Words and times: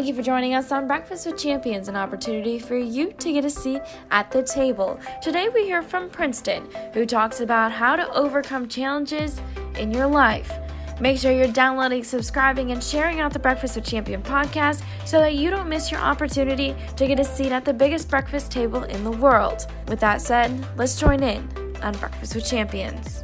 Thank 0.00 0.08
you 0.08 0.14
for 0.14 0.22
joining 0.22 0.54
us 0.54 0.72
on 0.72 0.86
Breakfast 0.86 1.26
with 1.26 1.36
Champions, 1.36 1.86
an 1.86 1.94
opportunity 1.94 2.58
for 2.58 2.74
you 2.74 3.12
to 3.12 3.32
get 3.34 3.44
a 3.44 3.50
seat 3.50 3.82
at 4.10 4.30
the 4.30 4.42
table. 4.42 4.98
Today 5.20 5.50
we 5.50 5.64
hear 5.64 5.82
from 5.82 6.08
Princeton, 6.08 6.66
who 6.94 7.04
talks 7.04 7.42
about 7.42 7.70
how 7.70 7.96
to 7.96 8.10
overcome 8.14 8.66
challenges 8.66 9.38
in 9.78 9.92
your 9.92 10.06
life. 10.06 10.50
Make 11.02 11.18
sure 11.18 11.32
you're 11.32 11.48
downloading, 11.48 12.02
subscribing, 12.02 12.72
and 12.72 12.82
sharing 12.82 13.20
out 13.20 13.34
the 13.34 13.38
Breakfast 13.38 13.76
with 13.76 13.84
Champion 13.84 14.22
podcast 14.22 14.82
so 15.04 15.20
that 15.20 15.34
you 15.34 15.50
don't 15.50 15.68
miss 15.68 15.90
your 15.90 16.00
opportunity 16.00 16.74
to 16.96 17.06
get 17.06 17.20
a 17.20 17.24
seat 17.24 17.52
at 17.52 17.66
the 17.66 17.74
biggest 17.74 18.08
breakfast 18.08 18.50
table 18.50 18.84
in 18.84 19.04
the 19.04 19.10
world. 19.10 19.66
With 19.86 20.00
that 20.00 20.22
said, 20.22 20.66
let's 20.78 20.98
join 20.98 21.22
in 21.22 21.46
on 21.82 21.94
Breakfast 21.98 22.34
with 22.34 22.48
Champions. 22.48 23.22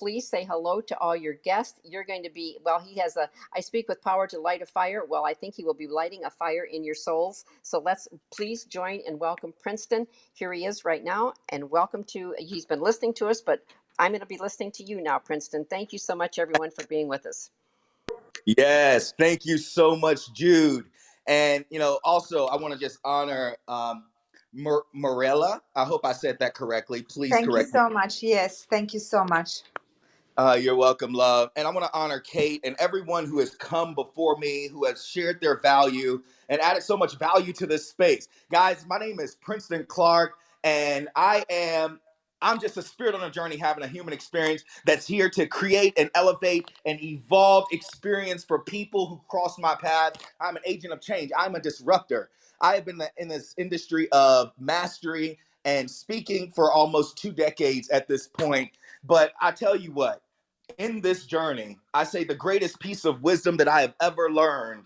Please 0.00 0.26
say 0.26 0.44
hello 0.44 0.80
to 0.80 0.98
all 0.98 1.14
your 1.14 1.34
guests? 1.34 1.78
You're 1.84 2.04
going 2.04 2.22
to 2.22 2.30
be, 2.30 2.56
well, 2.64 2.80
he 2.80 2.98
has 3.00 3.18
a, 3.18 3.28
I 3.54 3.60
speak 3.60 3.86
with 3.86 4.00
power 4.02 4.26
to 4.28 4.40
light 4.40 4.62
a 4.62 4.66
fire. 4.66 5.04
Well, 5.06 5.26
I 5.26 5.34
think 5.34 5.54
he 5.54 5.62
will 5.62 5.74
be 5.74 5.86
lighting 5.86 6.24
a 6.24 6.30
fire 6.30 6.64
in 6.64 6.82
your 6.82 6.94
souls. 6.94 7.44
So 7.60 7.80
let's 7.80 8.08
please 8.34 8.64
join 8.64 9.00
and 9.06 9.20
welcome 9.20 9.52
Princeton. 9.60 10.06
Here 10.32 10.54
he 10.54 10.64
is 10.64 10.86
right 10.86 11.04
now. 11.04 11.34
And 11.50 11.70
welcome 11.70 12.02
to, 12.04 12.34
he's 12.38 12.64
been 12.64 12.80
listening 12.80 13.12
to 13.14 13.26
us, 13.26 13.42
but 13.42 13.62
I'm 13.98 14.12
going 14.12 14.20
to 14.20 14.26
be 14.26 14.38
listening 14.38 14.72
to 14.72 14.84
you 14.84 15.02
now, 15.02 15.18
Princeton. 15.18 15.66
Thank 15.68 15.92
you 15.92 15.98
so 15.98 16.14
much, 16.14 16.38
everyone, 16.38 16.70
for 16.70 16.86
being 16.86 17.06
with 17.06 17.26
us. 17.26 17.50
Yes, 18.46 19.12
thank 19.18 19.44
you 19.44 19.58
so 19.58 19.94
much, 19.94 20.32
Jude. 20.32 20.86
And, 21.26 21.66
you 21.68 21.78
know, 21.78 22.00
also, 22.04 22.46
I 22.46 22.56
want 22.56 22.72
to 22.72 22.80
just 22.80 23.00
honor 23.04 23.54
um, 23.68 24.06
Morella. 24.94 25.60
I 25.76 25.84
hope 25.84 26.06
I 26.06 26.12
said 26.12 26.38
that 26.38 26.54
correctly. 26.54 27.02
Please 27.02 27.32
correct. 27.32 27.44
Thank 27.44 27.46
you 27.46 27.52
correct 27.52 27.68
me. 27.68 27.78
so 27.78 27.90
much. 27.90 28.22
Yes, 28.22 28.66
thank 28.70 28.94
you 28.94 29.00
so 29.00 29.24
much. 29.24 29.60
Uh, 30.40 30.58
you're 30.60 30.76
welcome, 30.76 31.12
love. 31.14 31.50
And 31.56 31.68
I 31.68 31.70
want 31.72 31.86
to 31.86 31.94
honor 31.98 32.20
Kate 32.20 32.60
and 32.64 32.76
everyone 32.80 33.26
who 33.26 33.40
has 33.40 33.52
come 33.56 33.94
before 33.94 34.36
me, 34.38 34.68
who 34.68 34.86
has 34.86 35.06
shared 35.06 35.40
their 35.40 35.60
value 35.60 36.22
and 36.50 36.60
added 36.60 36.82
so 36.82 36.98
much 36.98 37.18
value 37.18 37.54
to 37.54 37.68
this 37.68 37.88
space. 37.88 38.28
Guys, 38.52 38.84
my 38.88 38.98
name 38.98 39.20
is 39.20 39.36
Princeton 39.36 39.86
Clark, 39.88 40.34
and 40.64 41.08
I 41.16 41.44
am. 41.50 42.00
I'm 42.42 42.60
just 42.60 42.76
a 42.78 42.82
spirit 42.82 43.14
on 43.16 43.22
a 43.24 43.30
journey 43.30 43.56
having 43.58 43.84
a 43.84 43.88
human 43.88 44.14
experience 44.14 44.64
that's 44.86 45.06
here 45.06 45.30
to 45.30 45.46
create 45.46 45.94
and 45.98 46.10
elevate 46.16 46.70
and 46.86 47.02
evolve 47.02 47.66
experience 47.72 48.44
for 48.44 48.60
people 48.60 49.06
who 49.08 49.22
cross 49.28 49.58
my 49.60 49.76
path. 49.76 50.14
I'm 50.42 50.56
an 50.56 50.62
agent 50.66 50.92
of 50.94 51.00
change. 51.00 51.32
I'm 51.38 51.56
a 51.56 51.60
disruptor. 51.60 52.30
I 52.60 52.74
have 52.76 52.86
been 52.86 53.02
in 53.18 53.28
this 53.28 53.54
industry 53.58 54.10
of 54.12 54.52
mastery 54.60 55.38
and 55.64 55.90
speaking 55.90 56.52
for 56.52 56.72
almost 56.72 57.18
two 57.18 57.32
decades 57.32 57.90
at 57.90 58.08
this 58.08 58.28
point. 58.28 58.72
But 59.04 59.32
I 59.40 59.52
tell 59.52 59.76
you 59.76 59.92
what, 59.92 60.22
in 60.78 61.00
this 61.00 61.26
journey, 61.26 61.78
I 61.94 62.04
say 62.04 62.24
the 62.24 62.34
greatest 62.34 62.80
piece 62.80 63.04
of 63.04 63.22
wisdom 63.22 63.56
that 63.58 63.68
I 63.68 63.80
have 63.82 63.94
ever 64.00 64.30
learned 64.30 64.84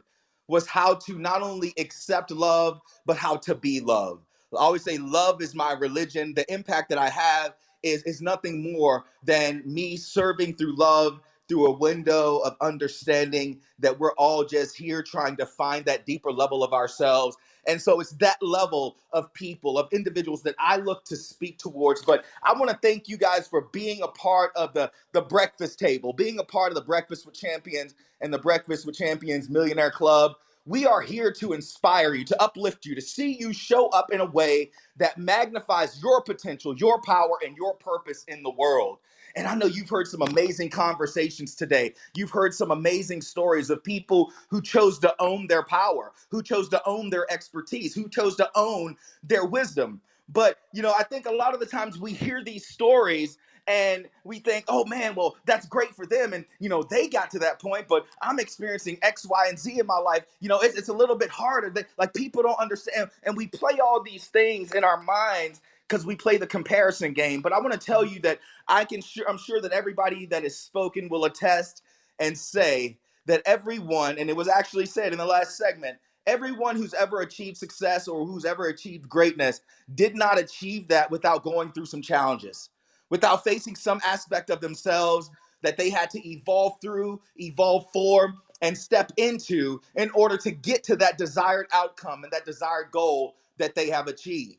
was 0.49 0.67
how 0.67 0.95
to 0.95 1.19
not 1.19 1.43
only 1.43 1.73
accept 1.79 2.31
love, 2.31 2.81
but 3.07 3.17
how 3.17 3.37
to 3.37 3.55
be 3.55 3.81
loved. 3.81 4.25
I 4.55 4.59
always 4.59 4.85
say 4.85 4.99
love 4.99 5.43
is 5.43 5.55
my 5.55 5.73
religion. 5.73 6.35
The 6.35 6.51
impact 6.53 6.89
that 6.91 6.99
I 6.99 7.09
have 7.09 7.55
is, 7.83 8.03
is 8.05 8.23
nothing 8.23 8.63
more 8.73 9.05
than 9.25 9.63
me 9.65 9.97
serving 9.97 10.57
through 10.57 10.77
love 10.77 11.21
through 11.49 11.67
a 11.67 11.73
window 11.73 12.39
of 12.39 12.57
understanding 12.61 13.61
that 13.79 13.99
we're 13.99 14.15
all 14.15 14.45
just 14.45 14.77
here 14.77 15.03
trying 15.03 15.37
to 15.37 15.47
find 15.47 15.85
that 15.87 16.07
deeper 16.07 16.33
level 16.33 16.65
of 16.65 16.73
ourselves. 16.73 17.37
And 17.67 17.81
so 17.81 18.01
it's 18.01 18.13
that 18.13 18.43
level 18.43 18.97
of 19.13 19.33
people, 19.35 19.79
of 19.79 19.93
individuals 19.93 20.43
that 20.45 20.55
I 20.59 20.77
look 20.77 21.05
to 21.07 21.17
speak 21.17 21.59
towards. 21.59 22.03
But 22.03 22.25
I 22.43 22.53
want 22.55 22.71
to 22.71 22.79
thank 22.83 23.09
you 23.09 23.17
guys 23.17 23.49
for 23.49 23.69
being 23.73 24.03
a 24.03 24.09
part 24.09 24.53
of 24.57 24.75
the, 24.75 24.91
the 25.13 25.23
breakfast 25.23 25.79
table, 25.79 26.13
being 26.13 26.39
a 26.39 26.45
part 26.45 26.71
of 26.71 26.77
the 26.77 26.83
Breakfast 26.85 27.27
with 27.27 27.35
Champions 27.35 27.95
and 28.21 28.33
the 28.33 28.39
Breakfast 28.39 28.87
with 28.87 28.97
Champions 28.97 29.49
Millionaire 29.51 29.91
Club. 29.91 30.33
We 30.67 30.87
are 30.87 31.03
here 31.03 31.33
to 31.33 31.53
inspire 31.53 32.15
you, 32.15 32.25
to 32.27 32.43
uplift 32.43 32.87
you, 32.87 32.95
to 32.95 33.03
see 33.03 33.37
you 33.39 33.53
show 33.53 33.89
up 33.89 34.13
in 34.13 34.21
a 34.21 34.27
way 34.27 34.71
that 34.97 35.19
magnifies 35.19 36.01
your 36.03 36.23
potential, 36.23 36.77
your 36.77 37.03
power, 37.03 37.39
and 37.45 37.57
your 37.57 37.75
purpose 37.75 38.25
in 38.29 38.43
the 38.43 38.51
world. 38.51 38.99
And 39.37 39.47
I 39.47 39.55
know 39.55 39.67
you've 39.67 39.89
heard 39.89 40.07
some 40.07 40.23
amazing 40.23 40.71
conversations 40.71 41.55
today. 41.55 41.95
You've 42.15 42.31
heard 42.31 42.55
some 42.55 42.71
amazing 42.71 43.23
stories 43.23 43.71
of 43.71 43.83
people 43.83 44.33
who 44.49 44.63
chose 44.63 44.99
to 45.01 45.15
own 45.21 45.47
their 45.47 45.65
power, 45.65 46.13
who 46.31 46.43
chose 46.43 46.69
to 46.71 46.83
own 46.87 47.11
their 47.11 47.31
expertise, 47.33 47.95
who 47.95 48.09
chose 48.09 48.37
to 48.37 48.51
own 48.55 48.97
their 49.23 49.45
wisdom. 49.45 50.01
But, 50.29 50.59
you 50.73 50.83
know, 50.83 50.95
I 50.99 51.03
think 51.03 51.27
a 51.27 51.33
lot 51.33 51.55
of 51.55 51.61
the 51.61 51.67
times 51.67 51.99
we 51.99 52.13
hear 52.13 52.43
these 52.43 52.67
stories 52.67 53.39
and 53.67 54.07
we 54.25 54.39
think, 54.39 54.67
oh 54.69 54.85
man, 54.85 55.15
well, 55.15 55.37
that's 55.47 55.67
great 55.67 55.95
for 55.95 56.07
them. 56.07 56.33
And, 56.33 56.45
you 56.61 56.69
know, 56.69 56.83
they 56.83 57.09
got 57.09 57.31
to 57.31 57.39
that 57.41 57.61
point, 57.61 57.89
but 57.89 58.07
I'm 58.23 58.39
experiencing 58.39 58.99
X, 59.03 59.27
Y, 59.27 59.47
and 59.49 59.59
Z 59.59 59.79
in 59.79 59.87
my 59.87 59.99
life. 59.99 60.25
You 60.41 60.49
know, 60.49 60.61
it's, 60.61 60.77
it's 60.77 60.89
a 60.89 60.93
little 60.95 61.17
bit 61.17 61.31
harder. 61.31 61.71
They, 61.71 61.85
like 61.99 62.13
people 62.15 62.43
don't 62.43 62.59
understand. 62.59 63.11
And 63.23 63.37
we 63.37 63.47
play 63.47 63.81
all 63.81 64.03
these 64.03 64.27
things 64.27 64.73
in 64.73 64.85
our 64.85 65.01
minds 65.03 65.61
because 65.89 66.07
we 66.07 66.17
play 66.17 66.37
the 66.37 66.47
comparison 66.47 67.13
game. 67.13 67.41
But 67.41 67.53
I 67.53 67.61
want 67.61 67.73
to 67.73 67.79
tell 67.79 68.05
you 68.05 68.21
that 68.21 68.41
I 68.69 68.85
can 68.85 69.01
sure 69.01 69.29
I'm 69.29 69.39
sure 69.39 69.61
that 69.61 69.73
everybody 69.73 70.27
that 70.27 70.45
is 70.45 70.59
spoken 70.59 71.09
will 71.09 71.25
attest 71.25 71.83
and 72.19 72.37
say 72.37 72.99
that 73.27 73.43
everyone, 73.47 74.19
and 74.19 74.29
it 74.29 74.37
was 74.37 74.49
actually 74.49 74.87
said 74.87 75.13
in 75.13 75.19
the 75.19 75.25
last 75.27 75.57
segment, 75.57 75.99
everyone 76.27 76.77
who's 76.77 76.95
ever 76.95 77.21
achieved 77.21 77.57
success 77.57 78.09
or 78.09 78.27
who's 78.27 78.45
ever 78.45 78.67
achieved 78.67 79.09
greatness 79.09 79.61
did 79.95 80.15
not 80.17 80.39
achieve 80.39 80.89
that 80.89 81.11
without 81.11 81.43
going 81.43 81.73
through 81.73 81.87
some 81.87 82.03
challenges, 82.03 82.71
without 83.11 83.45
facing 83.45 83.77
some 83.77 84.01
aspect 84.05 84.51
of 84.51 84.61
themselves 84.61 85.31
that 85.63 85.77
they 85.77 85.91
had 85.91 86.11
to 86.11 86.29
evolve 86.29 86.75
through, 86.81 87.21
evolve 87.37 87.87
for, 87.93 88.35
and 88.63 88.77
step 88.77 89.11
into 89.17 89.81
in 89.97 90.11
order 90.11 90.37
to 90.37 90.51
get 90.51 90.83
to 90.85 90.97
that 90.97 91.19
desired 91.19 91.67
outcome 91.73 92.23
and 92.25 92.33
that 92.33 92.45
desired 92.45 92.91
goal 92.93 93.37
that 93.59 93.75
they 93.75 93.89
have 93.91 94.07
achieved. 94.07 94.59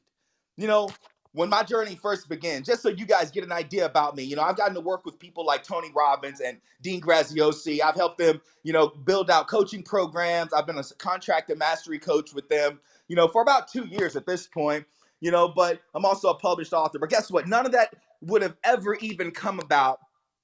You 0.57 0.67
know, 0.67 0.89
when 1.35 1.49
my 1.49 1.63
journey 1.63 1.95
first 2.01 2.29
began, 2.29 2.63
just 2.63 2.81
so 2.81 2.89
you 2.89 3.05
guys 3.05 3.29
get 3.29 3.43
an 3.43 3.51
idea 3.51 3.85
about 3.85 4.15
me, 4.15 4.23
you 4.23 4.37
know, 4.37 4.41
I've 4.41 4.55
gotten 4.55 4.73
to 4.75 4.81
work 4.81 5.05
with 5.05 5.19
people 5.19 5.45
like 5.45 5.63
Tony 5.63 5.91
Robbins 5.93 6.39
and 6.39 6.57
Dean 6.81 7.01
Graziosi. 7.01 7.81
I've 7.83 7.95
helped 7.95 8.17
them, 8.17 8.41
you 8.63 8.71
know, 8.71 8.87
build 8.87 9.29
out 9.29 9.47
coaching 9.47 9.83
programs. 9.83 10.53
I've 10.53 10.65
been 10.65 10.77
a 10.77 10.83
contractor 10.97 11.55
mastery 11.57 11.99
coach 11.99 12.33
with 12.33 12.47
them, 12.47 12.79
you 13.09 13.17
know, 13.17 13.27
for 13.27 13.41
about 13.41 13.67
two 13.67 13.85
years 13.85 14.15
at 14.15 14.25
this 14.25 14.47
point, 14.47 14.85
you 15.19 15.29
know, 15.29 15.49
but 15.49 15.81
I'm 15.93 16.05
also 16.05 16.29
a 16.29 16.35
published 16.35 16.71
author. 16.71 16.99
But 16.99 17.09
guess 17.09 17.29
what? 17.29 17.47
None 17.47 17.65
of 17.65 17.73
that 17.73 17.93
would 18.21 18.41
have 18.41 18.55
ever 18.63 18.95
even 18.95 19.31
come 19.31 19.59
about 19.59 19.99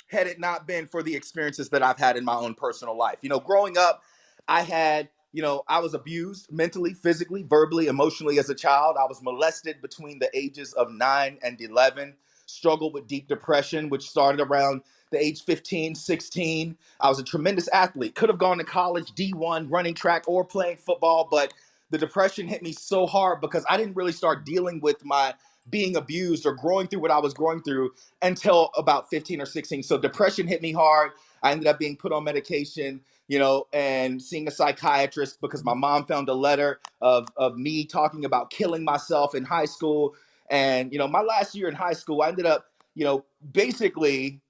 had 0.07 0.27
it 0.27 0.41
not 0.41 0.67
been 0.67 0.85
for 0.87 1.01
the 1.01 1.15
experiences 1.15 1.69
that 1.69 1.81
I've 1.81 1.97
had 1.97 2.17
in 2.17 2.25
my 2.25 2.35
own 2.35 2.53
personal 2.53 2.97
life. 2.97 3.19
You 3.21 3.29
know, 3.29 3.39
growing 3.39 3.77
up, 3.77 4.03
I 4.49 4.61
had 4.63 5.07
you 5.33 5.41
know, 5.43 5.63
I 5.67 5.79
was 5.79 5.93
abused 5.93 6.51
mentally, 6.51 6.93
physically, 6.93 7.43
verbally, 7.43 7.87
emotionally 7.87 8.39
as 8.39 8.49
a 8.49 8.55
child. 8.55 8.97
I 8.99 9.05
was 9.05 9.21
molested 9.23 9.81
between 9.81 10.19
the 10.19 10.29
ages 10.37 10.73
of 10.73 10.91
9 10.91 11.39
and 11.43 11.61
11, 11.61 12.15
struggled 12.47 12.93
with 12.93 13.07
deep 13.07 13.27
depression, 13.27 13.89
which 13.89 14.09
started 14.09 14.41
around 14.41 14.81
the 15.11 15.23
age 15.23 15.43
15, 15.45 15.95
16. 15.95 16.77
I 17.01 17.09
was 17.09 17.19
a 17.19 17.23
tremendous 17.23 17.67
athlete, 17.69 18.15
could 18.15 18.29
have 18.29 18.39
gone 18.39 18.57
to 18.59 18.65
college, 18.65 19.13
D1, 19.13 19.67
running 19.71 19.95
track, 19.95 20.23
or 20.27 20.45
playing 20.45 20.77
football, 20.77 21.27
but 21.31 21.53
the 21.91 21.97
depression 21.99 22.47
hit 22.47 22.63
me 22.63 22.73
so 22.73 23.07
hard 23.07 23.41
because 23.41 23.65
I 23.69 23.77
didn't 23.77 23.95
really 23.95 24.13
start 24.13 24.45
dealing 24.45 24.81
with 24.81 25.03
my 25.05 25.33
being 25.69 25.95
abused 25.97 26.45
or 26.45 26.53
growing 26.53 26.87
through 26.87 27.01
what 27.01 27.11
I 27.11 27.19
was 27.19 27.33
going 27.33 27.61
through 27.63 27.91
until 28.21 28.71
about 28.77 29.09
15 29.09 29.41
or 29.41 29.45
16. 29.47 29.83
So 29.83 29.97
depression 29.97 30.47
hit 30.47 30.61
me 30.61 30.71
hard. 30.73 31.11
I 31.43 31.51
ended 31.51 31.67
up 31.67 31.79
being 31.79 31.97
put 31.97 32.13
on 32.13 32.23
medication, 32.23 33.01
you 33.31 33.39
know, 33.39 33.65
and 33.71 34.21
seeing 34.21 34.45
a 34.49 34.51
psychiatrist 34.51 35.39
because 35.39 35.63
my 35.63 35.73
mom 35.73 36.05
found 36.05 36.27
a 36.27 36.33
letter 36.33 36.81
of, 36.99 37.29
of 37.37 37.55
me 37.55 37.85
talking 37.85 38.25
about 38.25 38.49
killing 38.49 38.83
myself 38.83 39.35
in 39.35 39.45
high 39.45 39.63
school. 39.63 40.15
And, 40.49 40.91
you 40.91 40.99
know, 40.99 41.07
my 41.07 41.21
last 41.21 41.55
year 41.55 41.69
in 41.69 41.73
high 41.73 41.93
school, 41.93 42.21
I 42.23 42.27
ended 42.27 42.45
up, 42.45 42.65
you 42.93 43.05
know, 43.05 43.23
basically 43.53 44.41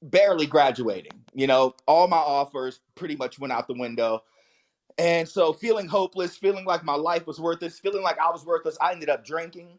barely 0.00 0.46
graduating. 0.46 1.12
You 1.34 1.46
know, 1.46 1.74
all 1.86 2.08
my 2.08 2.16
offers 2.16 2.80
pretty 2.94 3.14
much 3.14 3.38
went 3.38 3.52
out 3.52 3.68
the 3.68 3.74
window. 3.74 4.22
And 4.96 5.28
so 5.28 5.52
feeling 5.52 5.86
hopeless, 5.86 6.34
feeling 6.34 6.64
like 6.64 6.82
my 6.82 6.94
life 6.94 7.26
was 7.26 7.38
worthless, 7.38 7.78
feeling 7.78 8.02
like 8.02 8.18
I 8.18 8.30
was 8.30 8.46
worthless, 8.46 8.78
I 8.80 8.92
ended 8.92 9.10
up 9.10 9.26
drinking. 9.26 9.78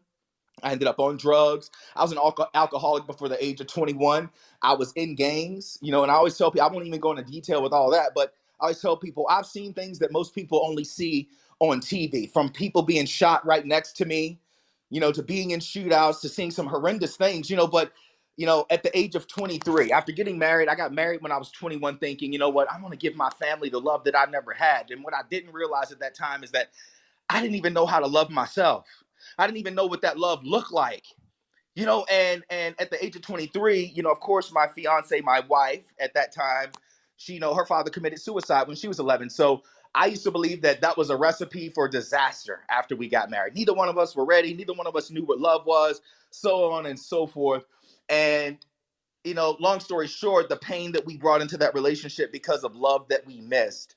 I 0.62 0.72
ended 0.72 0.88
up 0.88 1.00
on 1.00 1.16
drugs. 1.16 1.70
I 1.96 2.02
was 2.02 2.12
an 2.12 2.18
alco- 2.18 2.48
alcoholic 2.54 3.06
before 3.06 3.28
the 3.28 3.44
age 3.44 3.60
of 3.60 3.66
21. 3.66 4.30
I 4.62 4.74
was 4.74 4.92
in 4.92 5.14
gangs, 5.14 5.78
you 5.82 5.92
know, 5.92 6.02
and 6.02 6.10
I 6.10 6.14
always 6.14 6.38
tell 6.38 6.50
people, 6.50 6.66
I 6.66 6.72
won't 6.72 6.86
even 6.86 7.00
go 7.00 7.10
into 7.10 7.24
detail 7.24 7.62
with 7.62 7.72
all 7.72 7.90
that, 7.90 8.12
but 8.14 8.32
I 8.60 8.64
always 8.66 8.80
tell 8.80 8.96
people 8.96 9.26
I've 9.30 9.46
seen 9.46 9.74
things 9.74 9.98
that 10.00 10.12
most 10.12 10.34
people 10.34 10.62
only 10.64 10.84
see 10.84 11.28
on 11.60 11.80
TV 11.80 12.30
from 12.32 12.50
people 12.50 12.82
being 12.82 13.06
shot 13.06 13.46
right 13.46 13.66
next 13.66 13.94
to 13.98 14.06
me, 14.06 14.40
you 14.90 15.00
know, 15.00 15.12
to 15.12 15.22
being 15.22 15.52
in 15.52 15.60
shootouts, 15.60 16.20
to 16.22 16.28
seeing 16.28 16.50
some 16.50 16.66
horrendous 16.66 17.16
things, 17.16 17.50
you 17.50 17.56
know, 17.56 17.66
but 17.68 17.92
you 18.36 18.46
know, 18.46 18.66
at 18.70 18.82
the 18.82 18.96
age 18.98 19.14
of 19.16 19.28
23, 19.28 19.92
after 19.92 20.12
getting 20.12 20.38
married, 20.38 20.68
I 20.68 20.74
got 20.74 20.92
married 20.92 21.22
when 21.22 21.32
I 21.32 21.38
was 21.38 21.50
21, 21.52 21.98
thinking, 21.98 22.32
you 22.32 22.38
know 22.40 22.48
what, 22.50 22.72
I 22.72 22.80
want 22.80 22.92
to 22.92 22.98
give 22.98 23.16
my 23.16 23.30
family 23.30 23.68
the 23.70 23.80
love 23.80 24.04
that 24.04 24.16
I 24.18 24.26
never 24.26 24.52
had. 24.54 24.90
And 24.90 25.04
what 25.04 25.14
I 25.14 25.22
didn't 25.30 25.52
realize 25.54 25.92
at 25.92 26.00
that 26.00 26.14
time 26.16 26.44
is 26.44 26.50
that 26.52 26.68
I 27.30 27.42
didn't 27.42 27.56
even 27.56 27.74
know 27.74 27.86
how 27.86 28.00
to 28.00 28.06
love 28.06 28.30
myself. 28.30 28.86
I 29.38 29.46
didn't 29.46 29.58
even 29.58 29.74
know 29.74 29.86
what 29.86 30.02
that 30.02 30.18
love 30.18 30.44
looked 30.44 30.72
like. 30.72 31.04
you 31.76 31.86
know 31.86 32.06
and 32.12 32.44
and 32.50 32.76
at 32.80 32.90
the 32.90 33.04
age 33.04 33.16
of 33.16 33.22
23 33.22 33.92
you 33.96 34.04
know 34.04 34.12
of 34.12 34.20
course 34.20 34.52
my 34.52 34.68
fiance 34.68 35.20
my 35.22 35.40
wife 35.42 35.86
at 36.00 36.14
that 36.14 36.32
time 36.34 36.70
she 37.16 37.34
you 37.34 37.40
know 37.40 37.54
her 37.54 37.66
father 37.66 37.90
committed 37.90 38.20
suicide 38.20 38.66
when 38.66 38.76
she 38.76 38.88
was 38.88 38.98
11 38.98 39.30
so 39.30 39.62
i 39.94 40.06
used 40.06 40.22
to 40.22 40.30
believe 40.30 40.62
that 40.62 40.80
that 40.80 40.96
was 40.96 41.10
a 41.10 41.16
recipe 41.16 41.68
for 41.68 41.88
disaster 41.88 42.60
after 42.70 42.96
we 42.96 43.08
got 43.08 43.30
married 43.30 43.54
neither 43.54 43.74
one 43.74 43.88
of 43.88 43.98
us 43.98 44.14
were 44.14 44.24
ready 44.24 44.54
neither 44.54 44.74
one 44.74 44.86
of 44.86 44.96
us 44.96 45.10
knew 45.10 45.24
what 45.24 45.40
love 45.40 45.64
was 45.66 46.00
so 46.30 46.70
on 46.70 46.86
and 46.86 46.98
so 46.98 47.26
forth 47.26 47.64
and 48.08 48.58
you 49.24 49.34
know 49.34 49.56
long 49.60 49.80
story 49.80 50.06
short 50.06 50.48
the 50.48 50.56
pain 50.56 50.92
that 50.92 51.04
we 51.06 51.16
brought 51.16 51.40
into 51.40 51.56
that 51.56 51.74
relationship 51.74 52.32
because 52.32 52.64
of 52.64 52.76
love 52.76 53.06
that 53.08 53.26
we 53.26 53.40
missed 53.40 53.96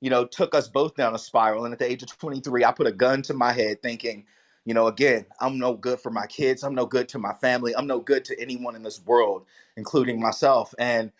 you 0.00 0.10
know 0.10 0.24
took 0.24 0.54
us 0.54 0.68
both 0.68 0.94
down 0.94 1.14
a 1.14 1.18
spiral 1.18 1.64
and 1.64 1.72
at 1.72 1.78
the 1.78 1.90
age 1.90 2.02
of 2.02 2.16
23 2.18 2.64
i 2.64 2.72
put 2.72 2.86
a 2.86 2.92
gun 2.92 3.22
to 3.22 3.34
my 3.34 3.52
head 3.52 3.82
thinking 3.82 4.24
you 4.66 4.74
know, 4.74 4.88
again, 4.88 5.26
I'm 5.40 5.58
no 5.58 5.74
good 5.74 6.00
for 6.00 6.10
my 6.10 6.26
kids. 6.26 6.62
I'm 6.62 6.74
no 6.74 6.84
good 6.86 7.08
to 7.10 7.18
my 7.18 7.32
family. 7.32 7.74
I'm 7.74 7.86
no 7.86 7.98
good 7.98 8.24
to 8.26 8.40
anyone 8.40 8.76
in 8.76 8.82
this 8.82 9.04
world, 9.04 9.46
including 9.76 10.20
myself. 10.20 10.74
And 10.78 11.10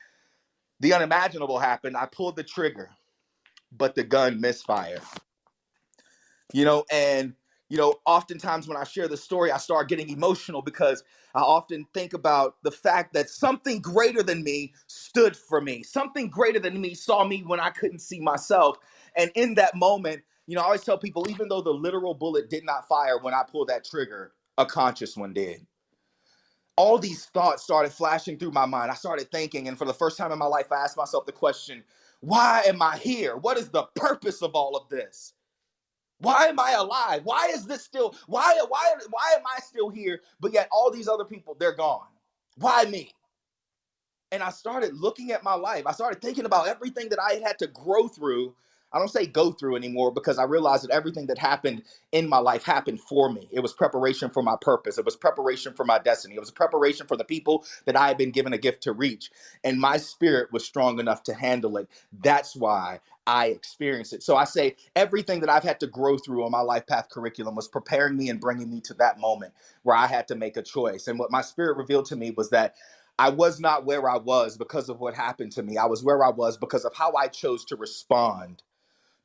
the 0.81 0.93
unimaginable 0.95 1.59
happened. 1.59 1.97
I 1.97 2.07
pulled 2.07 2.37
the 2.37 2.43
trigger, 2.43 2.91
but 3.73 3.95
the 3.95 4.05
gun 4.05 4.41
misfired. 4.41 5.03
You 6.53 6.65
know, 6.65 6.85
and 6.91 7.35
you 7.69 7.77
know, 7.77 7.95
oftentimes 8.05 8.67
when 8.67 8.77
I 8.77 8.85
share 8.85 9.07
the 9.07 9.17
story, 9.17 9.53
I 9.53 9.59
start 9.59 9.89
getting 9.89 10.11
emotional 10.11 10.61
because 10.61 11.05
I 11.37 11.41
often 11.41 11.87
think 11.95 12.15
about 12.15 12.57
the 12.65 12.73
fact 12.73 13.15
that 13.15 13.31
something 13.31 13.81
greater 13.81 14.25
than 14.25 14.43
me 14.43 14.75
stood 14.89 15.37
for 15.37 15.61
me. 15.61 15.85
Something 15.85 16.29
greater 16.29 16.59
than 16.59 16.81
me 16.81 16.95
saw 16.95 17.25
me 17.25 17.45
when 17.47 17.61
I 17.61 17.71
couldn't 17.71 18.01
see 18.01 18.21
myself. 18.21 18.79
And 19.17 19.31
in 19.37 19.55
that 19.55 19.77
moment, 19.77 20.23
you 20.49 20.57
know, 20.57 20.63
I 20.63 20.65
always 20.65 20.83
tell 20.83 20.99
people, 20.99 21.31
even 21.31 21.49
though 21.49 21.61
the 21.61 21.71
literal 21.71 22.15
bullet 22.15 22.51
did 22.51 22.65
not 22.65 22.89
fire 22.89 23.19
when 23.19 23.35
I 23.35 23.45
pulled 23.49 23.69
that 23.69 23.85
trigger, 23.85 24.33
a 24.59 24.67
conscious 24.67 25.17
one 25.17 25.33
did. 25.33 25.65
All 26.81 26.99
these 26.99 27.27
thoughts 27.27 27.63
started 27.63 27.93
flashing 27.93 28.39
through 28.39 28.53
my 28.53 28.67
mind. 28.67 28.91
I 28.91 28.95
started 28.95 29.31
thinking, 29.31 29.69
and 29.69 29.77
for 29.77 29.85
the 29.85 29.93
first 29.95 30.17
time 30.17 30.33
in 30.33 30.39
my 30.39 30.47
life, 30.47 30.73
I 30.73 30.77
asked 30.83 30.97
myself 30.97 31.27
the 31.27 31.33
question, 31.33 31.85
why 32.21 32.63
am 32.67 32.81
I 32.83 32.97
here? 32.97 33.37
What 33.37 33.59
is 33.59 33.69
the 33.69 33.85
purpose 33.97 34.43
of 34.43 34.55
all 34.55 34.77
of 34.77 34.89
this? 34.89 35.35
Why 36.21 36.47
am 36.47 36.59
I 36.61 36.73
alive? 36.73 37.23
Why 37.25 37.49
is 37.55 37.67
this 37.67 37.85
still 37.85 38.15
why 38.27 38.59
why 38.69 38.95
why 39.11 39.35
am 39.37 39.43
I 39.47 39.61
still 39.61 39.91
here 39.91 40.21
but 40.41 40.53
yet 40.53 40.69
all 40.73 40.91
these 40.91 41.09
other 41.09 41.25
people 41.25 41.57
they're 41.59 41.77
gone? 41.77 42.09
Why 42.57 42.85
me? 42.87 43.13
And 44.33 44.43
I 44.43 44.51
started 44.51 44.95
looking 44.95 45.33
at 45.33 45.45
my 45.45 45.55
life. 45.55 45.87
I 45.87 45.93
started 45.93 46.23
thinking 46.23 46.47
about 46.47 46.69
everything 46.69 47.09
that 47.11 47.21
I 47.21 47.35
had 47.35 47.43
had 47.43 47.61
to 47.61 47.69
grow 47.69 48.09
through 48.09 48.55
I 48.93 48.99
don't 48.99 49.09
say 49.09 49.27
go 49.27 49.53
through 49.53 49.77
anymore 49.77 50.13
because 50.13 50.39
I 50.39 50.45
realized 50.45 50.85
that 50.85 50.91
everything 50.93 51.27
that 51.29 51.39
happened 51.39 51.85
in 52.13 52.29
my 52.29 52.39
life 52.39 52.65
happened 52.65 53.01
for 53.01 53.33
me. 53.33 53.49
It 53.53 53.61
was 53.61 53.73
preparation 53.75 54.31
for 54.31 54.43
my 54.43 54.57
purpose. 54.61 54.99
It 54.99 55.05
was 55.05 55.17
preparation 55.17 55.75
for 55.75 55.85
my 55.85 55.99
destiny. 55.99 56.37
It 56.37 56.41
was 56.41 56.51
preparation 56.51 57.07
for 57.07 57.17
the 57.17 57.25
people 57.25 57.65
that 57.87 57.97
I 57.97 58.09
had 58.09 58.19
been 58.19 58.31
given 58.33 58.53
a 58.55 58.59
gift 58.59 58.83
to 58.85 58.93
reach. 58.93 59.31
And 59.65 59.81
my 59.81 59.99
spirit 59.99 60.53
was 60.53 60.65
strong 60.65 61.01
enough 61.01 61.23
to 61.25 61.35
handle 61.35 61.77
it. 61.79 61.89
That's 62.13 62.57
why 62.57 63.01
I 63.27 63.49
experienced 63.49 64.15
it. 64.15 64.23
So 64.23 64.37
I 64.37 64.45
say 64.45 64.77
everything 64.97 65.41
that 65.41 65.51
I've 65.51 65.65
had 65.65 65.81
to 65.81 65.87
grow 65.89 66.19
through 66.19 66.45
on 66.45 66.51
my 66.53 66.63
life 66.63 66.87
path 66.87 67.11
curriculum 67.11 67.55
was 67.57 67.69
preparing 67.69 68.17
me 68.17 68.31
and 68.31 68.41
bringing 68.41 68.71
me 68.71 68.81
to 68.83 68.95
that 68.95 69.21
moment 69.21 69.53
where 69.85 69.97
I 69.97 70.07
had 70.09 70.29
to 70.29 70.37
make 70.37 70.57
a 70.57 70.63
choice. 70.63 71.09
And 71.09 71.19
what 71.19 71.31
my 71.33 71.43
spirit 71.43 71.77
revealed 71.79 72.07
to 72.07 72.17
me 72.17 72.33
was 72.33 72.51
that 72.51 72.75
I 73.19 73.31
was 73.31 73.61
not 73.61 73.85
where 73.87 74.09
I 74.11 74.19
was 74.19 74.57
because 74.59 74.89
of 74.89 75.01
what 75.01 75.15
happened 75.15 75.53
to 75.53 75.63
me. 75.63 75.77
I 75.79 75.87
was 75.87 76.03
where 76.05 76.25
I 76.25 76.31
was 76.31 76.57
because 76.57 76.85
of 76.87 76.95
how 76.95 77.15
I 77.15 77.29
chose 77.29 77.65
to 77.67 77.77
respond 77.77 78.63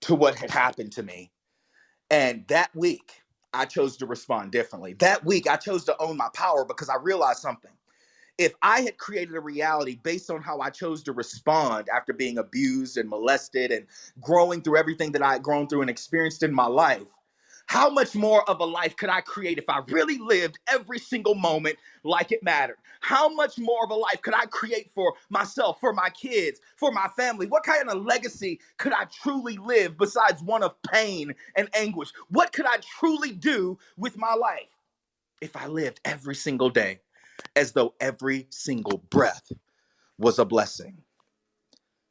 to 0.01 0.15
what 0.15 0.35
had 0.35 0.51
happened 0.51 0.91
to 0.93 1.03
me. 1.03 1.31
And 2.09 2.47
that 2.47 2.75
week, 2.75 3.21
I 3.53 3.65
chose 3.65 3.97
to 3.97 4.05
respond 4.05 4.51
differently. 4.51 4.93
That 4.93 5.25
week, 5.25 5.49
I 5.49 5.55
chose 5.55 5.85
to 5.85 5.95
own 5.99 6.17
my 6.17 6.29
power 6.33 6.65
because 6.65 6.89
I 6.89 6.97
realized 6.97 7.39
something. 7.39 7.71
If 8.37 8.53
I 8.61 8.81
had 8.81 8.97
created 8.97 9.35
a 9.35 9.39
reality 9.39 9.97
based 10.03 10.29
on 10.29 10.41
how 10.41 10.59
I 10.59 10.69
chose 10.69 11.01
to 11.03 11.13
respond 11.13 11.87
after 11.89 12.11
being 12.11 12.37
abused 12.37 12.97
and 12.97 13.09
molested 13.09 13.71
and 13.71 13.87
growing 14.19 14.61
through 14.61 14.77
everything 14.77 15.13
that 15.13 15.21
I 15.23 15.33
had 15.33 15.43
grown 15.43 15.67
through 15.67 15.81
and 15.81 15.89
experienced 15.89 16.43
in 16.43 16.53
my 16.53 16.65
life, 16.65 17.07
how 17.67 17.89
much 17.89 18.15
more 18.15 18.47
of 18.49 18.59
a 18.59 18.65
life 18.65 18.95
could 18.95 19.09
I 19.09 19.21
create 19.21 19.57
if 19.57 19.69
I 19.69 19.81
really 19.87 20.17
lived 20.17 20.59
every 20.67 20.99
single 20.99 21.35
moment 21.35 21.77
like 22.03 22.31
it 22.31 22.43
mattered? 22.43 22.77
How 23.01 23.29
much 23.29 23.57
more 23.57 23.83
of 23.83 23.89
a 23.91 23.95
life 23.95 24.21
could 24.21 24.33
I 24.35 24.45
create 24.45 24.89
for 24.93 25.13
myself, 25.29 25.79
for 25.79 25.93
my 25.93 26.09
kids, 26.09 26.59
for 26.77 26.91
my 26.91 27.07
family? 27.17 27.47
What 27.47 27.63
kind 27.63 27.89
of 27.89 28.05
legacy 28.05 28.59
could 28.77 28.93
I 28.93 29.05
truly 29.05 29.57
live 29.57 29.97
besides 29.97 30.41
one 30.43 30.63
of 30.63 30.81
pain 30.83 31.33
and 31.55 31.69
anguish? 31.75 32.11
What 32.29 32.53
could 32.53 32.65
I 32.65 32.77
truly 32.99 33.31
do 33.31 33.77
with 33.97 34.17
my 34.17 34.33
life 34.35 34.69
if 35.41 35.55
I 35.55 35.67
lived 35.67 36.01
every 36.05 36.35
single 36.35 36.69
day 36.69 36.99
as 37.55 37.71
though 37.71 37.95
every 37.99 38.47
single 38.49 38.99
breath 39.09 39.51
was 40.17 40.39
a 40.39 40.45
blessing? 40.45 41.01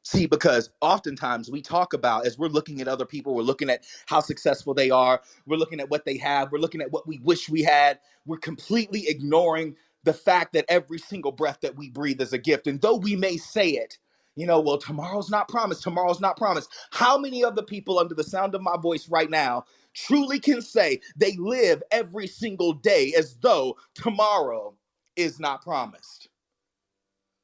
See, 0.04 0.26
because 0.26 0.70
oftentimes 0.82 1.50
we 1.50 1.62
talk 1.62 1.94
about, 1.94 2.26
as 2.26 2.38
we're 2.38 2.48
looking 2.48 2.82
at 2.82 2.88
other 2.88 3.06
people, 3.06 3.34
we're 3.34 3.42
looking 3.42 3.70
at 3.70 3.84
how 4.06 4.20
successful 4.20 4.74
they 4.74 4.90
are, 4.90 5.22
we're 5.46 5.58
looking 5.58 5.80
at 5.80 5.90
what 5.90 6.06
they 6.06 6.18
have, 6.18 6.52
we're 6.52 6.58
looking 6.60 6.82
at 6.82 6.92
what 6.92 7.08
we 7.08 7.20
wish 7.20 7.50
we 7.50 7.62
had, 7.62 8.00
we're 8.26 8.38
completely 8.38 9.08
ignoring 9.08 9.76
the 10.04 10.14
fact 10.14 10.54
that 10.54 10.66
every 10.70 10.98
single 10.98 11.32
breath 11.32 11.60
that 11.62 11.76
we 11.76 11.90
breathe 11.90 12.22
is 12.22 12.34
a 12.34 12.38
gift. 12.38 12.66
And 12.66 12.82
though 12.82 12.96
we 12.96 13.16
may 13.16 13.38
say 13.38 13.70
it, 13.70 13.98
you 14.36 14.46
know, 14.46 14.60
well, 14.60 14.78
tomorrow's 14.78 15.30
not 15.30 15.48
promised, 15.48 15.84
tomorrow's 15.84 16.20
not 16.22 16.38
promised. 16.38 16.70
How 16.92 17.18
many 17.18 17.44
of 17.44 17.56
the 17.56 17.64
people 17.64 18.00
under 18.00 18.16
the 18.16 18.24
sound 18.24 18.56
of 18.56 18.62
my 18.62 18.78
voice 18.78 19.10
right 19.10 19.30
now 19.30 19.66
truly 19.94 20.40
can 20.40 20.62
say 20.62 21.02
they 21.16 21.36
live 21.38 21.84
every 21.92 22.28
single 22.28 22.74
day 22.74 23.14
as 23.18 23.36
though 23.42 23.76
tomorrow 23.94 24.74
is 25.16 25.40
not 25.40 25.62
promised? 25.62 26.30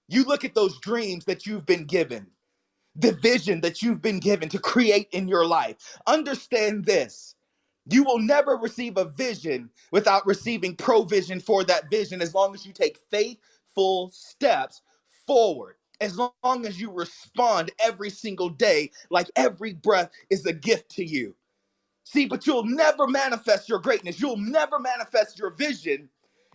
You 0.08 0.24
look 0.24 0.44
at 0.44 0.54
those 0.56 0.80
dreams 0.80 1.26
that 1.26 1.46
you've 1.46 1.66
been 1.66 1.86
given 1.86 2.28
the 3.00 3.12
vision 3.12 3.62
that 3.62 3.82
you've 3.82 4.02
been 4.02 4.20
given 4.20 4.48
to 4.50 4.60
create 4.60 5.08
in 5.12 5.28
your 5.28 5.46
life. 5.46 5.76
Understand 6.06 6.86
this. 6.86 7.36
You 7.88 8.04
will 8.04 8.20
never 8.20 8.56
receive 8.56 8.98
a 8.98 9.06
vision 9.06 9.70
without 9.92 10.26
receiving 10.26 10.76
provision 10.76 11.40
for 11.40 11.64
that 11.64 11.90
vision 11.90 12.22
as 12.22 12.34
long 12.34 12.54
as 12.54 12.66
you 12.66 12.72
take 12.72 12.98
faithful 13.10 14.10
steps 14.14 14.82
forward. 15.26 15.76
As 16.00 16.18
long 16.18 16.66
as 16.66 16.80
you 16.80 16.92
respond 16.92 17.72
every 17.82 18.10
single 18.10 18.50
day, 18.50 18.90
like 19.10 19.30
every 19.36 19.74
breath 19.74 20.10
is 20.30 20.46
a 20.46 20.52
gift 20.52 20.90
to 20.96 21.04
you. 21.06 21.34
See, 22.04 22.26
but 22.26 22.46
you'll 22.46 22.64
never 22.66 23.06
manifest 23.08 23.68
your 23.68 23.80
greatness. 23.80 24.20
You'll 24.20 24.36
never 24.38 24.78
manifest 24.80 25.38
your 25.38 25.50
vision 25.52 26.10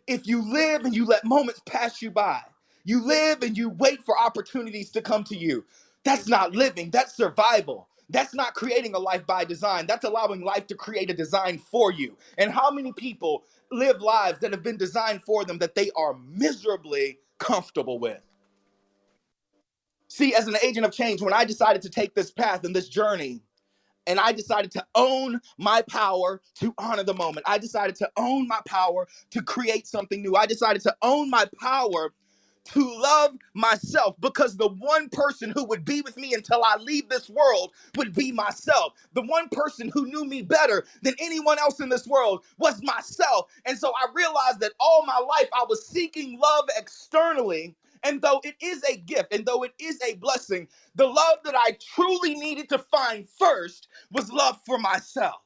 if 0.07 0.27
you 0.27 0.42
live 0.51 0.86
and 0.86 0.95
you 0.95 1.06
let 1.06 1.25
moments 1.25 1.61
pass 1.66 2.02
you 2.02 2.11
by. 2.11 2.42
You 2.85 3.06
live 3.06 3.44
and 3.44 3.57
you 3.57 3.69
wait 3.69 4.04
for 4.04 4.18
opportunities 4.19 4.92
to 4.92 5.02
come 5.04 5.23
to 5.25 5.37
you. 5.37 5.66
That's 6.06 6.30
not 6.30 6.54
living, 6.54 6.92
that's 6.92 7.18
survival. 7.18 7.90
That's 8.09 8.35
not 8.35 8.56
creating 8.56 8.95
a 8.95 9.00
life 9.00 9.26
by 9.28 9.45
design. 9.45 9.88
That's 9.88 10.06
allowing 10.06 10.44
life 10.44 10.68
to 10.68 10.76
create 10.76 11.12
a 11.12 11.16
design 11.16 11.59
for 11.59 11.92
you. 11.92 12.18
And 12.38 12.52
how 12.52 12.71
many 12.71 12.94
people 12.94 13.45
live 13.71 14.02
lives 14.02 14.40
that 14.40 14.52
have 14.54 14.64
been 14.64 14.78
designed 14.78 15.24
for 15.24 15.45
them 15.45 15.57
that 15.59 15.76
they 15.76 15.92
are 15.97 16.16
miserably 16.16 17.19
comfortable 17.40 18.00
with? 18.00 18.21
See, 20.09 20.35
as 20.35 20.47
an 20.47 20.56
agent 20.64 20.85
of 20.85 20.94
change, 20.94 21.21
when 21.21 21.33
I 21.33 21.45
decided 21.45 21.81
to 21.83 21.90
take 21.90 22.16
this 22.16 22.31
path 22.31 22.64
and 22.64 22.76
this 22.76 22.90
journey, 22.90 23.42
and 24.07 24.19
I 24.19 24.31
decided 24.31 24.71
to 24.71 24.85
own 24.95 25.42
my 25.57 25.81
power 25.90 26.42
to 26.59 26.74
honor 26.78 27.04
the 27.04 27.14
moment. 27.14 27.45
I 27.47 27.57
decided 27.57 27.95
to 27.97 28.09
own 28.18 28.47
my 28.47 28.59
power 28.68 29.07
to 29.31 29.42
create 29.42 29.88
something 29.88 30.21
new. 30.21 30.35
I 30.35 30.45
decided 30.45 30.81
to 30.83 30.95
own 31.02 31.30
my 31.30 31.47
power 31.59 32.14
to 32.66 33.00
love 33.00 33.36
myself 33.54 34.16
because 34.19 34.57
the 34.57 34.69
one 34.69 35.10
person 35.10 35.52
who 35.52 35.66
would 35.66 35.86
be 35.86 36.02
with 36.02 36.18
me 36.18 36.34
until 36.34 36.64
I 36.64 36.78
leave 36.78 37.10
this 37.10 37.30
world 37.30 37.74
would 37.95 38.14
be 38.14 38.31
myself. 38.31 38.94
The 39.14 39.22
one 39.22 39.50
person 39.50 39.92
who 39.94 40.07
knew 40.07 40.26
me 40.26 40.42
better 40.42 40.86
than 41.02 41.16
anyone 41.19 41.60
else 41.60 41.80
in 41.80 41.90
this 41.90 42.07
world 42.07 42.44
was 42.57 42.81
myself. 42.84 43.52
And 43.66 43.78
so 43.78 43.92
I 43.92 44.07
realized 44.14 44.60
that 44.62 44.74
all 44.80 45.06
my 45.06 45.19
life 45.19 45.50
I 45.54 45.66
was 45.68 45.88
seeking 45.88 46.40
love 46.40 46.66
externally. 46.78 47.76
And 48.04 48.22
though 48.22 48.42
it 48.44 48.56
is 48.62 48.84
a 48.84 48.98
gift 48.98 49.34
and 49.34 49.45
though 49.45 49.64
it 49.64 49.74
is 49.80 50.00
a 50.04 50.16
blessing, 50.16 50.68
the 50.95 51.07
love 51.07 51.40
that 51.44 51.56
I 51.56 51.78
truly 51.95 52.36
needed 52.36 52.69
to 52.69 52.78
find 52.80 53.28
first 53.28 53.88
was 54.12 54.31
love 54.31 54.60
for 54.66 54.78
myself. 54.78 55.42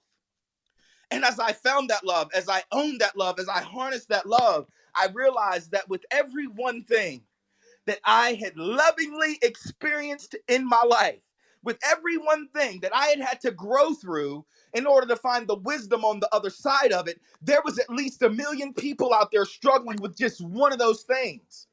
And 1.11 1.23
as 1.23 1.39
I 1.39 1.53
found 1.53 1.89
that 1.89 2.05
love, 2.05 2.29
as 2.35 2.49
I 2.49 2.63
owned 2.71 3.01
that 3.01 3.17
love, 3.17 3.39
as 3.39 3.49
I 3.49 3.61
harnessed 3.61 4.09
that 4.09 4.27
love, 4.27 4.67
I 4.99 5.09
realized 5.13 5.71
that 5.71 5.89
with 5.89 6.05
every 6.11 6.47
one 6.47 6.83
thing 6.83 7.23
that 7.87 7.99
I 8.05 8.33
had 8.35 8.57
lovingly 8.57 9.39
experienced 9.41 10.35
in 10.47 10.67
my 10.67 10.83
life, 10.83 11.21
with 11.63 11.77
every 11.85 12.17
one 12.17 12.47
thing 12.49 12.79
that 12.81 12.95
I 12.95 13.07
had 13.07 13.21
had 13.21 13.41
to 13.41 13.51
grow 13.51 13.93
through 13.93 14.45
in 14.73 14.87
order 14.87 15.07
to 15.07 15.15
find 15.17 15.47
the 15.47 15.55
wisdom 15.57 16.05
on 16.05 16.19
the 16.19 16.33
other 16.33 16.49
side 16.49 16.91
of 16.93 17.07
it, 17.07 17.21
there 17.41 17.61
was 17.65 17.79
at 17.79 17.89
least 17.89 18.23
a 18.23 18.29
million 18.29 18.73
people 18.73 19.13
out 19.13 19.31
there 19.31 19.45
struggling 19.45 19.99
with 20.01 20.17
just 20.17 20.41
one 20.41 20.73
of 20.73 20.79
those 20.79 21.03
things. 21.03 21.67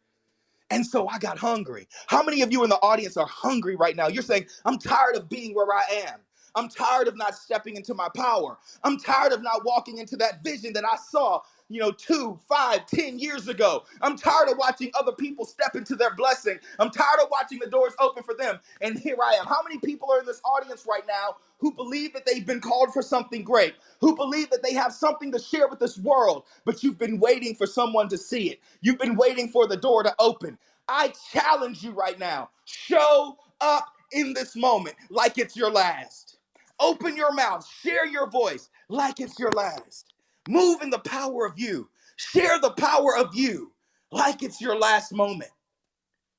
And 0.70 0.84
so 0.84 1.08
I 1.08 1.18
got 1.18 1.38
hungry. 1.38 1.88
How 2.08 2.22
many 2.22 2.42
of 2.42 2.52
you 2.52 2.64
in 2.64 2.70
the 2.70 2.76
audience 2.76 3.16
are 3.16 3.26
hungry 3.26 3.76
right 3.76 3.96
now? 3.96 4.08
You're 4.08 4.22
saying, 4.22 4.46
I'm 4.64 4.78
tired 4.78 5.16
of 5.16 5.28
being 5.28 5.54
where 5.54 5.72
I 5.72 5.84
am. 6.08 6.20
I'm 6.56 6.68
tired 6.68 7.06
of 7.08 7.16
not 7.16 7.34
stepping 7.36 7.76
into 7.76 7.94
my 7.94 8.08
power. 8.16 8.58
I'm 8.82 8.98
tired 8.98 9.32
of 9.32 9.42
not 9.42 9.64
walking 9.64 9.98
into 9.98 10.16
that 10.16 10.42
vision 10.42 10.72
that 10.72 10.84
I 10.84 10.96
saw 10.96 11.40
you 11.70 11.80
know, 11.80 11.92
two, 11.92 12.38
five, 12.48 12.86
ten 12.86 13.18
years 13.18 13.48
ago. 13.48 13.84
I'm 14.02 14.16
tired 14.16 14.50
of 14.50 14.58
watching 14.58 14.90
other 14.98 15.12
people 15.12 15.46
step 15.46 15.76
into 15.76 15.96
their 15.96 16.14
blessing. 16.14 16.58
I'm 16.78 16.90
tired 16.90 17.20
of 17.22 17.30
watching 17.30 17.60
the 17.60 17.70
doors 17.70 17.94
open 18.00 18.22
for 18.24 18.34
them. 18.34 18.60
And 18.80 18.98
here 18.98 19.16
I 19.22 19.34
am. 19.34 19.46
How 19.46 19.62
many 19.64 19.78
people 19.80 20.10
are 20.12 20.20
in 20.20 20.26
this 20.26 20.42
audience 20.44 20.86
right 20.88 21.06
now 21.08 21.36
who 21.58 21.72
believe 21.72 22.12
that 22.14 22.26
they've 22.26 22.46
been 22.46 22.60
called 22.60 22.92
for 22.92 23.02
something 23.02 23.44
great, 23.44 23.74
who 24.00 24.16
believe 24.16 24.50
that 24.50 24.62
they 24.62 24.74
have 24.74 24.92
something 24.92 25.32
to 25.32 25.38
share 25.40 25.68
with 25.68 25.80
this 25.80 25.98
world, 25.98 26.44
but 26.64 26.82
you've 26.82 26.98
been 26.98 27.20
waiting 27.20 27.54
for 27.54 27.66
someone 27.66 28.08
to 28.10 28.18
see 28.18 28.50
it? 28.50 28.60
You've 28.82 28.98
been 28.98 29.16
waiting 29.16 29.48
for 29.48 29.66
the 29.66 29.76
door 29.78 30.02
to 30.04 30.14
open. 30.20 30.58
I 30.88 31.12
challenge 31.32 31.82
you 31.84 31.92
right 31.92 32.18
now 32.18 32.50
show 32.66 33.38
up 33.60 33.86
in 34.12 34.34
this 34.34 34.56
moment 34.56 34.96
like 35.10 35.38
it's 35.38 35.56
your 35.56 35.70
last. 35.70 36.38
Open 36.80 37.16
your 37.16 37.32
mouth, 37.34 37.66
share 37.66 38.06
your 38.06 38.28
voice 38.30 38.70
like 38.88 39.20
it's 39.20 39.38
your 39.38 39.52
last. 39.52 40.14
Move 40.48 40.82
in 40.82 40.90
the 40.90 41.00
power 41.00 41.46
of 41.46 41.58
you. 41.58 41.90
Share 42.16 42.60
the 42.60 42.72
power 42.72 43.16
of 43.18 43.34
you 43.34 43.72
like 44.12 44.42
it's 44.42 44.60
your 44.60 44.78
last 44.78 45.12
moment. 45.12 45.50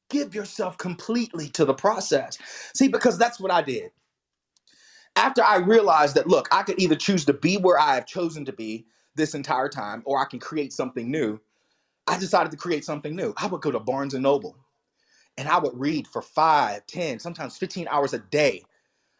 Give 0.10 0.36
yourself 0.36 0.78
completely 0.78 1.50
to 1.52 1.66
the 1.66 1.74
process. 1.76 2.38
See, 2.76 2.88
because 2.90 3.18
that's 3.18 3.40
what 3.40 3.52
I 3.52 3.62
did. 3.64 3.92
After 5.16 5.44
I 5.44 5.58
realized 5.58 6.16
that, 6.16 6.28
look, 6.28 6.48
I 6.52 6.64
could 6.64 6.80
either 6.82 6.96
choose 6.96 7.26
to 7.26 7.34
be 7.34 7.58
where 7.58 7.80
I 7.80 7.96
have 7.96 8.08
chosen 8.08 8.46
to 8.46 8.54
be 8.54 8.88
this 9.16 9.36
entire 9.36 9.70
time, 9.70 10.04
or 10.06 10.20
I 10.22 10.26
can 10.26 10.40
create 10.40 10.74
something 10.74 11.12
new. 11.12 11.40
I 12.08 12.20
decided 12.20 12.52
to 12.52 12.58
create 12.58 12.86
something 12.86 13.16
new. 13.16 13.34
I 13.38 13.48
would 13.48 13.62
go 13.62 13.72
to 13.72 13.80
Barnes 13.80 14.14
and 14.16 14.24
Noble 14.24 14.58
and 15.38 15.48
I 15.48 15.58
would 15.60 15.80
read 15.80 16.08
for 16.08 16.22
five, 16.22 16.86
ten, 16.88 17.20
sometimes 17.20 17.58
15 17.58 17.88
hours 17.90 18.14
a 18.14 18.20
day 18.20 18.64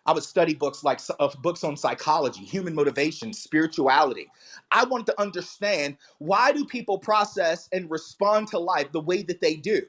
I 0.08 0.14
would 0.14 0.24
study 0.24 0.54
books 0.54 0.86
like 0.86 1.02
uh, 1.20 1.30
books 1.42 1.66
on 1.66 1.76
psychology, 1.76 2.46
human 2.46 2.74
motivation, 2.74 3.34
spirituality. 3.34 4.28
I 4.72 4.86
wanted 4.86 5.08
to 5.08 5.22
understand 5.22 5.98
why 6.20 6.54
do 6.54 6.66
people 6.66 6.98
process 6.98 7.68
and 7.74 7.92
respond 7.92 8.48
to 8.50 8.60
life 8.60 8.92
the 8.94 9.02
way 9.02 9.22
that 9.24 9.42
they 9.42 9.56
do? 9.56 9.82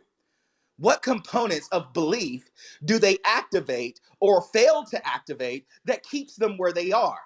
What 0.79 1.03
components 1.03 1.69
of 1.73 1.93
belief 1.93 2.51
do 2.85 2.99
they 2.99 3.19
activate 3.25 4.01
or 4.21 4.43
fail 4.43 4.85
to 4.91 5.07
activate 5.07 5.67
that 5.85 6.03
keeps 6.03 6.37
them 6.37 6.57
where 6.59 6.73
they 6.73 6.93
are? 6.93 7.19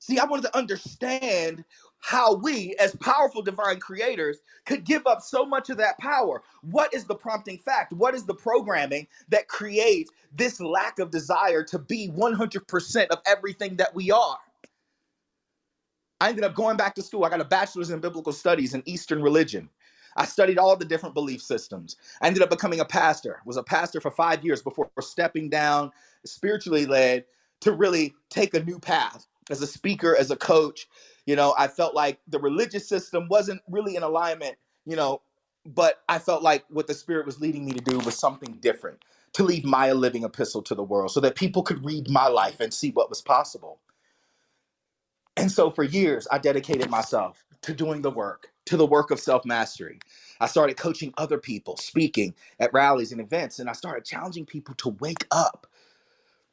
See, 0.00 0.18
I 0.18 0.24
wanted 0.24 0.42
to 0.42 0.56
understand 0.56 1.64
how 2.04 2.34
we, 2.34 2.76
as 2.78 2.94
powerful 2.96 3.40
divine 3.40 3.80
creators, 3.80 4.36
could 4.66 4.84
give 4.84 5.06
up 5.06 5.22
so 5.22 5.46
much 5.46 5.70
of 5.70 5.78
that 5.78 5.98
power. 5.98 6.42
What 6.60 6.92
is 6.92 7.04
the 7.04 7.14
prompting 7.14 7.56
fact? 7.56 7.94
What 7.94 8.14
is 8.14 8.26
the 8.26 8.34
programming 8.34 9.06
that 9.30 9.48
creates 9.48 10.10
this 10.36 10.60
lack 10.60 10.98
of 10.98 11.10
desire 11.10 11.62
to 11.62 11.78
be 11.78 12.10
100% 12.10 13.06
of 13.06 13.18
everything 13.24 13.76
that 13.76 13.94
we 13.94 14.10
are? 14.10 14.36
I 16.20 16.28
ended 16.28 16.44
up 16.44 16.54
going 16.54 16.76
back 16.76 16.94
to 16.96 17.02
school. 17.02 17.24
I 17.24 17.30
got 17.30 17.40
a 17.40 17.44
bachelor's 17.44 17.88
in 17.88 18.00
biblical 18.00 18.34
studies 18.34 18.74
in 18.74 18.82
Eastern 18.84 19.22
religion. 19.22 19.70
I 20.14 20.26
studied 20.26 20.58
all 20.58 20.76
the 20.76 20.84
different 20.84 21.14
belief 21.14 21.40
systems. 21.40 21.96
I 22.20 22.26
ended 22.26 22.42
up 22.42 22.50
becoming 22.50 22.80
a 22.80 22.84
pastor. 22.84 23.40
Was 23.46 23.56
a 23.56 23.62
pastor 23.62 24.02
for 24.02 24.10
5 24.10 24.44
years 24.44 24.60
before 24.60 24.90
stepping 25.00 25.48
down 25.48 25.90
spiritually 26.26 26.84
led 26.84 27.24
to 27.62 27.72
really 27.72 28.14
take 28.28 28.52
a 28.52 28.62
new 28.62 28.78
path 28.78 29.26
as 29.48 29.62
a 29.62 29.66
speaker, 29.66 30.14
as 30.14 30.30
a 30.30 30.36
coach, 30.36 30.86
you 31.26 31.36
know, 31.36 31.54
I 31.58 31.68
felt 31.68 31.94
like 31.94 32.18
the 32.28 32.38
religious 32.38 32.88
system 32.88 33.28
wasn't 33.28 33.62
really 33.68 33.96
in 33.96 34.02
alignment, 34.02 34.56
you 34.84 34.96
know, 34.96 35.22
but 35.66 36.02
I 36.08 36.18
felt 36.18 36.42
like 36.42 36.64
what 36.68 36.86
the 36.86 36.94
Spirit 36.94 37.26
was 37.26 37.40
leading 37.40 37.64
me 37.64 37.72
to 37.72 37.82
do 37.84 37.98
was 38.00 38.18
something 38.18 38.58
different 38.60 39.02
to 39.34 39.42
leave 39.42 39.64
my 39.64 39.92
living 39.92 40.24
epistle 40.24 40.62
to 40.62 40.74
the 40.74 40.82
world 40.82 41.10
so 41.10 41.20
that 41.20 41.34
people 41.34 41.62
could 41.62 41.84
read 41.84 42.08
my 42.10 42.28
life 42.28 42.60
and 42.60 42.72
see 42.72 42.90
what 42.90 43.08
was 43.08 43.22
possible. 43.22 43.80
And 45.36 45.50
so 45.50 45.70
for 45.70 45.82
years, 45.82 46.28
I 46.30 46.38
dedicated 46.38 46.90
myself 46.90 47.44
to 47.62 47.74
doing 47.74 48.02
the 48.02 48.10
work, 48.10 48.48
to 48.66 48.76
the 48.76 48.86
work 48.86 49.10
of 49.10 49.18
self 49.18 49.44
mastery. 49.44 49.98
I 50.40 50.46
started 50.46 50.76
coaching 50.76 51.14
other 51.16 51.38
people, 51.38 51.76
speaking 51.78 52.34
at 52.60 52.72
rallies 52.72 53.10
and 53.12 53.20
events, 53.20 53.58
and 53.58 53.68
I 53.68 53.72
started 53.72 54.04
challenging 54.04 54.46
people 54.46 54.74
to 54.76 54.90
wake 55.00 55.26
up. 55.30 55.66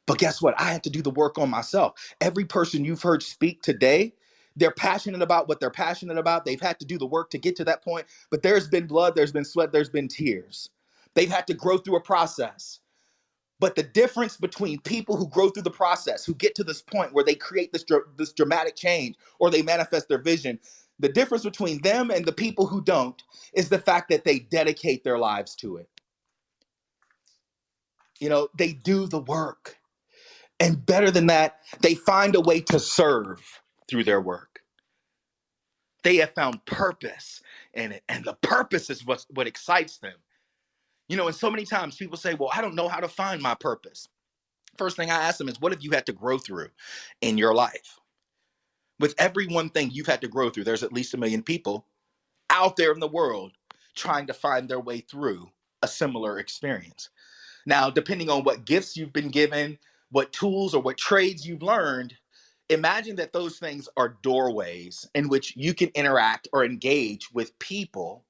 But 0.06 0.18
guess 0.18 0.42
what? 0.42 0.58
I 0.60 0.64
had 0.64 0.82
to 0.84 0.90
do 0.90 1.02
the 1.02 1.10
work 1.10 1.38
on 1.38 1.50
myself. 1.50 2.14
Every 2.20 2.44
person 2.44 2.84
you've 2.84 3.02
heard 3.02 3.22
speak 3.22 3.62
today 3.62 4.14
they're 4.56 4.72
passionate 4.72 5.22
about 5.22 5.48
what 5.48 5.60
they're 5.60 5.70
passionate 5.70 6.18
about. 6.18 6.44
They've 6.44 6.60
had 6.60 6.78
to 6.80 6.86
do 6.86 6.98
the 6.98 7.06
work 7.06 7.30
to 7.30 7.38
get 7.38 7.56
to 7.56 7.64
that 7.64 7.82
point, 7.84 8.06
but 8.30 8.42
there's 8.42 8.68
been 8.68 8.86
blood, 8.86 9.14
there's 9.14 9.32
been 9.32 9.44
sweat, 9.44 9.72
there's 9.72 9.90
been 9.90 10.08
tears. 10.08 10.68
They've 11.14 11.30
had 11.30 11.46
to 11.48 11.54
grow 11.54 11.78
through 11.78 11.96
a 11.96 12.02
process. 12.02 12.80
But 13.60 13.76
the 13.76 13.84
difference 13.84 14.36
between 14.36 14.80
people 14.80 15.16
who 15.16 15.28
grow 15.28 15.48
through 15.48 15.62
the 15.62 15.70
process, 15.70 16.24
who 16.24 16.34
get 16.34 16.54
to 16.56 16.64
this 16.64 16.82
point 16.82 17.12
where 17.12 17.24
they 17.24 17.36
create 17.36 17.72
this, 17.72 17.84
this 18.18 18.32
dramatic 18.32 18.76
change 18.76 19.16
or 19.38 19.50
they 19.50 19.62
manifest 19.62 20.08
their 20.08 20.20
vision, 20.20 20.58
the 20.98 21.08
difference 21.08 21.44
between 21.44 21.80
them 21.82 22.10
and 22.10 22.24
the 22.24 22.32
people 22.32 22.66
who 22.66 22.82
don't 22.82 23.22
is 23.54 23.68
the 23.68 23.78
fact 23.78 24.10
that 24.10 24.24
they 24.24 24.40
dedicate 24.40 25.04
their 25.04 25.18
lives 25.18 25.54
to 25.56 25.76
it. 25.76 25.88
You 28.20 28.28
know, 28.28 28.48
they 28.58 28.72
do 28.72 29.06
the 29.06 29.20
work. 29.20 29.78
And 30.60 30.84
better 30.84 31.10
than 31.10 31.26
that, 31.28 31.58
they 31.80 31.94
find 31.94 32.34
a 32.34 32.40
way 32.40 32.60
to 32.62 32.78
serve 32.80 33.61
through 33.88 34.04
their 34.04 34.20
work. 34.20 34.60
They 36.02 36.16
have 36.16 36.34
found 36.34 36.64
purpose 36.64 37.42
in 37.74 37.92
it, 37.92 38.02
and 38.08 38.24
the 38.24 38.34
purpose 38.34 38.90
is 38.90 39.06
what, 39.06 39.24
what 39.30 39.46
excites 39.46 39.98
them. 39.98 40.14
You 41.08 41.16
know, 41.16 41.26
and 41.26 41.36
so 41.36 41.50
many 41.50 41.64
times 41.64 41.96
people 41.96 42.16
say, 42.16 42.34
Well, 42.34 42.50
I 42.54 42.60
don't 42.60 42.74
know 42.74 42.88
how 42.88 43.00
to 43.00 43.08
find 43.08 43.42
my 43.42 43.54
purpose. 43.54 44.08
First 44.78 44.96
thing 44.96 45.10
I 45.10 45.22
ask 45.22 45.38
them 45.38 45.48
is, 45.48 45.60
What 45.60 45.72
have 45.72 45.82
you 45.82 45.90
had 45.92 46.06
to 46.06 46.12
grow 46.12 46.38
through 46.38 46.68
in 47.20 47.38
your 47.38 47.54
life? 47.54 48.00
With 48.98 49.14
every 49.18 49.46
one 49.46 49.68
thing 49.68 49.90
you've 49.90 50.06
had 50.06 50.20
to 50.22 50.28
grow 50.28 50.50
through, 50.50 50.64
there's 50.64 50.82
at 50.82 50.92
least 50.92 51.14
a 51.14 51.18
million 51.18 51.42
people 51.42 51.86
out 52.50 52.76
there 52.76 52.92
in 52.92 53.00
the 53.00 53.08
world 53.08 53.52
trying 53.94 54.26
to 54.26 54.34
find 54.34 54.68
their 54.68 54.80
way 54.80 55.00
through 55.00 55.48
a 55.82 55.88
similar 55.88 56.38
experience. 56.38 57.10
Now, 57.66 57.90
depending 57.90 58.30
on 58.30 58.44
what 58.44 58.64
gifts 58.64 58.96
you've 58.96 59.12
been 59.12 59.30
given, 59.30 59.78
what 60.10 60.32
tools 60.32 60.74
or 60.74 60.82
what 60.82 60.98
trades 60.98 61.46
you've 61.46 61.62
learned, 61.62 62.14
imagine 62.70 63.16
that 63.16 63.32
those 63.32 63.58
things 63.58 63.88
are 63.96 64.16
doorways 64.22 65.08
in 65.14 65.28
which 65.28 65.56
you 65.56 65.74
can 65.74 65.90
interact 65.94 66.48
or 66.52 66.64
engage 66.64 67.32
with 67.32 67.58
people 67.58 68.24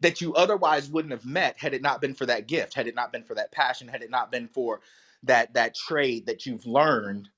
that 0.00 0.20
you 0.20 0.34
otherwise 0.34 0.90
wouldn't 0.90 1.12
have 1.12 1.26
met 1.26 1.56
had 1.58 1.74
it 1.74 1.82
not 1.82 2.00
been 2.00 2.14
for 2.14 2.26
that 2.26 2.48
gift 2.48 2.74
had 2.74 2.86
it 2.88 2.94
not 2.94 3.12
been 3.12 3.24
for 3.24 3.34
that 3.34 3.52
passion 3.52 3.88
had 3.88 4.02
it 4.02 4.10
not 4.10 4.32
been 4.32 4.48
for 4.48 4.80
that 5.22 5.54
that 5.54 5.74
trade 5.74 6.26
that 6.26 6.46
you've 6.46 6.66
learned 6.66 7.28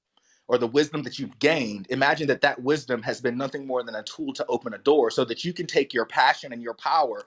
or 0.49 0.59
the 0.59 0.67
wisdom 0.67 1.03
that 1.03 1.19
you've 1.19 1.39
gained. 1.39 1.87
Imagine 1.91 2.27
that 2.29 2.41
that 2.43 2.63
wisdom 2.63 3.03
has 3.03 3.21
been 3.21 3.37
nothing 3.37 3.67
more 3.67 3.83
than 3.83 3.95
a 3.95 4.03
tool 4.03 4.33
to 4.35 4.47
open 4.47 4.75
a 4.75 4.79
door 4.79 5.11
so 5.11 5.25
that 5.25 5.45
you 5.45 5.53
can 5.53 5.67
take 5.67 5.95
your 5.95 6.07
passion 6.07 6.53
and 6.53 6.63
your 6.63 6.75
power 6.75 7.23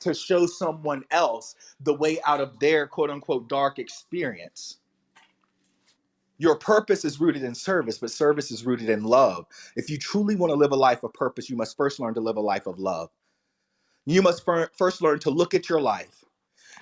to 0.00 0.12
show 0.14 0.46
someone 0.46 1.04
else 1.10 1.54
the 1.80 1.94
way 1.94 2.18
out 2.26 2.40
of 2.40 2.58
their 2.58 2.86
quote 2.86 3.10
unquote 3.10 3.48
dark 3.48 3.78
experience 3.78 4.77
your 6.38 6.56
purpose 6.56 7.04
is 7.04 7.20
rooted 7.20 7.44
in 7.44 7.54
service, 7.54 7.98
but 7.98 8.10
service 8.10 8.50
is 8.50 8.66
rooted 8.66 8.88
in 8.88 9.04
love. 9.04 9.46
If 9.76 9.90
you 9.90 9.98
truly 9.98 10.36
want 10.36 10.50
to 10.52 10.56
live 10.56 10.72
a 10.72 10.76
life 10.76 11.02
of 11.04 11.12
purpose, 11.14 11.50
you 11.50 11.56
must 11.56 11.76
first 11.76 12.00
learn 12.00 12.14
to 12.14 12.20
live 12.20 12.36
a 12.36 12.40
life 12.42 12.66
of 12.66 12.78
love. 12.78 13.10
You 14.06 14.22
must 14.22 14.44
first 14.76 15.02
learn 15.02 15.20
to 15.20 15.30
look 15.30 15.54
at 15.54 15.68
your 15.68 15.80
life 15.80 16.24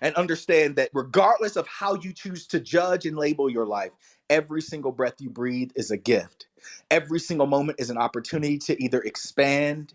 and 0.01 0.15
understand 0.17 0.77
that 0.77 0.91
regardless 0.95 1.57
of 1.57 1.67
how 1.69 1.97
you 1.97 2.13
choose 2.13 2.47
to 2.49 2.61
judge 2.61 3.07
and 3.07 3.17
label 3.17 3.51
your 3.51 3.67
life, 3.67 3.93
every 4.31 4.63
single 4.63 4.93
breath 4.93 5.15
you 5.21 5.31
breathe 5.31 5.73
is 5.77 5.91
a 5.91 5.97
gift. 5.97 6.47
Every 6.91 7.21
single 7.21 7.47
moment 7.47 7.81
is 7.81 7.91
an 7.91 7.99
opportunity 7.99 8.59
to 8.61 8.83
either 8.83 9.01
expand 9.03 9.95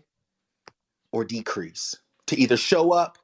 or 1.12 1.24
decrease, 1.24 1.96
to 2.26 2.38
either 2.38 2.56
show 2.56 2.92
up 2.92 3.18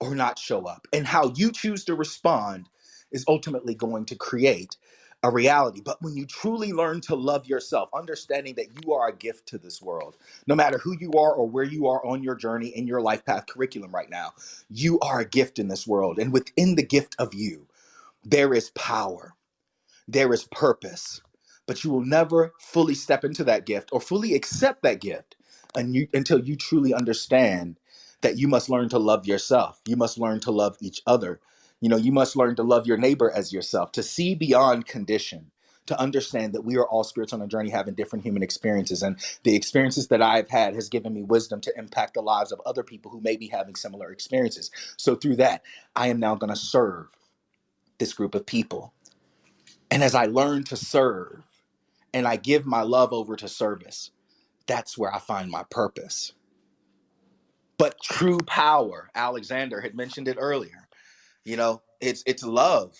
or 0.00 0.14
not 0.14 0.38
show 0.38 0.66
up. 0.66 0.86
And 0.92 1.06
how 1.06 1.32
you 1.36 1.52
choose 1.52 1.84
to 1.86 1.94
respond 1.94 2.68
is 3.12 3.24
ultimately 3.28 3.74
going 3.74 4.06
to 4.06 4.16
create 4.16 4.76
a 5.22 5.30
reality. 5.30 5.80
But 5.84 6.02
when 6.02 6.16
you 6.16 6.26
truly 6.26 6.72
learn 6.72 7.00
to 7.02 7.14
love 7.14 7.46
yourself, 7.46 7.90
understanding 7.94 8.54
that 8.56 8.68
you 8.84 8.94
are 8.94 9.08
a 9.08 9.16
gift 9.16 9.46
to 9.48 9.58
this 9.58 9.82
world, 9.82 10.16
no 10.46 10.54
matter 10.54 10.78
who 10.78 10.96
you 10.98 11.12
are 11.12 11.32
or 11.34 11.48
where 11.48 11.64
you 11.64 11.86
are 11.88 12.04
on 12.06 12.22
your 12.22 12.34
journey 12.34 12.68
in 12.68 12.86
your 12.86 13.02
life 13.02 13.24
path 13.24 13.46
curriculum 13.48 13.92
right 13.94 14.10
now, 14.10 14.32
you 14.70 14.98
are 15.00 15.20
a 15.20 15.26
gift 15.28 15.58
in 15.58 15.68
this 15.68 15.86
world. 15.86 16.18
And 16.18 16.32
within 16.32 16.76
the 16.76 16.84
gift 16.86 17.16
of 17.18 17.34
you, 17.34 17.66
there 18.24 18.54
is 18.54 18.70
power, 18.70 19.34
there 20.08 20.32
is 20.32 20.44
purpose. 20.44 21.22
But 21.66 21.84
you 21.84 21.90
will 21.90 22.04
never 22.04 22.54
fully 22.60 22.94
step 22.94 23.24
into 23.24 23.44
that 23.44 23.66
gift 23.66 23.90
or 23.92 24.00
fully 24.00 24.34
accept 24.34 24.82
that 24.84 25.00
gift 25.00 25.36
until 26.14 26.40
you 26.40 26.56
truly 26.56 26.94
understand 26.94 27.78
that 28.22 28.38
you 28.38 28.48
must 28.48 28.70
learn 28.70 28.88
to 28.90 28.98
love 28.98 29.26
yourself. 29.26 29.80
You 29.86 29.96
must 29.96 30.18
learn 30.18 30.40
to 30.40 30.50
love 30.52 30.76
each 30.80 31.02
other 31.06 31.40
you 31.80 31.88
know, 31.88 31.96
you 31.98 32.12
must 32.12 32.36
learn 32.36 32.56
to 32.56 32.62
love 32.64 32.86
your 32.86 32.98
neighbor 32.98 33.30
as 33.30 33.52
yourself, 33.52 33.92
to 33.92 34.02
see 34.02 34.34
beyond 34.34 34.86
condition, 34.86 35.50
to 35.86 36.00
understand 36.00 36.54
that 36.54 36.62
we 36.64 36.76
are 36.76 36.88
all 36.88 37.04
spirits 37.04 37.32
on 37.32 37.42
a 37.42 37.48
journey 37.48 37.70
having 37.70 37.94
different 37.94 38.24
human 38.24 38.42
experiences. 38.42 39.02
And 39.02 39.18
the 39.44 39.56
experiences 39.56 40.08
that 40.08 40.22
I've 40.22 40.50
had 40.50 40.74
has 40.74 40.88
given 40.88 41.14
me 41.14 41.22
wisdom 41.22 41.60
to 41.62 41.78
impact 41.78 42.14
the 42.14 42.22
lives 42.22 42.52
of 42.52 42.60
other 42.66 42.82
people 42.84 43.10
who 43.10 43.20
may 43.20 43.36
be 43.36 43.48
having 43.48 43.76
similar 43.76 44.10
experiences. 44.12 44.70
So 44.98 45.16
through 45.16 45.36
that, 45.36 45.62
I 45.96 46.08
am 46.08 46.20
now 46.20 46.36
going 46.36 46.50
to 46.52 46.56
serve 46.56 47.08
this 47.98 48.14
group 48.14 48.34
of 48.34 48.46
people. 48.46 48.94
And 49.90 50.02
as 50.04 50.14
I 50.14 50.26
learn 50.26 50.64
to 50.64 50.76
serve 50.76 51.44
and 52.14 52.28
I 52.28 52.36
give 52.36 52.66
my 52.66 52.82
love 52.82 53.12
over 53.12 53.36
to 53.36 53.48
service, 53.48 54.12
that's 54.66 54.98
where 54.98 55.14
I 55.14 55.20
find 55.20 55.50
my 55.50 55.64
purpose. 55.70 56.32
But 57.78 58.00
true 58.02 58.38
power, 58.46 59.10
Alexander 59.14 59.80
had 59.80 59.94
mentioned 59.96 60.28
it 60.28 60.36
earlier. 60.40 60.79
You 61.44 61.56
know, 61.56 61.82
it's 62.00 62.22
it's 62.26 62.44
love. 62.44 62.96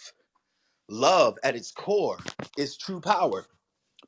Love 0.88 1.38
at 1.44 1.56
its 1.56 1.70
core 1.72 2.18
is 2.58 2.76
true 2.76 3.00
power. 3.00 3.46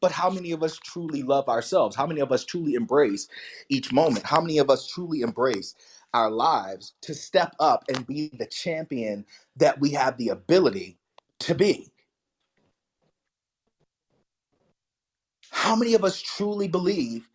But 0.01 0.13
how 0.13 0.31
many 0.31 0.53
of 0.53 0.63
us 0.63 0.79
truly 0.79 1.23
love 1.23 1.49
ourselves? 1.49 1.97
How 1.97 2.07
many 2.07 2.21
of 2.21 2.33
us 2.33 2.45
truly 2.45 2.75
embrace 2.75 3.29
each 3.69 3.93
moment? 3.93 4.27
How 4.27 4.41
many 4.41 4.59
of 4.59 4.71
us 4.71 4.87
truly 4.89 5.23
embrace 5.23 5.75
our 6.15 6.31
lives 6.31 6.95
to 7.03 7.15
step 7.15 7.55
up 7.61 7.85
and 7.89 8.07
be 8.07 8.31
the 8.39 8.47
champion 8.47 9.27
that 9.57 9.81
we 9.81 9.91
have 9.93 10.19
the 10.19 10.31
ability 10.31 10.99
to 11.41 11.55
be? 11.55 11.91
How 15.51 15.77
many 15.77 15.95
of 15.95 16.05
us 16.05 16.21
truly 16.21 16.69
believe 16.69 17.29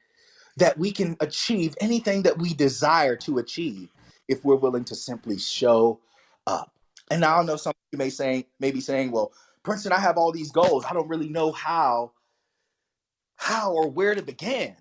that 0.58 0.78
we 0.78 0.92
can 0.92 1.18
achieve 1.22 1.76
anything 1.82 2.24
that 2.24 2.40
we 2.40 2.54
desire 2.54 3.16
to 3.18 3.40
achieve 3.40 3.90
if 4.28 4.46
we're 4.46 4.56
willing 4.58 4.86
to 4.86 4.96
simply 4.96 5.40
show 5.40 6.00
up? 6.48 6.77
And 7.10 7.24
I 7.24 7.42
know 7.44 7.56
some 7.56 7.72
of 7.72 7.76
you 7.92 7.98
may 7.98 8.10
say, 8.10 8.48
may 8.60 8.72
be 8.72 8.82
saying, 8.82 9.12
well, 9.12 9.32
Princeton, 9.64 9.92
I 9.92 10.00
have 10.00 10.18
all 10.18 10.32
these 10.32 10.52
goals. 10.52 10.86
I 10.86 10.94
don't 10.94 11.08
really 11.08 11.30
know 11.30 11.52
how, 11.52 12.12
how 13.36 13.74
or 13.74 13.90
where 13.90 14.16
to 14.16 14.22
begin. 14.22 14.76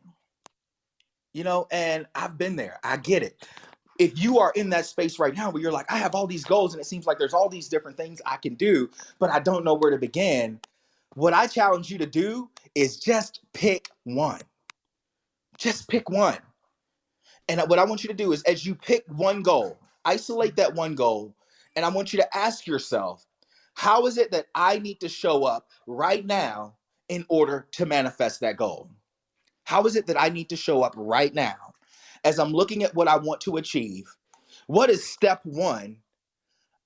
You 1.33 1.45
know, 1.45 1.67
and 1.71 2.07
I've 2.15 2.39
been 2.39 2.57
there. 2.57 2.79
I 2.83 2.97
get 2.97 3.23
it. 3.23 3.47
If 3.99 4.19
you 4.19 4.39
are 4.39 4.53
in 4.57 4.71
that 4.71 4.87
space 4.87 5.19
right 5.19 5.35
now 5.35 5.51
where 5.51 5.63
you're 5.63 5.73
like, 5.73 5.91
I 5.91 5.99
have 5.99 6.15
all 6.15 6.27
these 6.27 6.45
goals 6.45 6.75
and 6.75 6.81
it 6.81 6.87
seems 6.87 7.07
like 7.07 7.19
there's 7.19 7.35
all 7.35 7.49
these 7.49 7.69
different 7.69 7.97
things 7.97 8.21
I 8.27 8.37
can 8.37 8.55
do, 8.55 8.91
but 9.19 9.31
I 9.31 9.41
don't 9.41 9.65
know 9.65 9.75
where 9.75 9.91
to 9.91 9.99
begin, 9.99 10.61
what 11.15 11.33
I 11.33 11.47
challenge 11.47 11.91
you 11.91 11.99
to 11.99 12.07
do 12.07 12.51
is 12.75 12.99
just 12.99 13.41
pick 13.55 13.89
one. 14.05 14.41
Just 15.59 15.89
pick 15.89 16.11
one. 16.11 16.39
And 17.49 17.61
what 17.69 17.79
I 17.79 17.85
want 17.85 18.03
you 18.03 18.09
to 18.09 18.15
do 18.15 18.33
is, 18.33 18.43
as 18.43 18.67
you 18.67 18.75
pick 18.75 19.05
one 19.09 19.43
goal, 19.43 19.79
isolate 20.05 20.57
that 20.57 20.75
one 20.75 20.95
goal, 20.95 21.35
and 21.77 21.85
I 21.85 21.89
want 21.91 22.13
you 22.13 22.19
to 22.19 22.37
ask 22.37 22.67
yourself, 22.67 23.27
how 23.75 24.07
is 24.07 24.19
it 24.19 24.31
that 24.33 24.47
I 24.55 24.79
need 24.79 25.01
to 25.01 25.09
show 25.09 25.45
up 25.45 25.69
right 25.87 26.25
now 26.25 26.77
in 27.09 27.25
order 27.29 27.69
to 27.73 27.87
manifest 27.87 28.41
that 28.41 28.57
goal? 28.57 28.91
How 29.65 29.85
is 29.85 29.97
it 29.97 30.07
that 30.07 30.21
I 30.21 30.31
need 30.31 30.49
to 30.49 30.57
show 30.57 30.83
up 30.83 30.95
right 30.97 31.35
now 31.35 31.75
as 32.25 32.39
I'm 32.39 32.53
looking 32.53 32.83
at 32.83 32.95
what 32.95 33.09
I 33.09 33.17
want 33.17 33.41
to 33.43 33.59
achieve? 33.59 34.07
What 34.67 34.91
is 34.91 35.09
step 35.09 35.41
one 35.45 35.99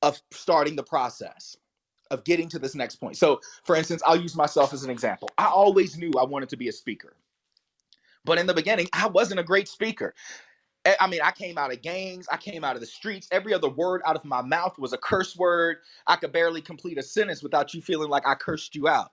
of 0.03 0.21
starting 0.33 0.77
the 0.77 0.83
process? 0.83 1.57
Of 2.11 2.25
getting 2.25 2.49
to 2.49 2.59
this 2.59 2.75
next 2.75 2.97
point. 2.97 3.17
So, 3.17 3.41
for 3.63 3.77
instance, 3.77 4.03
I'll 4.05 4.21
use 4.21 4.35
myself 4.35 4.75
as 4.75 4.83
an 4.83 4.91
example. 4.91 5.29
I 5.39 5.47
always 5.47 5.97
knew 5.97 6.11
I 6.19 6.25
wanted 6.25 6.49
to 6.49 6.57
be 6.57 6.67
a 6.67 6.73
speaker. 6.73 7.15
But 8.25 8.37
in 8.39 8.49
the 8.49 8.55
beginning, 8.55 8.89
I 8.93 9.07
wasn't 9.07 9.39
a 9.39 9.45
great 9.45 9.69
speaker. 9.69 10.13
I 10.87 10.97
I 11.01 11.07
mean, 11.07 11.21
I 11.23 11.31
came 11.31 11.59
out 11.59 11.73
of 11.73 11.83
gangs, 11.83 12.27
I 12.31 12.37
came 12.37 12.65
out 12.65 12.77
of 12.77 12.81
the 12.81 12.87
streets. 12.87 13.29
Every 13.31 13.55
other 13.55 13.69
word 13.69 14.03
out 14.07 14.17
of 14.17 14.25
my 14.25 14.43
mouth 14.43 14.79
was 14.79 14.93
a 14.93 14.99
curse 14.99 15.37
word. 15.37 15.79
I 16.07 16.17
could 16.17 16.33
barely 16.33 16.61
complete 16.63 16.99
a 16.99 17.03
sentence 17.03 17.43
without 17.43 17.75
you 17.75 17.83
feeling 17.83 18.09
like 18.11 18.27
I 18.27 18.35
cursed 18.35 18.75
you 18.75 18.89
out. 18.89 19.13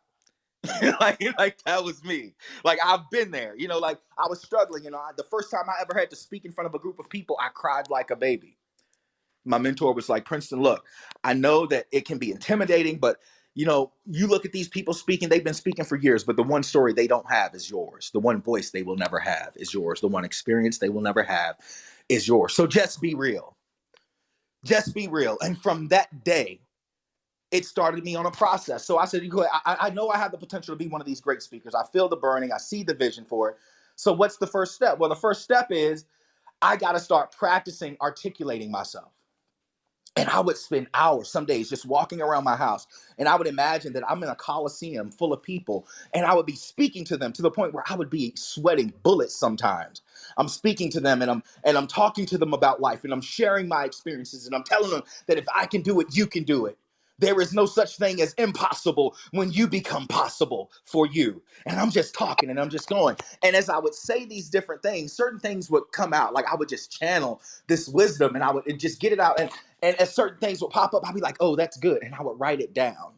like, 1.00 1.24
like 1.38 1.58
that 1.66 1.84
was 1.84 2.04
me. 2.04 2.34
Like 2.64 2.80
I've 2.84 3.10
been 3.12 3.32
there. 3.32 3.56
You 3.58 3.68
know, 3.68 3.80
like 3.80 4.00
I 4.18 4.28
was 4.28 4.42
struggling. 4.42 4.84
You 4.84 4.92
know, 4.92 4.98
I, 4.98 5.12
the 5.16 5.24
first 5.24 5.52
time 5.52 5.66
I 5.70 5.82
ever 5.82 5.98
had 5.98 6.10
to 6.10 6.16
speak 6.16 6.46
in 6.46 6.52
front 6.52 6.68
of 6.68 6.76
a 6.76 6.80
group 6.80 7.00
of 7.00 7.10
people, 7.10 7.38
I 7.42 7.50
cried 7.54 7.90
like 7.90 8.12
a 8.12 8.16
baby. 8.16 8.58
My 9.46 9.58
mentor 9.58 9.94
was 9.94 10.10
like, 10.10 10.26
Princeton, 10.26 10.62
look, 10.62 10.86
I 11.24 11.34
know 11.34 11.66
that 11.68 11.86
it 11.92 12.06
can 12.06 12.18
be 12.18 12.32
intimidating, 12.32 12.98
but 12.98 13.18
you 13.58 13.66
know, 13.66 13.92
you 14.06 14.28
look 14.28 14.46
at 14.46 14.52
these 14.52 14.68
people 14.68 14.94
speaking, 14.94 15.30
they've 15.30 15.44
been 15.44 15.56
speaking 15.56 15.84
for 15.84 15.96
years, 15.96 16.24
but 16.24 16.36
the 16.36 16.44
one 16.44 16.62
story 16.62 16.94
they 16.94 17.08
don't 17.08 17.28
have 17.28 17.56
is 17.56 17.72
yours. 17.72 18.12
The 18.14 18.20
one 18.20 18.40
voice 18.40 18.70
they 18.70 18.84
will 18.84 18.98
never 18.98 19.18
have 19.18 19.54
is 19.56 19.74
yours. 19.74 20.00
The 20.00 20.08
one 20.08 20.24
experience 20.24 20.78
they 20.78 20.90
will 20.90 21.02
never 21.02 21.24
have 21.24 21.56
is 22.08 22.28
yours. 22.28 22.54
So 22.54 22.68
just 22.68 23.02
be 23.02 23.16
real. 23.16 23.58
Just 24.64 24.94
be 24.94 25.08
real. 25.08 25.40
And 25.42 25.60
from 25.60 25.88
that 25.88 26.24
day, 26.24 26.62
it 27.50 27.66
started 27.66 28.04
me 28.04 28.16
on 28.16 28.28
a 28.28 28.32
process. 28.32 28.86
So 28.86 29.00
I 29.00 29.06
said, 29.06 29.24
"You 29.24 29.30
go 29.30 29.40
ahead. 29.40 29.62
I, 29.66 29.88
I 29.88 29.90
know 29.90 30.10
I 30.10 30.18
have 30.18 30.32
the 30.32 30.38
potential 30.38 30.76
to 30.76 30.78
be 30.78 30.88
one 30.88 31.02
of 31.02 31.08
these 31.08 31.22
great 31.22 31.42
speakers. 31.42 31.74
I 31.74 31.84
feel 31.86 32.08
the 32.08 32.16
burning. 32.16 32.52
I 32.52 32.60
see 32.60 32.84
the 32.84 32.94
vision 32.94 33.26
for 33.26 33.50
it. 33.50 33.58
So 33.96 34.14
what's 34.14 34.38
the 34.38 34.46
first 34.46 34.76
step? 34.76 35.00
Well, 35.00 35.10
the 35.10 35.16
first 35.16 35.42
step 35.44 35.70
is 35.72 36.06
I 36.62 36.78
got 36.78 36.92
to 36.92 37.00
start 37.00 37.32
practicing 37.32 37.98
articulating 38.02 38.70
myself. 38.70 39.14
And 40.18 40.30
I 40.30 40.42
would 40.42 40.58
spend 40.58 40.90
hours, 40.96 41.30
some 41.30 41.46
days, 41.46 41.70
just 41.70 41.86
walking 41.88 42.22
around 42.22 42.46
my 42.46 42.58
house. 42.58 42.88
And 43.20 43.30
I 43.30 43.38
would 43.38 43.48
imagine 43.48 43.94
that 43.94 44.10
I'm 44.10 44.24
in 44.24 44.30
a 44.30 44.36
coliseum 44.36 45.12
full 45.12 45.34
of 45.34 45.44
people 45.44 45.88
and 46.14 46.26
I 46.26 46.36
would 46.36 46.48
be 46.48 46.56
speaking 46.56 47.06
to 47.06 47.18
them 47.18 47.34
to 47.34 47.44
the 47.44 47.52
point 47.52 47.74
where 47.74 47.86
I 47.90 47.96
would 47.96 48.10
be 48.12 48.34
sweating 48.36 48.94
bullets 49.04 49.36
sometimes. 49.36 50.02
I'm 50.38 50.50
speaking 50.50 50.92
to 50.92 51.02
them 51.02 51.22
and 51.24 51.32
I'm 51.32 51.44
and 51.64 51.78
I'm 51.78 51.88
talking 51.88 52.26
to 52.28 52.40
them 52.40 52.54
about 52.54 52.82
life 52.82 53.06
and 53.06 53.14
I'm 53.14 53.22
sharing 53.22 53.70
my 53.70 53.86
experiences 53.86 54.48
and 54.48 54.56
I'm 54.56 54.64
telling 54.66 54.92
them 54.92 55.04
that 55.28 55.38
if 55.40 55.46
I 55.56 55.68
can 55.68 55.82
do 55.82 56.00
it, 56.02 56.16
you 56.16 56.28
can 56.28 56.44
do 56.44 56.68
it. 56.68 56.78
There 57.20 57.42
is 57.42 57.54
no 57.54 57.66
such 57.66 57.98
thing 57.98 58.22
as 58.22 58.34
impossible 58.36 59.16
when 59.32 59.52
you 59.52 59.68
become 59.68 60.08
possible 60.08 60.72
for 60.86 61.08
you. 61.08 61.42
And 61.66 61.80
I'm 61.80 61.92
just 61.92 62.14
talking 62.16 62.50
and 62.50 62.60
I'm 62.60 62.70
just 62.70 62.90
going. 62.90 63.18
And 63.44 63.56
as 63.56 63.70
I 63.70 63.80
would 63.80 63.96
say 63.96 64.26
these 64.26 64.50
different 64.50 64.84
things, 64.84 65.14
certain 65.14 65.40
things 65.40 65.70
would 65.72 65.84
come 65.94 66.14
out. 66.14 66.34
Like 66.34 66.46
I 66.52 66.56
would 66.56 66.70
just 66.70 66.92
channel 66.92 67.42
this 67.68 67.88
wisdom 67.90 68.36
and 68.36 68.44
I 68.44 68.52
would 68.52 68.80
just 68.80 69.02
get 69.02 69.14
it 69.14 69.20
out. 69.20 69.40
And, 69.40 69.50
and 69.84 69.96
as 70.02 70.14
certain 70.14 70.40
things 70.40 70.62
would 70.62 70.72
pop 70.72 70.94
up, 70.94 71.08
I'd 71.08 71.16
be 71.16 71.22
like, 71.22 71.38
oh, 71.40 71.56
that's 71.56 71.78
good. 71.78 72.04
And 72.04 72.16
I 72.16 72.22
would 72.24 72.40
write 72.40 72.62
it 72.62 72.74
down. 72.74 73.14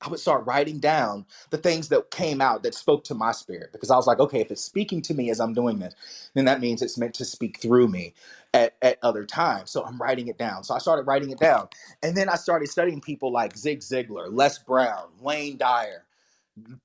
I 0.00 0.08
would 0.08 0.20
start 0.20 0.46
writing 0.46 0.78
down 0.78 1.26
the 1.50 1.58
things 1.58 1.88
that 1.88 2.10
came 2.12 2.40
out 2.40 2.62
that 2.62 2.74
spoke 2.74 3.04
to 3.04 3.14
my 3.14 3.32
spirit 3.32 3.70
because 3.72 3.90
I 3.90 3.96
was 3.96 4.06
like, 4.06 4.20
okay, 4.20 4.40
if 4.40 4.50
it's 4.50 4.64
speaking 4.64 5.02
to 5.02 5.14
me 5.14 5.30
as 5.30 5.40
I'm 5.40 5.54
doing 5.54 5.80
this, 5.80 5.94
then 6.34 6.44
that 6.44 6.60
means 6.60 6.82
it's 6.82 6.98
meant 6.98 7.14
to 7.14 7.24
speak 7.24 7.60
through 7.60 7.88
me 7.88 8.14
at, 8.54 8.74
at 8.82 8.98
other 9.02 9.24
times. 9.24 9.70
So 9.70 9.84
I'm 9.84 10.00
writing 10.00 10.28
it 10.28 10.38
down. 10.38 10.64
So 10.64 10.74
I 10.74 10.78
started 10.78 11.02
writing 11.06 11.30
it 11.30 11.38
down. 11.38 11.68
And 12.02 12.16
then 12.16 12.28
I 12.28 12.36
started 12.36 12.68
studying 12.68 13.00
people 13.00 13.32
like 13.32 13.56
Zig 13.56 13.80
Ziglar, 13.80 14.28
Les 14.30 14.58
Brown, 14.58 15.08
Wayne 15.20 15.56
Dyer, 15.56 16.04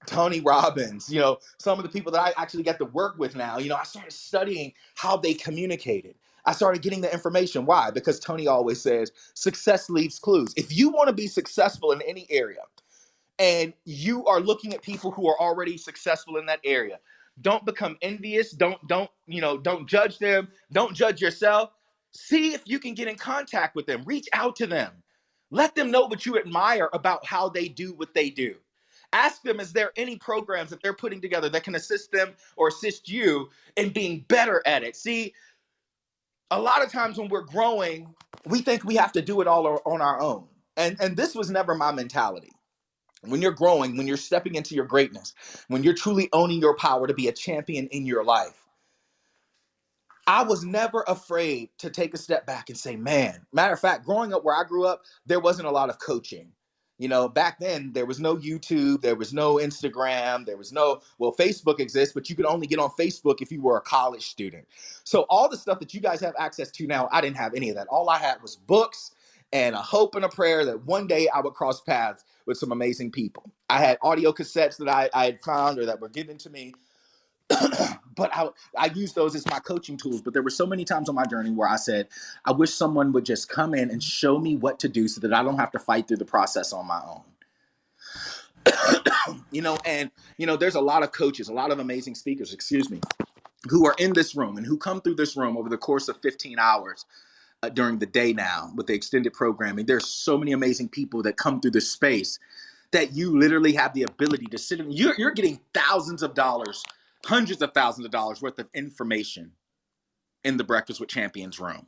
Tony 0.05 0.41
Robbins, 0.41 1.09
you 1.09 1.19
know, 1.19 1.39
some 1.57 1.79
of 1.79 1.83
the 1.83 1.89
people 1.89 2.11
that 2.11 2.21
I 2.21 2.33
actually 2.41 2.63
get 2.63 2.77
to 2.79 2.85
work 2.85 3.17
with 3.17 3.35
now. 3.35 3.57
You 3.57 3.69
know, 3.69 3.75
I 3.75 3.83
started 3.83 4.13
studying 4.13 4.73
how 4.95 5.17
they 5.17 5.33
communicated. 5.33 6.15
I 6.45 6.51
started 6.51 6.81
getting 6.81 7.01
the 7.01 7.11
information. 7.11 7.65
Why? 7.65 7.89
Because 7.89 8.19
Tony 8.19 8.47
always 8.47 8.81
says 8.81 9.11
success 9.33 9.89
leaves 9.89 10.19
clues. 10.19 10.53
If 10.57 10.75
you 10.75 10.89
want 10.89 11.07
to 11.07 11.13
be 11.13 11.27
successful 11.27 11.91
in 11.91 12.01
any 12.01 12.27
area, 12.29 12.59
and 13.39 13.73
you 13.85 14.25
are 14.27 14.39
looking 14.39 14.73
at 14.73 14.81
people 14.81 15.11
who 15.11 15.27
are 15.27 15.39
already 15.39 15.77
successful 15.77 16.37
in 16.37 16.45
that 16.45 16.59
area 16.63 16.99
don't 17.41 17.65
become 17.65 17.97
envious. 18.01 18.51
Don't 18.51 18.85
don't 18.87 19.09
you 19.27 19.41
know 19.41 19.57
don't 19.57 19.87
judge 19.87 20.19
them. 20.19 20.49
Don't 20.71 20.95
judge 20.95 21.21
yourself. 21.21 21.71
See 22.11 22.53
if 22.53 22.61
you 22.65 22.79
can 22.79 22.93
get 22.93 23.07
in 23.07 23.15
contact 23.15 23.75
with 23.75 23.85
them. 23.85 24.03
Reach 24.05 24.27
out 24.33 24.55
to 24.57 24.67
them. 24.67 24.91
Let 25.51 25.75
them 25.75 25.91
know 25.91 26.05
what 26.05 26.25
you 26.25 26.37
admire 26.37 26.89
about 26.93 27.25
how 27.25 27.49
they 27.49 27.67
do 27.67 27.93
what 27.93 28.13
they 28.13 28.29
do. 28.29 28.55
Ask 29.13 29.43
them 29.43 29.59
is 29.59 29.73
there 29.73 29.91
any 29.95 30.17
programs 30.17 30.69
that 30.71 30.81
they're 30.81 30.93
putting 30.93 31.21
together 31.21 31.49
that 31.49 31.63
can 31.63 31.75
assist 31.75 32.11
them 32.11 32.33
or 32.55 32.67
assist 32.67 33.09
you 33.09 33.49
in 33.77 33.89
being 33.89 34.25
better 34.27 34.61
at 34.65 34.83
it? 34.83 34.95
See 34.95 35.33
a 36.51 36.59
lot 36.59 36.83
of 36.83 36.91
times 36.91 37.17
when 37.17 37.29
we're 37.29 37.41
growing 37.41 38.13
we 38.45 38.61
think 38.61 38.83
we 38.83 38.95
have 38.95 39.13
to 39.13 39.21
do 39.21 39.41
it 39.41 39.47
all 39.47 39.81
on 39.85 40.01
our 40.01 40.21
own. 40.21 40.47
And 40.77 40.97
and 40.99 41.15
this 41.17 41.35
was 41.35 41.49
never 41.51 41.75
my 41.75 41.91
mentality 41.91 42.51
when 43.31 43.41
you're 43.41 43.51
growing, 43.51 43.97
when 43.97 44.07
you're 44.07 44.17
stepping 44.17 44.55
into 44.55 44.75
your 44.75 44.85
greatness, 44.85 45.33
when 45.67 45.83
you're 45.83 45.93
truly 45.93 46.29
owning 46.33 46.59
your 46.59 46.75
power 46.75 47.07
to 47.07 47.13
be 47.13 47.27
a 47.27 47.31
champion 47.31 47.87
in 47.87 48.05
your 48.05 48.23
life, 48.23 48.63
I 50.25 50.43
was 50.43 50.63
never 50.63 51.03
afraid 51.07 51.69
to 51.79 51.89
take 51.89 52.13
a 52.13 52.17
step 52.17 52.45
back 52.45 52.69
and 52.69 52.77
say, 52.77 52.95
man, 52.95 53.45
matter 53.51 53.73
of 53.73 53.79
fact, 53.79 54.05
growing 54.05 54.33
up 54.33 54.43
where 54.43 54.55
I 54.55 54.63
grew 54.63 54.85
up, 54.85 55.03
there 55.25 55.39
wasn't 55.39 55.67
a 55.67 55.71
lot 55.71 55.89
of 55.89 55.99
coaching. 55.99 56.51
You 56.99 57.09
know, 57.09 57.27
back 57.27 57.59
then 57.59 57.91
there 57.91 58.05
was 58.05 58.19
no 58.19 58.37
YouTube, 58.37 59.01
there 59.01 59.15
was 59.15 59.33
no 59.33 59.55
Instagram, 59.55 60.45
there 60.45 60.55
was 60.55 60.71
no, 60.71 61.01
well, 61.17 61.35
Facebook 61.37 61.79
exists, 61.79 62.13
but 62.13 62.29
you 62.29 62.35
could 62.35 62.45
only 62.45 62.67
get 62.67 62.79
on 62.79 62.91
Facebook 62.91 63.41
if 63.41 63.51
you 63.51 63.61
were 63.61 63.77
a 63.77 63.81
college 63.81 64.27
student. 64.27 64.65
So 65.03 65.25
all 65.29 65.49
the 65.49 65.57
stuff 65.57 65.79
that 65.79 65.93
you 65.93 65.99
guys 65.99 66.21
have 66.21 66.35
access 66.39 66.71
to 66.71 66.87
now, 66.87 67.09
I 67.11 67.19
didn't 67.19 67.37
have 67.37 67.55
any 67.55 67.69
of 67.69 67.75
that. 67.75 67.87
All 67.87 68.09
I 68.09 68.19
had 68.19 68.41
was 68.41 68.55
books 68.55 69.11
and 69.53 69.75
a 69.75 69.79
hope 69.81 70.15
and 70.15 70.25
a 70.25 70.29
prayer 70.29 70.65
that 70.65 70.83
one 70.85 71.05
day 71.07 71.29
I 71.29 71.39
would 71.39 71.53
cross 71.53 71.79
paths 71.79 72.25
with 72.47 72.57
some 72.57 72.71
amazing 72.71 73.11
people. 73.11 73.51
I 73.69 73.79
had 73.79 73.99
audio 74.01 74.33
cassettes 74.33 74.77
that 74.77 74.89
I, 74.89 75.09
I 75.13 75.25
had 75.25 75.41
found 75.41 75.77
or 75.77 75.85
that 75.85 76.01
were 76.01 76.09
given 76.09 76.37
to 76.39 76.49
me, 76.49 76.73
but 77.49 78.35
I, 78.35 78.49
I 78.77 78.87
used 78.87 79.13
those 79.13 79.35
as 79.35 79.47
my 79.47 79.59
coaching 79.59 79.95
tools. 79.95 80.23
But 80.23 80.33
there 80.33 80.41
were 80.41 80.49
so 80.49 80.65
many 80.65 80.83
times 80.83 81.07
on 81.07 81.13
my 81.15 81.25
journey 81.25 81.51
where 81.51 81.69
I 81.69 81.75
said, 81.75 82.07
I 82.45 82.51
wish 82.51 82.73
someone 82.73 83.11
would 83.13 83.25
just 83.25 83.47
come 83.47 83.75
in 83.75 83.91
and 83.91 84.01
show 84.01 84.39
me 84.39 84.57
what 84.57 84.79
to 84.79 84.89
do 84.89 85.07
so 85.07 85.21
that 85.21 85.33
I 85.33 85.43
don't 85.43 85.59
have 85.59 85.71
to 85.71 85.79
fight 85.79 86.07
through 86.07 86.17
the 86.17 86.25
process 86.25 86.73
on 86.73 86.87
my 86.87 87.01
own. 87.07 87.21
you 89.51 89.61
know, 89.61 89.77
and, 89.85 90.09
you 90.37 90.47
know, 90.47 90.57
there's 90.57 90.75
a 90.75 90.81
lot 90.81 91.03
of 91.03 91.11
coaches, 91.11 91.47
a 91.47 91.53
lot 91.53 91.71
of 91.71 91.77
amazing 91.77 92.15
speakers, 92.15 92.53
excuse 92.53 92.89
me, 92.89 92.99
who 93.69 93.85
are 93.85 93.95
in 93.99 94.13
this 94.13 94.35
room 94.35 94.57
and 94.57 94.65
who 94.65 94.77
come 94.77 94.99
through 94.99 95.15
this 95.15 95.37
room 95.37 95.57
over 95.57 95.69
the 95.69 95.77
course 95.77 96.07
of 96.07 96.17
15 96.21 96.57
hours 96.57 97.05
uh, 97.63 97.69
during 97.69 97.97
the 97.97 98.05
day 98.05 98.33
now 98.33 98.71
with 98.75 98.87
the 98.87 98.93
extended 98.93 99.31
programming. 99.31 99.85
There's 99.85 100.05
so 100.05 100.37
many 100.37 100.51
amazing 100.51 100.89
people 100.89 101.23
that 101.23 101.37
come 101.37 101.61
through 101.61 101.71
this 101.71 101.89
space 101.89 102.37
that 102.91 103.13
you 103.13 103.39
literally 103.39 103.71
have 103.73 103.93
the 103.93 104.03
ability 104.03 104.47
to 104.47 104.57
sit 104.57 104.81
in. 104.81 104.91
You're, 104.91 105.15
you're 105.17 105.31
getting 105.31 105.61
thousands 105.73 106.21
of 106.23 106.33
dollars, 106.33 106.83
hundreds 107.25 107.61
of 107.61 107.73
thousands 107.73 108.05
of 108.05 108.11
dollars 108.11 108.41
worth 108.41 108.59
of 108.59 108.67
information 108.73 109.53
in 110.43 110.57
the 110.57 110.63
Breakfast 110.63 110.99
with 110.99 111.07
Champions 111.07 111.57
room. 111.57 111.87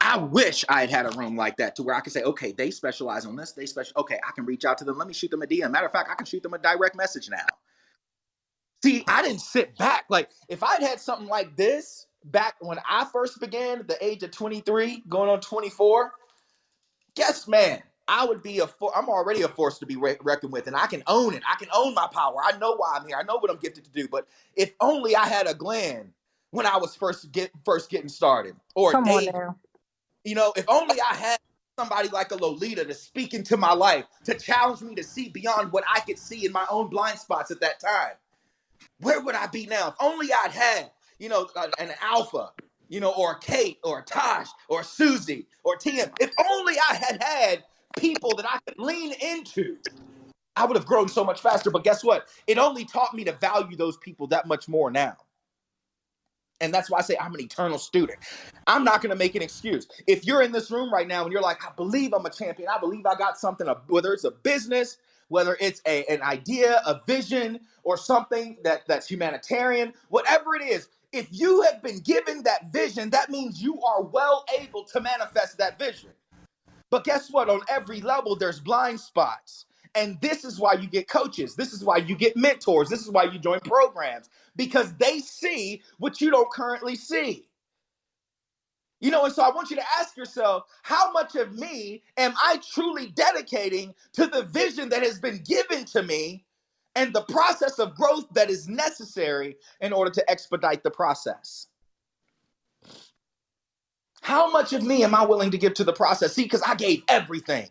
I 0.00 0.16
wish 0.16 0.64
I 0.70 0.80
had 0.80 0.90
had 0.90 1.06
a 1.06 1.18
room 1.18 1.36
like 1.36 1.58
that 1.58 1.76
to 1.76 1.82
where 1.82 1.94
I 1.94 2.00
could 2.00 2.12
say, 2.12 2.22
okay, 2.22 2.52
they 2.52 2.70
specialize 2.70 3.26
on 3.26 3.36
this. 3.36 3.52
They 3.52 3.66
special. 3.66 3.92
Okay, 3.98 4.18
I 4.26 4.30
can 4.32 4.46
reach 4.46 4.64
out 4.64 4.78
to 4.78 4.84
them. 4.84 4.96
Let 4.96 5.06
me 5.06 5.12
shoot 5.12 5.30
them 5.30 5.42
a 5.42 5.46
DM. 5.46 5.70
Matter 5.70 5.86
of 5.86 5.92
fact, 5.92 6.08
I 6.10 6.14
can 6.14 6.24
shoot 6.24 6.42
them 6.42 6.54
a 6.54 6.58
direct 6.58 6.96
message 6.96 7.28
now. 7.28 7.44
See, 8.82 9.04
I 9.06 9.22
didn't 9.22 9.40
sit 9.40 9.76
back. 9.76 10.04
Like 10.08 10.30
if 10.48 10.62
I'd 10.62 10.80
had 10.80 11.00
something 11.00 11.28
like 11.28 11.56
this 11.56 12.06
back 12.30 12.56
when 12.60 12.78
I 12.88 13.04
first 13.06 13.40
began 13.40 13.80
at 13.80 13.88
the 13.88 14.02
age 14.04 14.22
of 14.22 14.30
23, 14.30 15.04
going 15.08 15.30
on 15.30 15.40
24, 15.40 16.12
guess 17.14 17.48
man, 17.48 17.82
I 18.06 18.24
would 18.24 18.42
be 18.42 18.60
a 18.60 18.66
for- 18.66 18.96
I'm 18.96 19.08
already 19.08 19.42
a 19.42 19.48
force 19.48 19.78
to 19.80 19.86
be 19.86 19.96
re- 19.96 20.16
reckoned 20.22 20.52
with, 20.52 20.66
and 20.66 20.76
I 20.76 20.86
can 20.86 21.02
own 21.06 21.34
it. 21.34 21.42
I 21.48 21.56
can 21.56 21.68
own 21.74 21.94
my 21.94 22.06
power. 22.06 22.36
I 22.42 22.56
know 22.58 22.74
why 22.76 22.96
I'm 22.96 23.06
here. 23.06 23.16
I 23.16 23.22
know 23.22 23.36
what 23.36 23.50
I'm 23.50 23.58
gifted 23.58 23.84
to 23.84 23.90
do. 23.90 24.08
But 24.08 24.26
if 24.54 24.74
only 24.80 25.14
I 25.14 25.26
had 25.26 25.46
a 25.46 25.54
Glenn 25.54 26.12
when 26.50 26.64
I 26.64 26.78
was 26.78 26.96
first 26.96 27.30
get 27.32 27.50
first 27.64 27.90
getting 27.90 28.08
started, 28.08 28.56
or 28.74 28.92
Come 28.92 29.04
you 30.24 30.34
know, 30.34 30.52
if 30.56 30.64
only 30.68 30.98
I 31.00 31.14
had 31.14 31.38
somebody 31.78 32.08
like 32.08 32.32
a 32.32 32.36
Lolita 32.36 32.84
to 32.84 32.94
speak 32.94 33.34
into 33.34 33.56
my 33.56 33.72
life, 33.72 34.04
to 34.24 34.34
challenge 34.34 34.80
me 34.80 34.94
to 34.94 35.04
see 35.04 35.28
beyond 35.28 35.70
what 35.72 35.84
I 35.92 36.00
could 36.00 36.18
see 36.18 36.44
in 36.44 36.52
my 36.52 36.66
own 36.70 36.88
blind 36.88 37.18
spots 37.18 37.50
at 37.50 37.60
that 37.60 37.78
time. 37.78 38.12
Where 39.00 39.20
would 39.20 39.34
I 39.34 39.46
be 39.46 39.66
now? 39.66 39.88
If 39.88 39.94
only 40.00 40.28
I'd 40.32 40.50
had, 40.50 40.90
you 41.18 41.28
know, 41.28 41.48
an 41.78 41.92
Alpha, 42.02 42.50
you 42.88 43.00
know, 43.00 43.12
or 43.12 43.36
Kate, 43.36 43.78
or 43.84 44.02
Tosh, 44.02 44.48
or 44.68 44.82
Susie, 44.82 45.46
or 45.64 45.76
TM. 45.76 46.12
If 46.20 46.32
only 46.50 46.74
I 46.90 46.94
had 46.94 47.22
had 47.22 47.64
people 47.98 48.34
that 48.36 48.46
I 48.48 48.58
could 48.66 48.78
lean 48.78 49.12
into, 49.20 49.78
I 50.56 50.64
would 50.64 50.76
have 50.76 50.86
grown 50.86 51.08
so 51.08 51.24
much 51.24 51.40
faster. 51.40 51.70
But 51.70 51.84
guess 51.84 52.04
what? 52.04 52.28
It 52.46 52.58
only 52.58 52.84
taught 52.84 53.14
me 53.14 53.24
to 53.24 53.32
value 53.32 53.76
those 53.76 53.96
people 53.98 54.26
that 54.28 54.46
much 54.46 54.68
more 54.68 54.90
now. 54.90 55.16
And 56.60 56.74
that's 56.74 56.90
why 56.90 56.98
I 56.98 57.02
say 57.02 57.16
I'm 57.20 57.34
an 57.34 57.40
eternal 57.40 57.78
student. 57.78 58.18
I'm 58.66 58.84
not 58.84 59.02
going 59.02 59.10
to 59.10 59.16
make 59.16 59.34
an 59.36 59.42
excuse. 59.42 59.86
If 60.06 60.26
you're 60.26 60.42
in 60.42 60.52
this 60.52 60.70
room 60.70 60.92
right 60.92 61.06
now 61.06 61.24
and 61.24 61.32
you're 61.32 61.42
like, 61.42 61.64
I 61.64 61.72
believe 61.76 62.12
I'm 62.12 62.26
a 62.26 62.30
champion, 62.30 62.68
I 62.68 62.78
believe 62.80 63.06
I 63.06 63.14
got 63.16 63.38
something, 63.38 63.68
whether 63.88 64.12
it's 64.12 64.24
a 64.24 64.32
business, 64.32 64.98
whether 65.28 65.56
it's 65.60 65.80
a, 65.86 66.04
an 66.06 66.22
idea, 66.22 66.82
a 66.86 67.00
vision, 67.06 67.60
or 67.84 67.96
something 67.96 68.58
that, 68.64 68.82
that's 68.88 69.08
humanitarian, 69.08 69.92
whatever 70.08 70.56
it 70.56 70.62
is, 70.62 70.88
if 71.12 71.28
you 71.30 71.62
have 71.62 71.82
been 71.82 72.00
given 72.00 72.42
that 72.44 72.72
vision, 72.72 73.10
that 73.10 73.30
means 73.30 73.62
you 73.62 73.80
are 73.82 74.02
well 74.02 74.44
able 74.60 74.84
to 74.84 75.00
manifest 75.00 75.58
that 75.58 75.78
vision. 75.78 76.10
But 76.90 77.04
guess 77.04 77.30
what? 77.30 77.48
On 77.48 77.60
every 77.68 78.00
level, 78.00 78.36
there's 78.36 78.60
blind 78.60 79.00
spots. 79.00 79.66
And 79.94 80.20
this 80.20 80.44
is 80.44 80.60
why 80.60 80.74
you 80.74 80.86
get 80.86 81.08
coaches. 81.08 81.54
This 81.54 81.72
is 81.72 81.84
why 81.84 81.98
you 81.98 82.16
get 82.16 82.36
mentors. 82.36 82.88
This 82.88 83.00
is 83.00 83.10
why 83.10 83.24
you 83.24 83.38
join 83.38 83.60
programs 83.60 84.28
because 84.56 84.94
they 84.94 85.20
see 85.20 85.82
what 85.98 86.20
you 86.20 86.30
don't 86.30 86.50
currently 86.50 86.94
see. 86.94 87.48
You 89.00 89.10
know, 89.12 89.24
and 89.24 89.32
so 89.32 89.42
I 89.42 89.50
want 89.50 89.70
you 89.70 89.76
to 89.76 89.84
ask 90.00 90.16
yourself 90.16 90.64
how 90.82 91.12
much 91.12 91.36
of 91.36 91.54
me 91.54 92.02
am 92.16 92.34
I 92.36 92.60
truly 92.72 93.08
dedicating 93.08 93.94
to 94.14 94.26
the 94.26 94.42
vision 94.42 94.88
that 94.88 95.02
has 95.02 95.20
been 95.20 95.42
given 95.44 95.84
to 95.86 96.02
me 96.02 96.44
and 96.98 97.12
the 97.12 97.22
process 97.22 97.78
of 97.78 97.94
growth 97.94 98.26
that 98.32 98.50
is 98.50 98.68
necessary 98.68 99.56
in 99.80 99.92
order 99.92 100.10
to 100.10 100.30
expedite 100.30 100.82
the 100.82 100.90
process? 100.90 101.68
How 104.20 104.50
much 104.50 104.72
of 104.72 104.82
me 104.82 105.04
am 105.04 105.14
I 105.14 105.24
willing 105.24 105.52
to 105.52 105.58
give 105.58 105.74
to 105.74 105.84
the 105.84 105.92
process? 105.92 106.34
See, 106.34 106.42
because 106.42 106.62
I 106.62 106.74
gave 106.74 107.04
everything. 107.08 107.68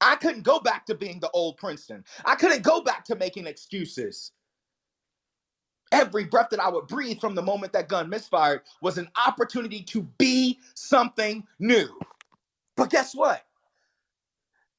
I 0.00 0.14
couldn't 0.14 0.44
go 0.44 0.60
back 0.60 0.86
to 0.86 0.94
being 0.94 1.18
the 1.18 1.30
old 1.30 1.56
Princeton. 1.56 2.04
I 2.24 2.36
couldn't 2.36 2.62
go 2.62 2.82
back 2.82 3.04
to 3.06 3.16
making 3.16 3.48
excuses. 3.48 4.30
Every 5.90 6.24
breath 6.24 6.50
that 6.50 6.60
I 6.60 6.68
would 6.68 6.86
breathe 6.86 7.18
from 7.20 7.34
the 7.34 7.42
moment 7.42 7.72
that 7.72 7.88
gun 7.88 8.08
misfired 8.08 8.60
was 8.80 8.96
an 8.96 9.08
opportunity 9.26 9.82
to 9.82 10.02
be 10.18 10.60
something 10.74 11.44
new. 11.58 11.88
But 12.76 12.90
guess 12.90 13.12
what? 13.12 13.42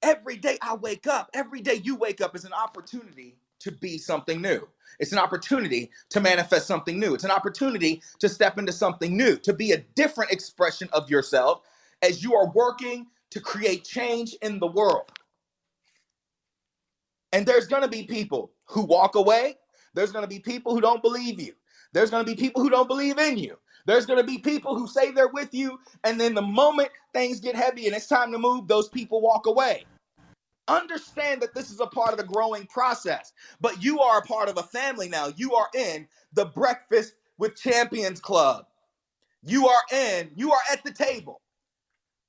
Every 0.02 0.38
day 0.38 0.58
I 0.62 0.76
wake 0.76 1.06
up, 1.06 1.30
every 1.34 1.60
day 1.60 1.76
you 1.76 1.98
wake 1.98 2.22
up 2.22 2.34
is 2.34 2.46
an 2.46 2.54
opportunity 2.54 3.36
to 3.64 3.72
be 3.72 3.98
something 3.98 4.42
new. 4.42 4.68
It's 5.00 5.12
an 5.12 5.20
opportunity 5.20 5.92
to 6.10 6.20
manifest 6.20 6.68
something 6.68 7.00
new. 7.00 7.14
It's 7.14 7.24
an 7.24 7.32
opportunity 7.32 8.02
to 8.20 8.30
step 8.30 8.58
into 8.58 8.72
something 8.72 9.16
new, 9.16 9.38
to 9.38 9.54
be 9.54 9.72
a 9.72 9.78
different 9.96 10.32
expression 10.32 10.90
of 10.94 11.10
yourself 11.10 11.62
as 12.02 12.24
you 12.24 12.36
are 12.36 12.52
working 12.52 13.08
to 13.32 13.40
create 13.40 13.84
change 13.84 14.36
in 14.42 14.60
the 14.60 14.68
world. 14.68 15.12
And 17.34 17.46
there's 17.46 17.68
going 17.68 17.82
to 17.82 17.88
be 17.88 18.04
people 18.04 18.52
who 18.66 18.82
walk 18.82 19.16
away. 19.16 19.58
There's 19.94 20.12
going 20.12 20.24
to 20.24 20.30
be 20.30 20.40
people 20.40 20.74
who 20.74 20.82
don't 20.82 21.02
believe 21.02 21.40
you. 21.40 21.54
There's 21.94 22.10
going 22.10 22.26
to 22.26 22.32
be 22.32 22.38
people 22.38 22.62
who 22.62 22.70
don't 22.70 22.88
believe 22.88 23.18
in 23.18 23.38
you. 23.38 23.58
There's 23.86 24.06
going 24.06 24.20
to 24.20 24.26
be 24.26 24.38
people 24.38 24.76
who 24.78 24.88
say 24.88 25.12
they're 25.12 25.28
with 25.28 25.54
you. 25.54 25.80
And 26.04 26.20
then 26.20 26.34
the 26.34 26.42
moment 26.42 26.90
things 27.14 27.40
get 27.40 27.56
heavy 27.56 27.88
and 27.88 27.96
it's 27.96 28.08
time 28.08 28.32
to 28.32 28.38
move, 28.38 28.68
those 28.68 28.90
people 28.90 29.22
walk 29.22 29.46
away. 29.48 29.86
Understand 30.68 31.42
that 31.42 31.54
this 31.54 31.72
is 31.72 31.80
a 31.80 31.88
part 31.88 32.12
of 32.12 32.18
the 32.18 32.24
growing 32.24 32.66
process, 32.68 33.34
but 33.60 33.84
you 33.84 34.00
are 34.00 34.20
a 34.20 34.24
part 34.24 34.48
of 34.50 34.58
a 34.58 34.64
family 34.64 35.10
now. 35.10 35.32
You 35.36 35.56
are 35.56 35.68
in 35.76 36.08
the 36.34 36.46
Breakfast 36.46 37.16
with 37.38 37.56
Champions 37.56 38.22
Club. 38.22 38.66
You 39.44 39.68
are 39.68 39.82
in, 39.92 40.32
you 40.36 40.52
are 40.52 40.62
at 40.72 40.84
the 40.84 40.92
table. 40.92 41.42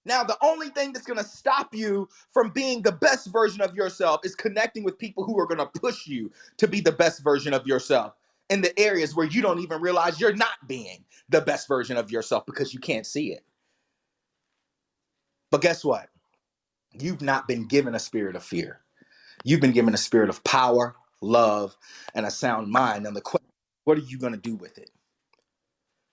Now, 0.05 0.25
the 0.25 0.37
only 0.43 0.69
thing 0.71 0.93
that's 0.93 1.07
going 1.07 1.19
to 1.19 1.25
stop 1.25 1.75
you 1.75 2.09
from 2.33 2.51
being 2.51 2.83
the 2.83 2.93
best 2.93 3.29
version 3.29 3.61
of 3.61 3.75
yourself 3.75 4.21
is 4.25 4.35
connecting 4.35 4.83
with 4.83 4.99
people 4.99 5.25
who 5.25 5.39
are 5.39 5.47
going 5.47 5.59
to 5.59 5.81
push 5.81 6.07
you 6.07 6.33
to 6.57 6.67
be 6.67 6.81
the 6.81 6.93
best 6.93 7.23
version 7.23 7.55
of 7.55 7.67
yourself 7.67 8.15
in 8.51 8.61
the 8.61 8.79
areas 8.79 9.15
where 9.15 9.27
you 9.27 9.41
don't 9.43 9.61
even 9.61 9.81
realize 9.81 10.21
you're 10.21 10.35
not 10.35 10.67
being 10.67 11.05
the 11.29 11.41
best 11.41 11.69
version 11.69 11.97
of 11.97 12.11
yourself 12.11 12.45
because 12.47 12.75
you 12.75 12.81
can't 12.81 13.07
see 13.07 13.33
it. 13.33 13.45
But 15.51 15.61
guess 15.61 15.85
what? 15.85 16.09
You've 16.99 17.23
not 17.23 17.49
been 17.49 17.67
given 17.67 17.95
a 17.95 17.99
spirit 17.99 18.37
of 18.37 18.43
fear. 18.43 18.81
You've 19.45 19.61
been 19.61 19.73
given 19.73 19.95
a 19.95 19.99
spirit 19.99 20.29
of 20.29 20.43
power, 20.45 20.95
love, 21.21 21.77
and 22.15 22.27
a 22.27 22.31
sound 22.31 22.69
mind. 22.69 23.07
And 23.07 23.17
the 23.17 23.21
question, 23.21 23.49
what 23.85 23.99
are 23.99 24.03
you 24.03 24.19
going 24.19 24.35
to 24.35 24.39
do 24.39 24.57
with 24.57 24.79
it? 24.79 24.91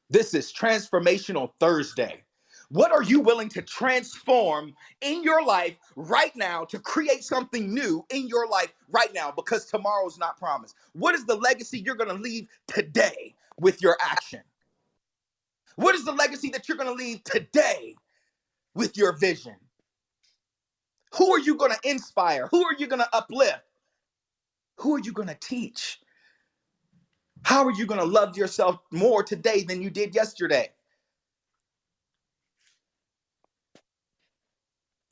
This 0.10 0.34
is 0.34 0.52
Transformational 0.52 1.52
Thursday. 1.60 2.24
What 2.70 2.92
are 2.92 3.04
you 3.04 3.20
willing 3.20 3.50
to 3.50 3.62
transform 3.62 4.76
in 5.02 5.24
your 5.24 5.44
life 5.44 5.76
right 5.96 6.36
now 6.36 6.66
to 6.66 6.80
create 6.80 7.24
something 7.24 7.74
new 7.74 8.06
in 8.12 8.28
your 8.28 8.48
life 8.48 8.74
right 8.90 9.14
now? 9.14 9.32
Because 9.36 9.66
tomorrow's 9.66 10.20
not 10.20 10.38
promised. 10.38 10.76
What 10.94 11.16
is 11.16 11.26
the 11.26 11.36
legacy 11.36 11.80
you're 11.80 11.96
going 11.96 12.16
to 12.16 12.22
leave 12.22 12.48
today 12.68 13.36
with 13.60 13.82
your 13.82 13.98
action? 14.02 14.42
What 15.76 15.96
is 15.96 16.06
the 16.06 16.12
legacy 16.12 16.50
that 16.52 16.68
you're 16.68 16.78
going 16.78 16.96
to 16.96 17.04
leave 17.04 17.24
today 17.24 17.96
with 18.76 18.98
your 18.98 19.18
vision? 19.18 19.56
Who 21.16 21.32
are 21.34 21.40
you 21.40 21.56
going 21.56 21.72
to 21.74 21.90
inspire? 21.90 22.48
Who 22.52 22.64
are 22.66 22.76
you 22.78 22.88
going 22.88 23.02
to 23.02 23.16
uplift? 23.16 23.64
Who 24.80 24.96
are 24.96 25.00
you 25.00 25.14
going 25.14 25.30
to 25.30 25.38
teach? 25.40 26.00
How 27.44 27.66
are 27.66 27.72
you 27.72 27.86
going 27.88 28.00
to 28.02 28.06
love 28.06 28.38
yourself 28.38 28.80
more 28.92 29.24
today 29.24 29.64
than 29.64 29.82
you 29.82 29.90
did 29.90 30.16
yesterday? 30.16 30.70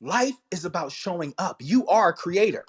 Life 0.00 0.36
is 0.52 0.64
about 0.64 0.92
showing 0.92 1.34
up. 1.38 1.58
You 1.60 1.86
are 1.88 2.10
a 2.10 2.14
creator. 2.14 2.66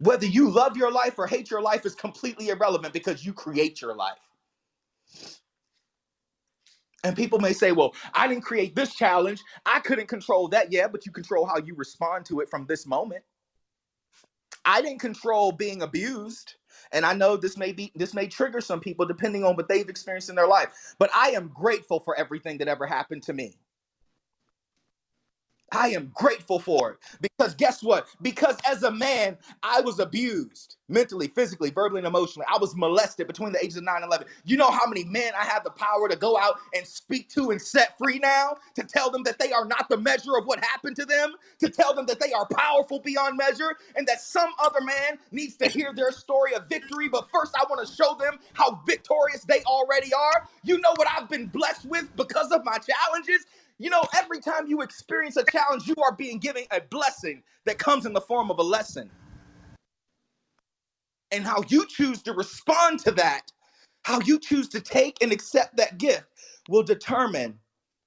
Whether 0.00 0.26
you 0.26 0.50
love 0.50 0.76
your 0.76 0.92
life 0.92 1.18
or 1.18 1.26
hate 1.26 1.50
your 1.50 1.62
life 1.62 1.86
is 1.86 1.94
completely 1.94 2.50
irrelevant 2.50 2.94
because 2.94 3.24
you 3.26 3.32
create 3.34 3.80
your 3.82 3.94
life. 3.96 4.18
And 7.04 7.16
people 7.16 7.40
may 7.40 7.52
say, 7.52 7.72
well, 7.72 7.94
I 8.14 8.28
didn't 8.28 8.44
create 8.44 8.76
this 8.76 8.94
challenge. 8.94 9.42
I 9.66 9.80
couldn't 9.80 10.06
control 10.06 10.48
that. 10.48 10.72
Yeah, 10.72 10.86
but 10.86 11.04
you 11.04 11.12
control 11.12 11.46
how 11.46 11.58
you 11.58 11.74
respond 11.74 12.26
to 12.26 12.40
it 12.40 12.48
from 12.48 12.66
this 12.66 12.86
moment. 12.86 13.24
I 14.64 14.80
didn't 14.80 15.00
control 15.00 15.52
being 15.52 15.82
abused. 15.82 16.54
And 16.92 17.04
I 17.04 17.14
know 17.14 17.36
this 17.36 17.56
may 17.56 17.72
be 17.72 17.90
this 17.94 18.14
may 18.14 18.26
trigger 18.26 18.60
some 18.60 18.80
people 18.80 19.06
depending 19.06 19.44
on 19.44 19.56
what 19.56 19.68
they've 19.68 19.88
experienced 19.88 20.28
in 20.28 20.36
their 20.36 20.46
life. 20.46 20.94
But 20.98 21.10
I 21.14 21.30
am 21.30 21.48
grateful 21.48 22.00
for 22.00 22.16
everything 22.16 22.58
that 22.58 22.68
ever 22.68 22.86
happened 22.86 23.22
to 23.24 23.32
me. 23.32 23.56
I 25.72 25.90
am 25.90 26.12
grateful 26.14 26.60
for 26.60 26.92
it 26.92 26.98
because 27.22 27.54
guess 27.56 27.82
what? 27.82 28.08
Because 28.22 28.58
as 28.70 28.84
a 28.84 28.92
man, 28.92 29.38
I 29.62 29.82
was 29.82 30.00
abused 30.00 30.76
mentally, 30.88 31.28
physically, 31.28 31.70
verbally, 31.70 32.00
and 32.00 32.08
emotionally. 32.08 32.46
I 32.52 32.58
was 32.58 32.76
molested 32.76 33.26
between 33.26 33.52
the 33.52 33.64
ages 33.64 33.78
of 33.78 33.84
9 33.84 33.96
and 33.96 34.04
11. 34.06 34.26
You 34.44 34.56
know 34.58 34.70
how 34.70 34.86
many 34.86 35.04
men 35.04 35.32
I 35.38 35.44
have 35.44 35.64
the 35.64 35.70
power 35.70 36.08
to 36.08 36.16
go 36.16 36.38
out 36.38 36.56
and 36.74 36.86
speak 36.86 37.30
to 37.30 37.50
and 37.50 37.60
set 37.62 37.98
free 37.98 38.20
now? 38.20 38.56
To 38.76 38.84
tell 38.84 39.10
them 39.10 39.24
that 39.24 39.38
they 39.40 39.52
are 39.52 39.66
not 39.66 39.88
the 39.90 39.98
measure 39.98 40.36
of 40.38 40.46
what 40.46 40.64
happened 40.64 40.96
to 40.96 41.06
them, 41.06 41.32
to 41.60 41.70
tell 41.70 41.94
them 41.94 42.06
that 42.06 42.20
they 42.20 42.32
are 42.32 42.46
powerful 42.46 43.00
beyond 43.00 43.38
measure, 43.38 43.76
and 43.96 44.06
that 44.08 44.20
some 44.22 44.50
other 44.62 44.82
man 44.82 45.18
needs 45.32 45.56
to 45.58 45.68
hear 45.68 45.92
their 45.94 46.12
story 46.12 46.54
of 46.54 46.68
victory. 46.68 47.08
But 47.08 47.28
first, 47.32 47.54
I 47.56 47.64
want 47.70 47.86
to 47.86 47.94
show 47.94 48.16
them 48.16 48.38
how 48.54 48.80
victorious 48.86 49.44
they 49.44 49.62
already 49.64 50.12
are. 50.14 50.48
You 50.64 50.80
know 50.80 50.92
what 50.96 51.08
I've 51.16 51.28
been 51.30 51.46
blessed 51.46 51.86
with 51.86 52.14
because 52.16 52.52
of 52.52 52.64
my 52.64 52.78
challenges? 52.78 53.46
You 53.78 53.90
know, 53.90 54.04
every 54.16 54.40
time 54.40 54.66
you 54.66 54.82
experience 54.82 55.36
a 55.36 55.44
challenge, 55.44 55.86
you 55.86 55.96
are 56.02 56.14
being 56.14 56.38
given 56.38 56.64
a 56.70 56.80
blessing 56.80 57.42
that 57.64 57.78
comes 57.78 58.06
in 58.06 58.12
the 58.12 58.20
form 58.20 58.50
of 58.50 58.58
a 58.58 58.62
lesson. 58.62 59.10
And 61.30 61.44
how 61.44 61.62
you 61.68 61.86
choose 61.88 62.22
to 62.22 62.32
respond 62.32 63.00
to 63.00 63.10
that, 63.12 63.50
how 64.04 64.20
you 64.20 64.38
choose 64.38 64.68
to 64.70 64.80
take 64.80 65.22
and 65.22 65.32
accept 65.32 65.76
that 65.78 65.98
gift, 65.98 66.26
will 66.68 66.82
determine 66.82 67.58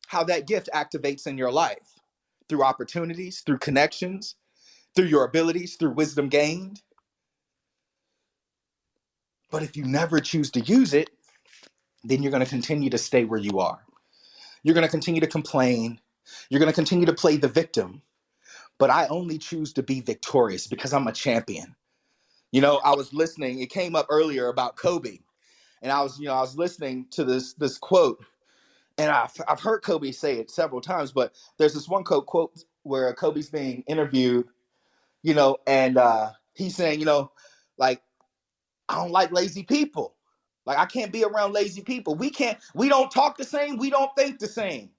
how 0.07 0.23
that 0.25 0.47
gift 0.47 0.69
activates 0.73 1.27
in 1.27 1.37
your 1.37 1.51
life 1.51 1.99
through 2.47 2.63
opportunities, 2.63 3.41
through 3.41 3.57
connections, 3.57 4.35
through 4.95 5.05
your 5.05 5.25
abilities, 5.25 5.75
through 5.75 5.91
wisdom 5.91 6.29
gained. 6.29 6.81
But 9.51 9.63
if 9.63 9.75
you 9.77 9.85
never 9.85 10.19
choose 10.19 10.51
to 10.51 10.61
use 10.61 10.93
it, 10.93 11.09
then 12.03 12.21
you're 12.21 12.31
going 12.31 12.43
to 12.43 12.49
continue 12.49 12.89
to 12.89 12.97
stay 12.97 13.25
where 13.25 13.39
you 13.39 13.59
are. 13.59 13.84
You're 14.65 14.75
going 14.75 14.87
to 14.87 14.91
continue 14.91 15.21
to 15.21 15.27
complain. 15.27 16.01
You're 16.49 16.59
going 16.59 16.71
to 16.71 16.75
continue 16.75 17.07
to 17.07 17.13
play 17.13 17.37
the 17.37 17.47
victim. 17.47 18.03
But 18.79 18.89
I 18.91 19.07
only 19.07 19.37
choose 19.39 19.73
to 19.75 19.83
be 19.83 20.01
victorious 20.01 20.67
because 20.67 20.93
I'm 20.93 21.07
a 21.07 21.13
champion. 21.13 21.77
You 22.51 22.61
know, 22.61 22.77
I 22.83 22.95
was 22.95 23.13
listening, 23.13 23.61
it 23.61 23.69
came 23.71 23.95
up 23.95 24.07
earlier 24.09 24.49
about 24.49 24.77
Kobe. 24.77 25.19
And 25.81 25.91
I 25.91 26.03
was, 26.03 26.19
you 26.19 26.27
know, 26.27 26.33
I 26.35 26.41
was 26.41 26.57
listening 26.57 27.07
to 27.11 27.23
this 27.23 27.53
this 27.53 27.77
quote 27.77 28.19
and 28.97 29.11
I've, 29.11 29.31
I've 29.47 29.61
heard 29.61 29.83
Kobe 29.83 30.11
say 30.11 30.37
it 30.37 30.51
several 30.51 30.81
times, 30.81 31.11
but 31.11 31.33
there's 31.57 31.73
this 31.75 31.89
one 31.89 32.05
quote 32.05 32.27
quote 32.27 32.63
where 32.83 33.13
Kobe's 33.13 33.49
being 33.49 33.83
interviewed, 33.87 34.47
you 35.23 35.33
know, 35.33 35.57
and 35.67 35.97
uh, 35.97 36.31
he's 36.53 36.75
saying, 36.75 36.99
you 36.99 37.05
know, 37.05 37.31
like 37.77 38.01
I 38.89 38.95
don't 38.95 39.11
like 39.11 39.31
lazy 39.31 39.63
people. 39.63 40.14
Like 40.65 40.79
I 40.79 40.85
can't 40.85 41.11
be 41.11 41.23
around 41.25 41.53
lazy 41.53 41.81
people. 41.81 42.15
We 42.15 42.29
can't. 42.31 42.57
We 42.75 42.89
don't 42.89 43.11
talk 43.11 43.37
the 43.37 43.45
same. 43.45 43.77
We 43.77 43.89
don't 43.89 44.11
think 44.17 44.39
the 44.39 44.47
same. 44.47 44.91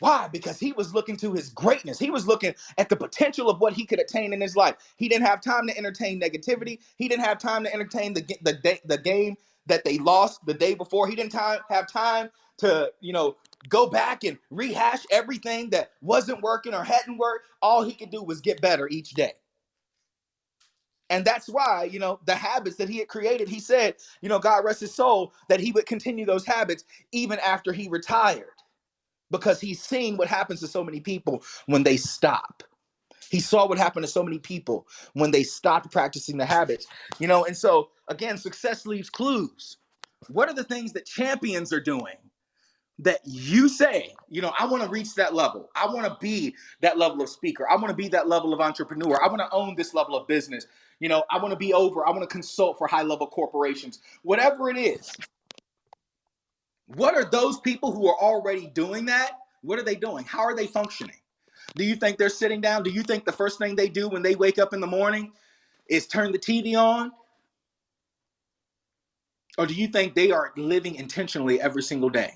Why? 0.00 0.28
Because 0.32 0.60
he 0.60 0.72
was 0.72 0.94
looking 0.94 1.16
to 1.18 1.32
his 1.32 1.50
greatness. 1.50 1.98
He 1.98 2.10
was 2.10 2.26
looking 2.26 2.54
at 2.78 2.88
the 2.90 2.96
potential 2.96 3.50
of 3.50 3.60
what 3.60 3.72
he 3.72 3.86
could 3.86 4.00
attain 4.00 4.32
in 4.32 4.40
his 4.40 4.56
life. 4.56 4.76
He 4.96 5.08
didn't 5.08 5.26
have 5.26 5.40
time 5.40 5.66
to 5.68 5.76
entertain 5.78 6.20
negativity. 6.20 6.80
He 6.98 7.08
didn't 7.08 7.24
have 7.24 7.38
time 7.38 7.64
to 7.64 7.74
entertain 7.74 8.14
the 8.14 8.22
the 8.42 8.80
the 8.84 8.98
game 8.98 9.36
that 9.66 9.84
they 9.84 9.98
lost 9.98 10.44
the 10.46 10.54
day 10.54 10.74
before. 10.74 11.08
He 11.08 11.16
didn't 11.16 11.32
time, 11.32 11.60
have 11.70 11.88
time 11.92 12.30
to, 12.58 12.92
you 13.00 13.12
know, 13.12 13.36
go 13.68 13.88
back 13.88 14.24
and 14.24 14.38
rehash 14.50 15.04
everything 15.10 15.70
that 15.70 15.92
wasn't 16.02 16.42
working 16.42 16.74
or 16.74 16.84
hadn't 16.84 17.18
worked. 17.18 17.46
All 17.62 17.82
he 17.82 17.94
could 17.94 18.10
do 18.10 18.22
was 18.22 18.40
get 18.40 18.60
better 18.62 18.88
each 18.88 19.10
day. 19.12 19.32
And 21.12 21.24
that's 21.26 21.48
why, 21.48 21.84
you 21.84 22.00
know, 22.00 22.20
the 22.26 22.34
habits 22.36 22.78
that 22.78 22.90
he 22.90 22.98
had 22.98 23.08
created, 23.08 23.48
he 23.48 23.60
said, 23.60 23.96
you 24.22 24.30
know, 24.30 24.40
God 24.40 24.64
rest 24.64 24.80
his 24.80 24.94
soul, 24.94 25.34
that 25.50 25.60
he 25.60 25.72
would 25.72 25.86
continue 25.86 26.26
those 26.26 26.46
habits 26.46 26.84
even 27.12 27.38
after 27.40 27.72
he 27.72 27.88
retired 27.88 28.50
because 29.30 29.60
he's 29.60 29.82
seen 29.82 30.16
what 30.16 30.28
happens 30.28 30.60
to 30.60 30.68
so 30.68 30.84
many 30.84 31.00
people 31.00 31.44
when 31.66 31.84
they 31.84 31.98
stop. 31.98 32.64
He 33.30 33.40
saw 33.40 33.68
what 33.68 33.78
happened 33.78 34.06
to 34.06 34.12
so 34.12 34.22
many 34.24 34.38
people 34.38 34.88
when 35.14 35.32
they 35.32 35.44
stopped 35.44 35.92
practicing 35.92 36.38
the 36.38 36.46
habits. 36.46 36.86
You 37.20 37.28
know, 37.28 37.44
and 37.46 37.56
so 37.56 37.90
again, 38.08 38.38
success 38.38 38.86
leaves 38.86 39.10
clues. 39.10 39.78
What 40.28 40.48
are 40.48 40.54
the 40.54 40.64
things 40.64 40.92
that 40.94 41.06
champions 41.06 41.72
are 41.72 41.80
doing 41.80 42.16
that 43.02 43.20
you 43.24 43.68
say, 43.68 44.14
you 44.28 44.40
know, 44.40 44.52
I 44.58 44.66
want 44.66 44.82
to 44.82 44.88
reach 44.88 45.14
that 45.16 45.34
level. 45.34 45.70
I 45.74 45.86
want 45.86 46.06
to 46.06 46.16
be 46.20 46.54
that 46.80 46.98
level 46.98 47.20
of 47.22 47.28
speaker. 47.28 47.68
I 47.68 47.74
want 47.74 47.88
to 47.88 47.94
be 47.94 48.08
that 48.08 48.28
level 48.28 48.54
of 48.54 48.60
entrepreneur. 48.60 49.22
I 49.22 49.28
want 49.28 49.40
to 49.40 49.50
own 49.50 49.74
this 49.74 49.92
level 49.92 50.16
of 50.16 50.28
business. 50.28 50.66
You 51.00 51.08
know, 51.08 51.24
I 51.30 51.38
want 51.38 51.50
to 51.50 51.56
be 51.56 51.74
over. 51.74 52.06
I 52.06 52.10
want 52.10 52.22
to 52.22 52.28
consult 52.28 52.78
for 52.78 52.86
high 52.86 53.02
level 53.02 53.26
corporations. 53.26 54.00
Whatever 54.22 54.70
it 54.70 54.76
is. 54.76 55.12
What 56.86 57.14
are 57.14 57.24
those 57.24 57.58
people 57.60 57.92
who 57.92 58.06
are 58.08 58.16
already 58.20 58.68
doing 58.68 59.06
that? 59.06 59.32
What 59.62 59.78
are 59.78 59.84
they 59.84 59.96
doing? 59.96 60.24
How 60.24 60.40
are 60.40 60.54
they 60.54 60.66
functioning? 60.66 61.16
Do 61.74 61.84
you 61.84 61.96
think 61.96 62.18
they're 62.18 62.28
sitting 62.28 62.60
down? 62.60 62.82
Do 62.82 62.90
you 62.90 63.02
think 63.02 63.24
the 63.24 63.32
first 63.32 63.58
thing 63.58 63.74
they 63.74 63.88
do 63.88 64.08
when 64.08 64.22
they 64.22 64.34
wake 64.34 64.58
up 64.58 64.74
in 64.74 64.80
the 64.80 64.86
morning 64.86 65.32
is 65.88 66.06
turn 66.06 66.30
the 66.30 66.38
TV 66.38 66.76
on? 66.76 67.12
Or 69.58 69.66
do 69.66 69.74
you 69.74 69.88
think 69.88 70.14
they 70.14 70.30
are 70.30 70.52
living 70.56 70.94
intentionally 70.94 71.60
every 71.60 71.82
single 71.82 72.10
day? 72.10 72.34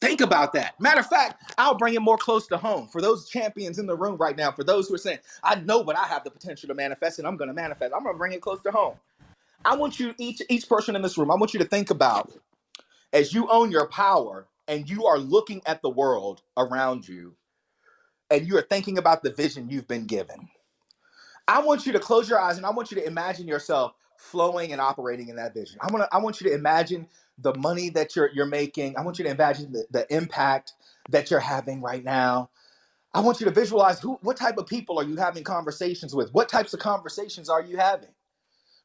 Think 0.00 0.20
about 0.20 0.52
that. 0.54 0.78
Matter 0.80 1.00
of 1.00 1.06
fact, 1.06 1.54
I'll 1.58 1.76
bring 1.76 1.94
it 1.94 2.02
more 2.02 2.18
close 2.18 2.46
to 2.48 2.58
home 2.58 2.88
for 2.88 3.00
those 3.00 3.28
champions 3.28 3.78
in 3.78 3.86
the 3.86 3.96
room 3.96 4.16
right 4.16 4.36
now. 4.36 4.52
For 4.52 4.64
those 4.64 4.88
who 4.88 4.94
are 4.94 4.98
saying, 4.98 5.18
I 5.42 5.56
know 5.56 5.84
but 5.84 5.96
I 5.96 6.04
have 6.06 6.24
the 6.24 6.30
potential 6.30 6.68
to 6.68 6.74
manifest 6.74 7.18
and 7.18 7.26
I'm 7.26 7.36
going 7.36 7.48
to 7.48 7.54
manifest. 7.54 7.94
I'm 7.94 8.02
going 8.02 8.14
to 8.14 8.18
bring 8.18 8.32
it 8.32 8.42
close 8.42 8.62
to 8.62 8.70
home. 8.70 8.96
I 9.64 9.76
want 9.76 9.98
you, 9.98 10.14
each, 10.18 10.42
each 10.50 10.68
person 10.68 10.96
in 10.96 11.02
this 11.02 11.18
room, 11.18 11.30
I 11.30 11.36
want 11.36 11.54
you 11.54 11.60
to 11.60 11.66
think 11.66 11.90
about 11.90 12.32
as 13.12 13.32
you 13.32 13.48
own 13.50 13.70
your 13.70 13.88
power, 13.88 14.46
and 14.68 14.88
you 14.88 15.06
are 15.06 15.18
looking 15.18 15.62
at 15.66 15.82
the 15.82 15.88
world 15.88 16.42
around 16.56 17.08
you 17.08 17.34
and 18.30 18.46
you 18.46 18.56
are 18.58 18.62
thinking 18.62 18.98
about 18.98 19.22
the 19.22 19.32
vision 19.32 19.68
you've 19.68 19.88
been 19.88 20.06
given, 20.06 20.48
I 21.48 21.60
want 21.62 21.86
you 21.86 21.92
to 21.92 22.00
close 22.00 22.28
your 22.28 22.40
eyes 22.40 22.56
and 22.56 22.66
I 22.66 22.70
want 22.70 22.90
you 22.90 22.96
to 22.96 23.06
imagine 23.06 23.46
yourself 23.46 23.94
flowing 24.18 24.72
and 24.72 24.80
operating 24.80 25.28
in 25.28 25.36
that 25.36 25.54
vision. 25.54 25.78
I 25.80 25.92
want 25.92 26.04
to 26.04 26.14
I 26.14 26.18
want 26.18 26.40
you 26.40 26.48
to 26.50 26.54
imagine 26.54 27.06
the 27.38 27.54
money 27.58 27.90
that 27.90 28.16
you're 28.16 28.30
you're 28.32 28.46
making. 28.46 28.96
I 28.96 29.02
want 29.02 29.18
you 29.18 29.24
to 29.24 29.30
imagine 29.30 29.72
the, 29.72 29.86
the 29.90 30.14
impact 30.14 30.74
that 31.10 31.30
you're 31.30 31.40
having 31.40 31.82
right 31.82 32.04
now. 32.04 32.50
I 33.14 33.20
want 33.20 33.40
you 33.40 33.46
to 33.46 33.52
visualize 33.52 34.00
who 34.00 34.18
what 34.22 34.36
type 34.36 34.58
of 34.58 34.66
people 34.66 34.98
are 34.98 35.04
you 35.04 35.16
having 35.16 35.44
conversations 35.44 36.14
with? 36.14 36.32
What 36.34 36.48
types 36.48 36.74
of 36.74 36.80
conversations 36.80 37.48
are 37.48 37.62
you 37.62 37.76
having? 37.76 38.10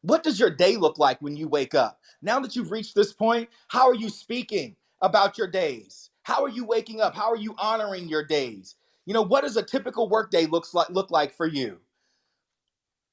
What 0.02 0.24
does 0.24 0.40
your 0.40 0.50
day 0.50 0.78
look 0.78 1.00
like 1.00 1.22
when 1.22 1.36
you 1.36 1.48
wake 1.48 1.76
up? 1.76 2.00
Now 2.22 2.40
that 2.40 2.56
you've 2.56 2.72
reached 2.72 2.96
this 2.96 3.14
point, 3.14 3.50
how 3.70 3.88
are 3.90 3.96
you 3.96 4.10
speaking? 4.10 4.76
about 5.02 5.38
your 5.38 5.48
days? 5.48 6.10
How 6.24 6.44
are 6.44 6.50
you 6.50 6.66
waking 6.66 7.02
up? 7.02 7.16
How 7.16 7.32
are 7.32 7.38
you 7.38 7.56
honoring 7.58 8.08
your 8.08 8.24
days? 8.24 8.76
You 9.06 9.14
know, 9.14 9.22
what 9.22 9.42
does 9.44 9.58
a 9.58 9.64
typical 9.64 10.08
workday 10.10 10.46
looks 10.46 10.74
like 10.74 10.90
look 10.90 11.12
like 11.12 11.34
for 11.34 11.48
you? 11.48 11.80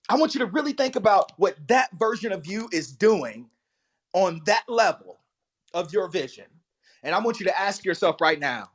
I 0.08 0.16
want 0.16 0.34
you 0.34 0.40
to 0.40 0.46
really 0.46 0.72
think 0.72 0.96
about 0.96 1.32
what 1.36 1.56
that 1.68 1.90
version 1.98 2.32
of 2.32 2.46
you 2.46 2.68
is 2.72 2.92
doing 2.92 3.48
on 4.12 4.40
that 4.46 4.64
level 4.68 5.17
of 5.74 5.92
your 5.92 6.08
vision. 6.08 6.46
And 7.02 7.14
I 7.14 7.20
want 7.20 7.40
you 7.40 7.46
to 7.46 7.60
ask 7.60 7.84
yourself 7.84 8.20
right 8.20 8.40
now, 8.40 8.70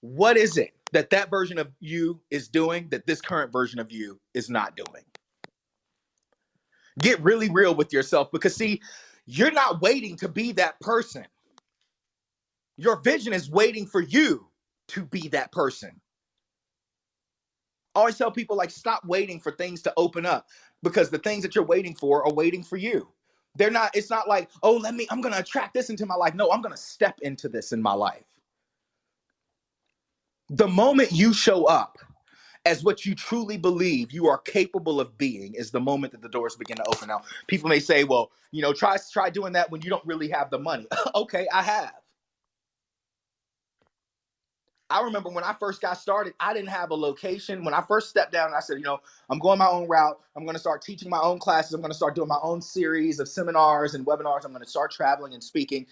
what 0.00 0.36
is 0.36 0.56
it 0.56 0.72
that 0.92 1.10
that 1.10 1.30
version 1.30 1.58
of 1.58 1.72
you 1.80 2.20
is 2.30 2.48
doing 2.48 2.88
that 2.90 3.06
this 3.06 3.20
current 3.20 3.52
version 3.52 3.80
of 3.80 3.90
you 3.92 4.20
is 4.34 4.50
not 4.50 4.76
doing? 4.76 5.04
Get 7.00 7.22
really 7.22 7.50
real 7.50 7.74
with 7.74 7.92
yourself 7.92 8.30
because 8.32 8.54
see, 8.56 8.80
you're 9.26 9.52
not 9.52 9.80
waiting 9.80 10.16
to 10.18 10.28
be 10.28 10.52
that 10.52 10.80
person. 10.80 11.26
Your 12.76 13.00
vision 13.00 13.32
is 13.32 13.50
waiting 13.50 13.86
for 13.86 14.00
you 14.00 14.48
to 14.88 15.04
be 15.04 15.28
that 15.28 15.52
person. 15.52 16.00
I 17.94 18.00
always 18.00 18.18
tell 18.18 18.30
people 18.32 18.56
like 18.56 18.70
stop 18.70 19.04
waiting 19.06 19.40
for 19.40 19.52
things 19.52 19.82
to 19.82 19.92
open 19.96 20.26
up 20.26 20.46
because 20.82 21.10
the 21.10 21.18
things 21.18 21.42
that 21.44 21.54
you're 21.54 21.64
waiting 21.64 21.94
for 21.94 22.26
are 22.26 22.34
waiting 22.34 22.64
for 22.64 22.76
you. 22.76 23.08
They're 23.56 23.70
not 23.70 23.94
it's 23.94 24.10
not 24.10 24.28
like, 24.28 24.50
"Oh, 24.62 24.76
let 24.76 24.94
me 24.94 25.06
I'm 25.10 25.20
going 25.20 25.34
to 25.34 25.40
attract 25.40 25.74
this 25.74 25.90
into 25.90 26.06
my 26.06 26.14
life." 26.14 26.34
No, 26.34 26.50
I'm 26.50 26.62
going 26.62 26.74
to 26.74 26.80
step 26.80 27.18
into 27.22 27.48
this 27.48 27.72
in 27.72 27.80
my 27.80 27.92
life. 27.92 28.24
The 30.50 30.68
moment 30.68 31.12
you 31.12 31.32
show 31.32 31.64
up 31.64 31.98
as 32.66 32.82
what 32.82 33.04
you 33.04 33.14
truly 33.14 33.56
believe 33.56 34.12
you 34.12 34.26
are 34.26 34.38
capable 34.38 35.00
of 35.00 35.16
being 35.18 35.54
is 35.54 35.70
the 35.70 35.80
moment 35.80 36.12
that 36.12 36.22
the 36.22 36.28
doors 36.28 36.56
begin 36.56 36.78
to 36.78 36.88
open. 36.88 37.08
Now, 37.08 37.22
people 37.46 37.68
may 37.68 37.80
say, 37.80 38.04
"Well, 38.04 38.32
you 38.50 38.62
know, 38.62 38.72
try 38.72 38.96
try 39.12 39.30
doing 39.30 39.52
that 39.52 39.70
when 39.70 39.82
you 39.82 39.90
don't 39.90 40.04
really 40.06 40.28
have 40.28 40.50
the 40.50 40.58
money." 40.58 40.86
okay, 41.14 41.46
I 41.52 41.62
have. 41.62 41.94
I 44.90 45.02
remember 45.02 45.30
when 45.30 45.44
I 45.44 45.54
first 45.54 45.80
got 45.80 45.94
started, 45.98 46.34
I 46.40 46.54
didn't 46.54 46.68
have 46.68 46.90
a 46.90 46.94
location. 46.94 47.64
When 47.64 47.74
I 47.74 47.82
first 47.82 48.10
stepped 48.10 48.32
down, 48.32 48.52
I 48.54 48.60
said, 48.60 48.78
you 48.78 48.84
know, 48.84 49.00
I'm 49.30 49.38
going 49.38 49.58
my 49.58 49.68
own 49.68 49.88
route. 49.88 50.20
I'm 50.36 50.44
going 50.44 50.54
to 50.54 50.60
start 50.60 50.82
teaching 50.82 51.10
my 51.10 51.20
own 51.20 51.38
classes. 51.38 51.72
I'm 51.74 51.80
going 51.80 51.90
to 51.90 51.96
start 51.96 52.14
doing 52.14 52.28
my 52.28 52.38
own 52.42 52.62
series 52.62 53.18
of 53.18 53.28
seminars 53.28 53.94
and 53.94 54.06
webinars. 54.06 54.44
I'm 54.44 54.52
going 54.52 54.64
to 54.64 54.70
start 54.70 54.92
traveling 54.92 55.34
and 55.34 55.42
speaking. 55.42 55.86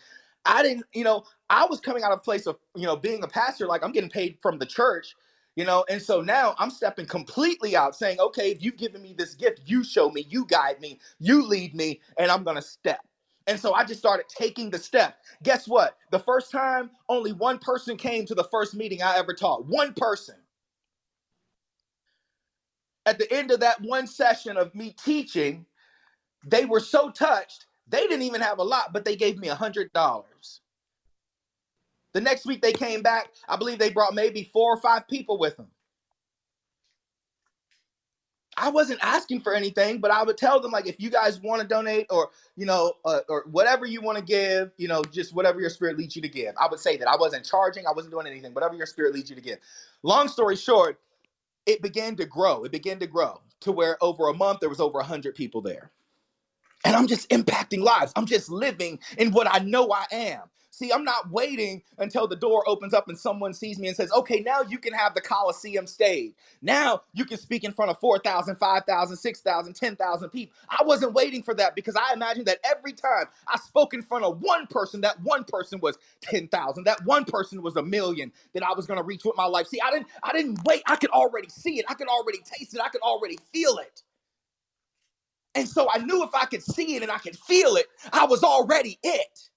I 0.45 0.63
didn't, 0.63 0.85
you 0.93 1.05
know, 1.05 1.25
I 1.51 1.67
was 1.67 1.81
coming 1.81 2.03
out 2.03 2.13
of 2.13 2.19
a 2.19 2.23
place 2.23 2.47
of, 2.47 2.59
you 2.75 2.87
know, 2.87 2.97
being 2.97 3.23
a 3.23 3.29
pastor, 3.29 3.67
like 3.67 3.83
I'm 3.83 3.93
getting 3.93 4.11
paid 4.11 4.39
from 4.43 4.59
the 4.59 4.67
church, 4.67 5.17
you 5.57 5.65
know, 5.65 5.85
and 5.89 6.01
so 6.03 6.21
now 6.21 6.55
I'm 6.59 6.71
stepping 6.71 7.07
completely 7.07 7.77
out 7.77 7.97
saying, 7.97 8.21
okay, 8.21 8.51
if 8.51 8.63
you've 8.63 8.77
given 8.77 9.03
me 9.03 9.15
this 9.17 9.35
gift, 9.35 9.63
you 9.67 9.85
show 9.85 10.11
me, 10.11 10.27
you 10.29 10.45
guide 10.47 10.81
me, 10.81 10.99
you 11.19 11.47
lead 11.47 11.75
me, 11.75 12.01
and 12.19 12.31
I'm 12.31 12.45
going 12.45 12.57
to 12.57 12.63
step. 12.63 13.01
And 13.47 13.59
so 13.59 13.75
I 13.75 13.85
just 13.85 14.01
started 14.01 14.27
taking 14.29 14.71
the 14.71 14.79
step. 14.79 15.17
Guess 15.43 15.67
what? 15.67 15.97
The 16.11 16.19
first 16.19 16.51
time, 16.51 16.91
only 17.09 17.33
one 17.33 17.59
person 17.59 17.97
came 17.97 18.25
to 18.27 18.35
the 18.35 18.45
first 18.45 18.75
meeting 18.75 19.03
I 19.03 19.17
ever 19.17 19.35
taught. 19.35 19.67
One 19.67 19.95
person. 19.95 20.37
At 23.05 23.19
the 23.19 23.33
end 23.33 23.51
of 23.51 23.61
that 23.61 23.81
one 23.81 24.07
session 24.07 24.57
of 24.57 24.75
me 24.75 24.95
teaching, 25.03 25.67
they 26.47 26.65
were 26.65 26.81
so 26.81 27.11
touched, 27.11 27.67
they 27.89 28.01
didn't 28.03 28.23
even 28.23 28.41
have 28.41 28.59
a 28.59 28.63
lot, 28.63 28.93
but 28.93 29.05
they 29.05 29.17
gave 29.17 29.39
me 29.39 29.49
a 29.49 29.57
$100. 29.57 29.91
The 32.13 32.21
next 32.21 32.47
week 32.47 32.63
they 32.63 32.73
came 32.73 33.03
back, 33.03 33.29
I 33.49 33.57
believe 33.57 33.79
they 33.79 33.91
brought 33.91 34.15
maybe 34.15 34.51
four 34.53 34.73
or 34.73 34.81
five 34.81 35.09
people 35.09 35.39
with 35.39 35.57
them. 35.57 35.69
I 38.63 38.71
wasn't 38.71 39.01
asking 39.03 39.43
for 39.43 39.55
anything, 39.55 40.01
but 40.01 40.13
I 40.13 40.25
would 40.25 40.39
tell 40.39 40.61
them 40.61 40.73
like, 40.73 40.89
if 40.89 41.01
you 41.01 41.11
guys 41.11 41.41
want 41.43 41.63
to 41.63 41.69
donate 41.69 42.07
or 42.11 42.31
you 42.57 42.67
know 42.67 42.95
uh, 43.05 43.21
or 43.29 43.47
whatever 43.53 43.87
you 43.87 44.03
want 44.03 44.19
to 44.19 44.25
give, 44.25 44.73
you 44.79 44.89
know, 44.89 45.03
just 45.13 45.35
whatever 45.35 45.61
your 45.61 45.71
spirit 45.71 45.99
leads 45.99 46.17
you 46.17 46.23
to 46.23 46.31
give. 46.31 46.55
I 46.61 46.69
would 46.71 46.81
say 46.81 46.97
that 46.99 47.09
I 47.09 47.17
wasn't 47.17 47.47
charging, 47.47 47.87
I 47.87 47.93
wasn't 47.93 48.15
doing 48.15 48.29
anything, 48.29 48.55
whatever 48.55 48.77
your 48.77 48.87
spirit 48.87 49.15
leads 49.15 49.31
you 49.31 49.37
to 49.37 49.43
give. 49.43 49.59
Long 50.05 50.29
story 50.29 50.57
short, 50.57 51.01
it 51.67 51.83
began 51.83 52.17
to 52.17 52.27
grow. 52.27 52.65
It 52.65 52.73
began 52.73 53.01
to 53.01 53.09
grow 53.09 53.41
to 53.63 53.73
where 53.73 53.99
over 54.03 54.29
a 54.29 54.35
month 54.35 54.61
there 54.61 54.71
was 54.71 54.81
over 54.81 55.03
hundred 55.03 55.35
people 55.37 55.63
there. 55.63 55.91
and 56.85 56.97
I'm 56.97 57.09
just 57.09 57.31
impacting 57.31 57.83
lives. 57.83 58.13
I'm 58.17 58.27
just 58.27 58.51
living 58.51 59.01
in 59.19 59.33
what 59.33 59.49
I 59.51 59.61
know 59.61 59.93
I 59.93 60.07
am. 60.13 60.43
See, 60.73 60.93
I'm 60.93 61.05
not 61.05 61.33
waiting 61.33 61.83
until 61.99 62.29
the 62.29 62.37
door 62.37 62.65
opens 62.69 62.95
up 62.95 63.09
and 63.09 63.19
someone 63.19 63.55
sees 63.55 63.79
me 63.81 63.89
and 63.89 63.97
says, 63.97 64.13
okay, 64.13 64.41
now 64.41 64.63
you 64.63 64.79
can 64.79 64.95
have 64.95 65.15
the 65.15 65.23
Coliseum 65.23 65.87
stage. 65.89 66.35
Now 66.63 67.03
you 67.15 67.27
can 67.27 67.39
speak 67.39 67.65
in 67.65 67.73
front 67.73 67.91
of 67.93 68.01
4,000, 68.01 68.57
5,000, 68.57 69.17
6,000, 69.19 69.75
10,000 69.75 70.31
people. 70.31 70.57
I 70.71 70.85
wasn't 70.85 71.15
waiting 71.15 71.43
for 71.43 71.55
that 71.57 71.77
because 71.77 71.97
I 71.97 72.15
imagined 72.15 72.47
that 72.49 72.61
every 72.65 72.95
time 72.95 73.27
I 73.49 73.59
spoke 73.59 73.95
in 73.95 74.03
front 74.03 74.25
of 74.27 74.43
one 74.43 74.69
person, 74.69 75.03
that 75.03 75.21
one 75.23 75.45
person 75.45 75.81
was 75.81 75.99
10,000, 76.23 76.85
that 76.85 77.05
one 77.07 77.27
person 77.27 77.63
was 77.63 77.77
a 77.77 77.83
million 77.85 78.33
that 78.55 78.65
I 78.65 78.75
was 78.75 78.87
going 78.87 78.99
to 78.99 79.05
reach 79.05 79.25
with 79.25 79.37
my 79.37 79.47
life. 79.47 79.69
See, 79.69 79.81
I 79.85 79.93
didn't, 79.93 80.09
I 80.25 80.33
didn't 80.33 80.61
wait. 80.67 80.85
I 80.87 80.97
could 80.97 81.13
already 81.13 81.51
see 81.51 81.81
it. 81.81 81.87
I 81.91 81.95
could 81.95 82.09
already 82.09 82.41
taste 82.45 82.75
it. 82.75 82.83
I 82.85 82.91
could 82.91 83.03
already 83.03 83.39
feel 83.55 83.79
it. 83.79 84.03
And 85.55 85.69
so 85.69 85.89
I 85.93 85.99
knew 85.99 86.25
if 86.25 86.35
I 86.35 86.47
could 86.47 86.65
see 86.65 86.97
it 86.97 87.03
and 87.03 87.13
I 87.13 87.19
could 87.19 87.39
feel 87.39 87.77
it, 87.77 87.87
I 88.13 88.27
was 88.27 88.45
already 88.45 88.99
it. 89.05 89.51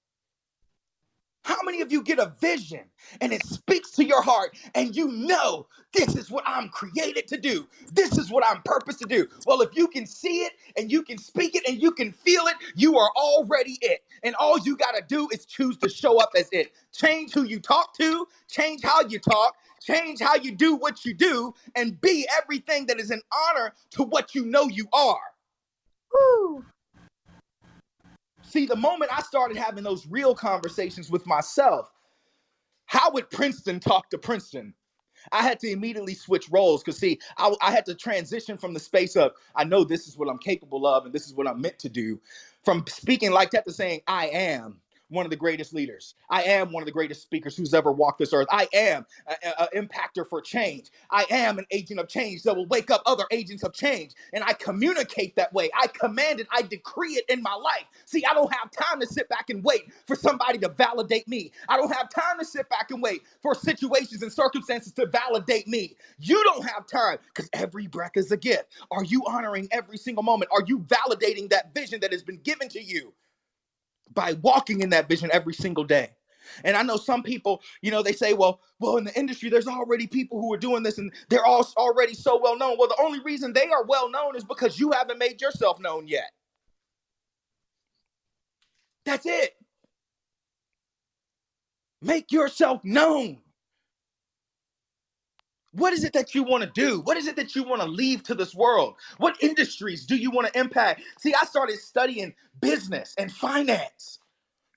How 1.45 1.57
many 1.63 1.81
of 1.81 1.91
you 1.91 2.01
get 2.01 2.17
a 2.17 2.33
vision 2.41 2.81
and 3.21 3.31
it 3.31 3.45
speaks 3.45 3.91
to 3.91 4.03
your 4.03 4.23
heart 4.23 4.57
and 4.73 4.95
you 4.95 5.09
know 5.09 5.67
this 5.93 6.15
is 6.15 6.31
what 6.31 6.43
I'm 6.47 6.69
created 6.69 7.27
to 7.27 7.37
do? 7.37 7.67
This 7.93 8.17
is 8.17 8.31
what 8.31 8.43
I'm 8.47 8.63
purposed 8.65 8.97
to 9.01 9.05
do. 9.05 9.27
Well, 9.45 9.61
if 9.61 9.75
you 9.75 9.87
can 9.87 10.07
see 10.07 10.39
it 10.39 10.53
and 10.75 10.91
you 10.91 11.03
can 11.03 11.19
speak 11.19 11.53
it 11.53 11.61
and 11.67 11.79
you 11.79 11.91
can 11.91 12.11
feel 12.11 12.47
it, 12.47 12.55
you 12.75 12.97
are 12.97 13.11
already 13.15 13.77
it. 13.81 14.03
And 14.23 14.33
all 14.39 14.57
you 14.57 14.75
got 14.75 14.93
to 14.95 15.03
do 15.07 15.29
is 15.31 15.45
choose 15.45 15.77
to 15.77 15.87
show 15.87 16.19
up 16.19 16.31
as 16.35 16.49
it. 16.51 16.71
Change 16.91 17.33
who 17.33 17.43
you 17.43 17.59
talk 17.59 17.95
to, 17.99 18.27
change 18.49 18.81
how 18.83 19.01
you 19.07 19.19
talk, 19.19 19.55
change 19.79 20.21
how 20.21 20.37
you 20.37 20.51
do 20.51 20.75
what 20.75 21.05
you 21.05 21.13
do, 21.13 21.53
and 21.75 22.01
be 22.01 22.27
everything 22.41 22.87
that 22.87 22.99
is 22.99 23.11
an 23.11 23.21
honor 23.31 23.71
to 23.91 24.01
what 24.01 24.33
you 24.33 24.45
know 24.45 24.63
you 24.63 24.87
are. 24.93 25.19
Woo! 26.11 26.65
See, 28.55 28.65
the 28.65 28.73
moment 28.77 29.11
I 29.13 29.21
started 29.21 29.57
having 29.57 29.83
those 29.83 30.07
real 30.07 30.33
conversations 30.33 31.11
with 31.11 31.25
myself, 31.27 31.91
how 32.85 33.11
would 33.11 33.29
Princeton 33.29 33.81
talk 33.81 34.09
to 34.11 34.17
Princeton? 34.17 34.73
I 35.33 35.41
had 35.41 35.59
to 35.59 35.69
immediately 35.69 36.13
switch 36.13 36.47
roles 36.49 36.81
because, 36.81 36.97
see, 36.97 37.19
I, 37.37 37.53
I, 37.61 37.71
had 37.71 37.85
to 37.87 37.95
transition 37.95 38.57
from 38.57 38.73
the 38.73 38.79
space 38.79 39.17
of, 39.17 39.33
I 39.57 39.65
know 39.65 39.83
this 39.83 40.07
is 40.07 40.17
what 40.17 40.29
I'm 40.29 40.37
capable 40.37 40.87
of 40.87 41.03
and 41.03 41.13
this 41.13 41.27
is 41.27 41.33
what 41.33 41.49
I'm 41.49 41.59
meant 41.59 41.79
to 41.79 41.89
do, 41.89 42.17
from 42.63 42.85
speaking 42.87 43.31
like 43.31 43.51
that 43.51 43.65
to 43.65 43.73
saying, 43.73 43.99
I 44.07 44.27
am 44.27 44.79
one 45.09 45.25
of 45.25 45.29
the 45.29 45.35
greatest 45.37 45.73
leaders. 45.73 46.15
I 46.29 46.43
am 46.43 46.71
one 46.71 46.83
of 46.83 46.85
the 46.87 46.91
greatest 46.93 47.21
speakers 47.23 47.55
who's 47.57 47.73
ever 47.73 47.91
walked 47.91 48.19
this 48.19 48.33
earth. 48.33 48.47
I 48.51 48.67
am 48.73 49.05
an 49.27 49.67
impactor 49.75 50.27
for 50.27 50.41
change. 50.41 50.91
I 51.11 51.25
am 51.29 51.59
an 51.59 51.65
agent 51.71 51.99
of 51.99 52.07
change 52.07 52.43
that 52.43 52.55
will 52.55 52.67
wake 52.67 52.91
up 52.91 53.01
other 53.05 53.25
agents 53.31 53.63
of 53.63 53.73
change. 53.73 54.13
And 54.33 54.43
I 54.43 54.53
communicate 54.53 55.35
that 55.37 55.53
way. 55.53 55.69
I 55.79 55.87
command 55.87 56.39
it. 56.39 56.47
I 56.51 56.63
decree 56.63 57.13
it 57.13 57.25
in 57.29 57.41
my 57.41 57.53
life. 57.55 57.85
See, 58.05 58.23
I 58.29 58.33
don't 58.33 58.53
have 58.53 58.71
time 58.71 58.99
to 59.01 59.07
sit 59.07 59.29
back 59.29 59.49
and 59.49 59.63
wait 59.63 59.83
for 60.07 60.15
somebody 60.15 60.57
to 60.59 60.69
validate 60.69 61.27
me. 61.27 61.51
I 61.69 61.77
don't 61.77 61.93
have 61.93 62.09
time 62.09 62.39
to 62.39 62.45
sit 62.45 62.69
back 62.69 62.91
and 62.91 63.01
wait 63.01 63.21
for 63.41 63.55
situations 63.55 64.23
and 64.23 64.31
circumstances 64.33 64.93
to 64.93 65.07
validate 65.07 65.67
me. 65.67 65.95
You 66.19 66.43
don't 66.45 66.65
have 66.67 66.87
time 66.87 67.19
because 67.33 67.49
every 67.53 67.87
breath 67.87 68.13
is 68.15 68.31
a 68.31 68.37
gift. 68.37 68.65
Are 68.91 69.03
you 69.03 69.23
honoring 69.27 69.67
every 69.71 69.97
single 69.97 70.23
moment? 70.23 70.51
Are 70.53 70.63
you 70.67 70.79
validating 70.79 71.49
that 71.51 71.73
vision 71.73 71.99
that 72.01 72.11
has 72.11 72.23
been 72.23 72.39
given 72.43 72.69
to 72.69 72.81
you? 72.81 73.13
By 74.15 74.33
walking 74.41 74.81
in 74.81 74.91
that 74.91 75.09
vision 75.09 75.29
every 75.33 75.53
single 75.53 75.85
day. 75.85 76.11
And 76.63 76.77
I 76.77 76.83
know 76.83 76.97
some 76.97 77.23
people, 77.23 77.61
you 77.81 77.91
know, 77.91 78.03
they 78.03 78.13
say, 78.13 78.33
well, 78.33 78.61
well, 78.79 78.97
in 78.97 79.05
the 79.05 79.17
industry, 79.19 79.49
there's 79.49 79.67
already 79.67 80.07
people 80.07 80.41
who 80.41 80.53
are 80.53 80.57
doing 80.59 80.83
this 80.83 80.97
and 80.99 81.13
they're 81.29 81.45
all 81.45 81.67
already 81.77 82.15
so 82.15 82.39
well 82.41 82.57
known. 82.57 82.77
Well, 82.79 82.89
the 82.89 83.01
only 83.03 83.19
reason 83.21 83.53
they 83.53 83.69
are 83.69 83.85
well 83.85 84.09
known 84.11 84.35
is 84.35 84.45
because 84.45 84.79
you 84.79 84.91
haven't 84.91 85.19
made 85.19 85.41
yourself 85.41 85.79
known 85.79 86.07
yet. 86.07 86.31
That's 89.05 89.25
it. 89.25 89.55
Make 92.01 92.31
yourself 92.31 92.81
known. 92.85 93.39
What 95.75 95.93
is 95.93 96.03
it 96.05 96.13
that 96.13 96.35
you 96.35 96.43
want 96.43 96.63
to 96.63 96.71
do? 96.71 97.01
What 97.01 97.17
is 97.17 97.27
it 97.27 97.37
that 97.37 97.55
you 97.55 97.63
want 97.63 97.81
to 97.83 97.87
leave 97.89 98.23
to 98.25 98.35
this 98.35 98.55
world? 98.55 98.95
What 99.19 99.37
industries 99.43 100.05
do 100.05 100.17
you 100.17 100.31
want 100.31 100.47
to 100.53 100.59
impact? 100.59 101.01
See, 101.19 101.33
I 101.41 101.45
started 101.45 101.79
studying 101.79 102.35
business 102.61 103.15
and 103.17 103.31
finance 103.31 104.19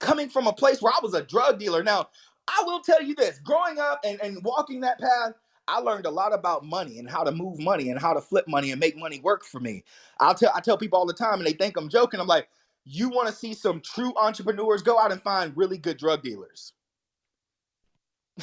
coming 0.00 0.28
from 0.28 0.46
a 0.46 0.52
place 0.52 0.82
where 0.82 0.92
I 0.92 1.00
was 1.02 1.14
a 1.14 1.22
drug 1.22 1.58
dealer. 1.58 1.82
Now, 1.82 2.08
I 2.48 2.62
will 2.66 2.80
tell 2.80 3.02
you 3.02 3.14
this 3.14 3.38
growing 3.40 3.78
up 3.78 4.00
and, 4.04 4.20
and 4.20 4.42
walking 4.44 4.80
that 4.82 5.00
path, 5.00 5.32
I 5.68 5.80
learned 5.80 6.06
a 6.06 6.10
lot 6.10 6.32
about 6.32 6.64
money 6.64 6.98
and 6.98 7.10
how 7.10 7.24
to 7.24 7.32
move 7.32 7.58
money 7.58 7.90
and 7.90 8.00
how 8.00 8.14
to 8.14 8.20
flip 8.20 8.46
money 8.48 8.70
and 8.70 8.80
make 8.80 8.96
money 8.96 9.20
work 9.20 9.44
for 9.44 9.60
me. 9.60 9.84
I'll 10.20 10.34
tell 10.34 10.52
I 10.54 10.60
tell 10.60 10.78
people 10.78 10.98
all 10.98 11.06
the 11.06 11.12
time 11.14 11.34
and 11.40 11.46
they 11.46 11.52
think 11.52 11.76
I'm 11.76 11.88
joking. 11.88 12.20
I'm 12.20 12.28
like, 12.28 12.48
you 12.84 13.08
want 13.08 13.28
to 13.28 13.34
see 13.34 13.54
some 13.54 13.80
true 13.80 14.12
entrepreneurs 14.16 14.82
go 14.82 14.98
out 14.98 15.12
and 15.12 15.20
find 15.22 15.56
really 15.56 15.78
good 15.78 15.98
drug 15.98 16.22
dealers. 16.22 16.72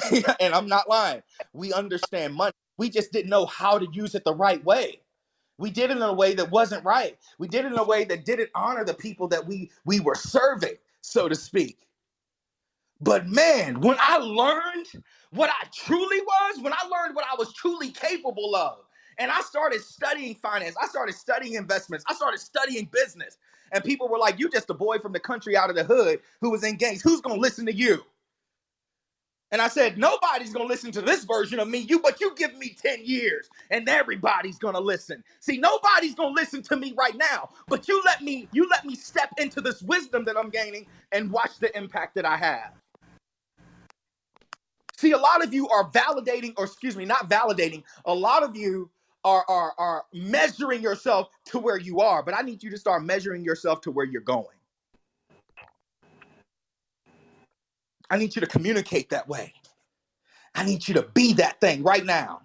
and 0.41 0.53
I'm 0.55 0.67
not 0.67 0.89
lying. 0.89 1.23
We 1.53 1.73
understand 1.73 2.35
money. 2.35 2.53
We 2.77 2.89
just 2.89 3.11
didn't 3.13 3.29
know 3.29 3.45
how 3.47 3.79
to 3.79 3.87
use 3.93 4.15
it 4.15 4.25
the 4.25 4.35
right 4.35 4.63
way. 4.65 5.01
We 5.57 5.71
did 5.71 5.91
it 5.91 5.97
in 5.97 6.03
a 6.03 6.13
way 6.13 6.35
that 6.35 6.51
wasn't 6.51 6.85
right. 6.85 7.17
We 7.39 7.47
did 7.47 7.65
it 7.65 7.71
in 7.73 7.79
a 7.79 7.83
way 7.85 8.05
that 8.05 8.25
didn't 8.25 8.51
honor 8.55 8.85
the 8.85 8.93
people 8.95 9.27
that 9.29 9.47
we 9.47 9.71
we 9.85 10.01
were 10.01 10.15
serving, 10.15 10.75
so 11.01 11.29
to 11.29 11.35
speak. 11.35 11.79
But 13.01 13.27
man, 13.27 13.81
when 13.81 13.97
I 13.99 14.17
learned 14.17 14.87
what 15.31 15.49
I 15.51 15.67
truly 15.73 16.21
was, 16.21 16.61
when 16.61 16.73
I 16.73 16.87
learned 16.87 17.15
what 17.15 17.25
I 17.31 17.35
was 17.37 17.53
truly 17.53 17.91
capable 17.91 18.55
of, 18.55 18.79
and 19.19 19.31
I 19.31 19.41
started 19.41 19.81
studying 19.81 20.35
finance, 20.35 20.75
I 20.81 20.87
started 20.87 21.15
studying 21.15 21.55
investments, 21.55 22.05
I 22.09 22.15
started 22.15 22.39
studying 22.39 22.89
business, 22.91 23.37
and 23.71 23.83
people 23.83 24.07
were 24.09 24.19
like, 24.19 24.39
"You 24.39 24.49
just 24.49 24.69
a 24.69 24.73
boy 24.75 24.99
from 24.99 25.13
the 25.13 25.19
country 25.19 25.57
out 25.57 25.69
of 25.69 25.75
the 25.75 25.83
hood 25.83 26.21
who 26.41 26.51
was 26.51 26.63
in 26.63 26.77
gangs. 26.77 27.01
Who's 27.03 27.21
gonna 27.21 27.41
listen 27.41 27.65
to 27.67 27.73
you?" 27.73 28.03
And 29.55 29.61
I 29.61 29.69
said, 29.69 29.97
nobody's 29.97 30.51
gonna 30.51 30.67
listen 30.67 30.91
to 30.91 31.01
this 31.01 31.23
version 31.23 31.61
of 31.61 31.69
me, 31.69 31.77
you, 31.77 32.01
but 32.01 32.19
you 32.19 32.35
give 32.35 32.57
me 32.57 32.75
10 32.77 33.05
years 33.05 33.49
and 33.71 33.87
everybody's 33.87 34.57
gonna 34.57 34.81
listen. 34.81 35.23
See, 35.39 35.57
nobody's 35.57 36.13
gonna 36.13 36.35
listen 36.35 36.61
to 36.63 36.75
me 36.75 36.93
right 36.97 37.15
now, 37.15 37.47
but 37.69 37.87
you 37.87 38.01
let 38.03 38.21
me, 38.21 38.49
you 38.51 38.67
let 38.69 38.83
me 38.83 38.95
step 38.95 39.29
into 39.37 39.61
this 39.61 39.81
wisdom 39.81 40.25
that 40.25 40.35
I'm 40.35 40.49
gaining 40.49 40.87
and 41.13 41.31
watch 41.31 41.57
the 41.59 41.73
impact 41.77 42.15
that 42.15 42.25
I 42.25 42.35
have. 42.35 42.73
See, 44.97 45.13
a 45.13 45.17
lot 45.17 45.41
of 45.41 45.53
you 45.53 45.69
are 45.69 45.89
validating, 45.89 46.53
or 46.57 46.65
excuse 46.65 46.97
me, 46.97 47.05
not 47.05 47.29
validating, 47.29 47.83
a 48.03 48.13
lot 48.13 48.43
of 48.43 48.57
you 48.57 48.89
are, 49.23 49.45
are, 49.47 49.73
are 49.77 50.03
measuring 50.11 50.81
yourself 50.81 51.29
to 51.45 51.59
where 51.59 51.79
you 51.79 52.01
are, 52.01 52.23
but 52.23 52.35
I 52.37 52.41
need 52.41 52.61
you 52.61 52.71
to 52.71 52.77
start 52.77 53.05
measuring 53.05 53.45
yourself 53.45 53.79
to 53.83 53.91
where 53.91 54.05
you're 54.05 54.19
going. 54.19 54.54
I 58.09 58.17
need 58.17 58.35
you 58.35 58.41
to 58.41 58.47
communicate 58.47 59.09
that 59.09 59.27
way. 59.27 59.53
I 60.55 60.63
need 60.63 60.87
you 60.87 60.93
to 60.95 61.03
be 61.13 61.33
that 61.33 61.59
thing 61.59 61.83
right 61.83 62.05
now. 62.05 62.41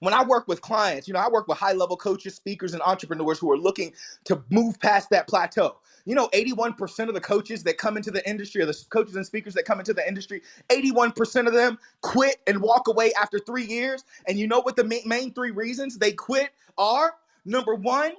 When 0.00 0.12
I 0.12 0.24
work 0.24 0.48
with 0.48 0.60
clients, 0.60 1.08
you 1.08 1.14
know, 1.14 1.20
I 1.20 1.28
work 1.28 1.48
with 1.48 1.56
high 1.56 1.72
level 1.72 1.96
coaches, 1.96 2.34
speakers, 2.34 2.74
and 2.74 2.82
entrepreneurs 2.82 3.38
who 3.38 3.50
are 3.50 3.56
looking 3.56 3.92
to 4.24 4.42
move 4.50 4.78
past 4.80 5.08
that 5.10 5.26
plateau. 5.28 5.76
You 6.04 6.14
know, 6.14 6.28
81% 6.34 7.08
of 7.08 7.14
the 7.14 7.20
coaches 7.20 7.62
that 7.62 7.78
come 7.78 7.96
into 7.96 8.10
the 8.10 8.28
industry, 8.28 8.60
or 8.60 8.66
the 8.66 8.76
coaches 8.90 9.16
and 9.16 9.24
speakers 9.24 9.54
that 9.54 9.64
come 9.64 9.78
into 9.78 9.94
the 9.94 10.06
industry, 10.06 10.42
81% 10.70 11.46
of 11.46 11.54
them 11.54 11.78
quit 12.02 12.36
and 12.46 12.60
walk 12.60 12.88
away 12.88 13.12
after 13.14 13.38
three 13.38 13.64
years. 13.64 14.04
And 14.28 14.38
you 14.38 14.46
know 14.46 14.60
what 14.60 14.76
the 14.76 14.84
main 15.06 15.32
three 15.32 15.52
reasons 15.52 15.96
they 15.96 16.12
quit 16.12 16.50
are? 16.76 17.14
Number 17.46 17.74
one, 17.74 18.12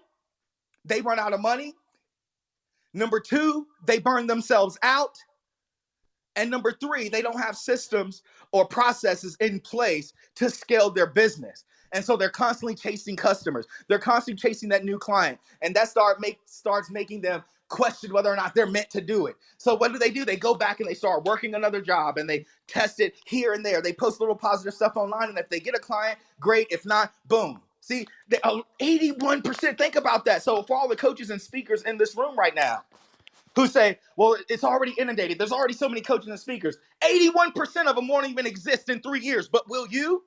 they 0.86 1.02
run 1.02 1.20
out 1.20 1.34
of 1.34 1.42
money. 1.42 1.76
Number 2.94 3.20
two, 3.20 3.68
they 3.86 4.00
burn 4.00 4.26
themselves 4.26 4.78
out. 4.82 5.20
And 6.36 6.52
number 6.52 6.74
three, 6.74 7.10
they 7.10 7.22
don't 7.22 7.40
have 7.40 7.58
systems 7.58 8.24
or 8.54 8.66
processes 8.68 9.38
in 9.42 9.60
place 9.62 10.14
to 10.36 10.50
scale 10.50 10.90
their 10.92 11.08
business. 11.08 11.66
And 11.94 12.06
so 12.06 12.18
they're 12.18 12.30
constantly 12.30 12.76
chasing 12.76 13.16
customers. 13.18 13.68
They're 13.88 14.00
constantly 14.00 14.42
chasing 14.42 14.70
that 14.70 14.86
new 14.86 15.00
client. 15.00 15.40
And 15.62 15.76
that 15.76 15.90
start 15.90 16.22
make 16.22 16.40
starts 16.46 16.92
making 16.92 17.22
them 17.22 17.44
question 17.70 18.14
whether 18.14 18.32
or 18.32 18.36
not 18.38 18.56
they're 18.56 18.68
meant 18.68 18.90
to 18.92 19.02
do 19.02 19.28
it. 19.28 19.36
So 19.58 19.76
what 19.76 19.94
do 19.94 20.00
they 20.00 20.12
do? 20.12 20.26
They 20.26 20.38
go 20.38 20.56
back 20.56 20.80
and 20.82 20.90
they 20.90 20.94
start 20.96 21.26
working 21.26 21.56
another 21.56 21.82
job 21.82 22.18
and 22.18 22.30
they 22.30 22.46
test 22.68 23.00
it 23.00 23.16
here 23.26 23.54
and 23.54 23.66
there. 23.66 23.82
They 23.82 23.94
post 23.94 24.20
little 24.22 24.36
positive 24.36 24.74
stuff 24.74 24.98
online. 24.98 25.30
And 25.30 25.40
if 25.40 25.50
they 25.50 25.60
get 25.60 25.76
a 25.76 25.80
client, 25.80 26.20
great. 26.40 26.68
If 26.72 26.86
not, 26.86 27.14
boom. 27.28 27.62
See, 27.82 28.08
they, 28.30 28.40
uh, 28.44 28.62
81%, 28.82 29.78
think 29.78 29.96
about 29.96 30.26
that. 30.26 30.44
So 30.44 30.64
for 30.64 30.78
all 30.78 30.88
the 30.90 30.96
coaches 30.98 31.30
and 31.32 31.42
speakers 31.42 31.84
in 31.84 31.98
this 31.98 32.16
room 32.18 32.38
right 32.38 32.56
now, 32.56 32.84
who 33.56 33.68
say, 33.68 34.00
well, 34.18 34.38
it's 34.50 34.64
already 34.64 34.94
inundated. 34.98 35.40
There's 35.40 35.52
already 35.52 35.74
so 35.74 35.90
many 35.90 36.02
coaches 36.02 36.30
and 36.30 36.40
speakers. 36.40 36.78
81% 37.04 37.88
of 37.88 37.96
them 37.96 38.08
won't 38.08 38.28
even 38.30 38.46
exist 38.46 38.90
in 38.90 39.02
three 39.02 39.22
years, 39.22 39.48
but 39.48 39.70
will 39.70 39.88
you? 39.88 40.24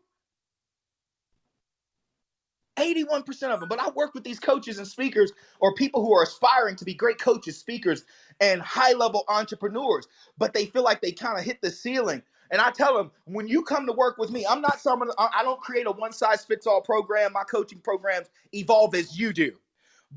81% 2.78 3.28
of 3.54 3.60
them. 3.60 3.68
But 3.70 3.80
I 3.80 3.90
work 3.90 4.14
with 4.14 4.24
these 4.24 4.40
coaches 4.40 4.78
and 4.78 4.88
speakers 4.88 5.32
or 5.60 5.74
people 5.74 6.04
who 6.04 6.14
are 6.14 6.24
aspiring 6.24 6.76
to 6.76 6.86
be 6.86 6.94
great 6.94 7.20
coaches, 7.20 7.58
speakers, 7.58 8.04
and 8.40 8.62
high 8.62 8.94
level 8.94 9.24
entrepreneurs, 9.28 10.08
but 10.38 10.54
they 10.54 10.66
feel 10.66 10.84
like 10.84 11.00
they 11.02 11.12
kind 11.12 11.38
of 11.38 11.44
hit 11.44 11.62
the 11.62 11.70
ceiling. 11.70 12.22
And 12.52 12.60
I 12.62 12.70
tell 12.72 12.96
them, 12.96 13.10
when 13.26 13.48
you 13.48 13.62
come 13.62 13.86
to 13.86 13.92
work 13.92 14.18
with 14.18 14.30
me, 14.30 14.46
I'm 14.48 14.62
not 14.62 14.80
someone, 14.80 15.10
I 15.18 15.42
don't 15.42 15.60
create 15.60 15.86
a 15.86 15.92
one 15.92 16.12
size 16.12 16.44
fits 16.44 16.66
all 16.66 16.82
program. 16.82 17.32
My 17.34 17.44
coaching 17.44 17.80
programs 17.80 18.28
evolve 18.54 18.94
as 18.94 19.18
you 19.18 19.32
do. 19.32 19.52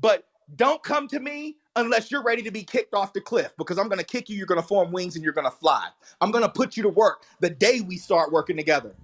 But 0.00 0.24
don't 0.56 0.82
come 0.82 1.08
to 1.08 1.20
me 1.20 1.56
unless 1.76 2.10
you're 2.10 2.22
ready 2.22 2.42
to 2.42 2.50
be 2.50 2.62
kicked 2.62 2.94
off 2.94 3.12
the 3.12 3.20
cliff 3.20 3.52
because 3.58 3.78
I'm 3.78 3.88
going 3.88 3.98
to 3.98 4.04
kick 4.04 4.28
you, 4.28 4.36
you're 4.36 4.46
going 4.46 4.60
to 4.60 4.66
form 4.66 4.92
wings, 4.92 5.16
and 5.16 5.24
you're 5.24 5.32
going 5.32 5.46
to 5.46 5.56
fly. 5.56 5.88
I'm 6.20 6.30
going 6.30 6.44
to 6.44 6.50
put 6.50 6.76
you 6.76 6.82
to 6.84 6.88
work 6.88 7.24
the 7.40 7.50
day 7.50 7.80
we 7.80 7.96
start 7.96 8.32
working 8.32 8.56
together. 8.56 8.94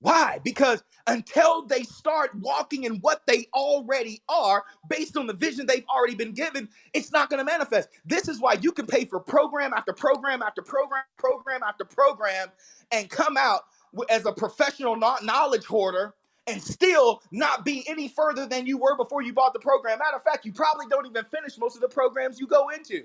Why? 0.00 0.38
Because 0.44 0.84
until 1.08 1.66
they 1.66 1.82
start 1.82 2.30
walking 2.36 2.84
in 2.84 2.96
what 2.96 3.22
they 3.26 3.48
already 3.52 4.22
are, 4.28 4.64
based 4.88 5.16
on 5.16 5.26
the 5.26 5.32
vision 5.32 5.66
they've 5.66 5.84
already 5.94 6.14
been 6.14 6.32
given, 6.32 6.68
it's 6.94 7.10
not 7.10 7.30
going 7.30 7.38
to 7.38 7.44
manifest. 7.44 7.88
This 8.04 8.28
is 8.28 8.40
why 8.40 8.54
you 8.60 8.70
can 8.70 8.86
pay 8.86 9.06
for 9.06 9.18
program 9.18 9.72
after 9.74 9.92
program 9.92 10.40
after 10.42 10.62
program, 10.62 11.02
program 11.18 11.62
after 11.64 11.84
program, 11.84 12.48
and 12.92 13.10
come 13.10 13.36
out 13.36 13.62
as 14.08 14.24
a 14.24 14.32
professional 14.32 14.96
knowledge 14.96 15.64
hoarder 15.64 16.14
and 16.48 16.62
still 16.62 17.22
not 17.30 17.64
be 17.64 17.84
any 17.88 18.08
further 18.08 18.46
than 18.46 18.66
you 18.66 18.78
were 18.78 18.96
before 18.96 19.22
you 19.22 19.32
bought 19.32 19.52
the 19.52 19.58
program. 19.58 19.98
Matter 19.98 20.16
of 20.16 20.22
fact, 20.22 20.44
you 20.44 20.52
probably 20.52 20.86
don't 20.88 21.06
even 21.06 21.24
finish 21.24 21.58
most 21.58 21.76
of 21.76 21.82
the 21.82 21.88
programs 21.88 22.40
you 22.40 22.46
go 22.46 22.70
into. 22.70 23.04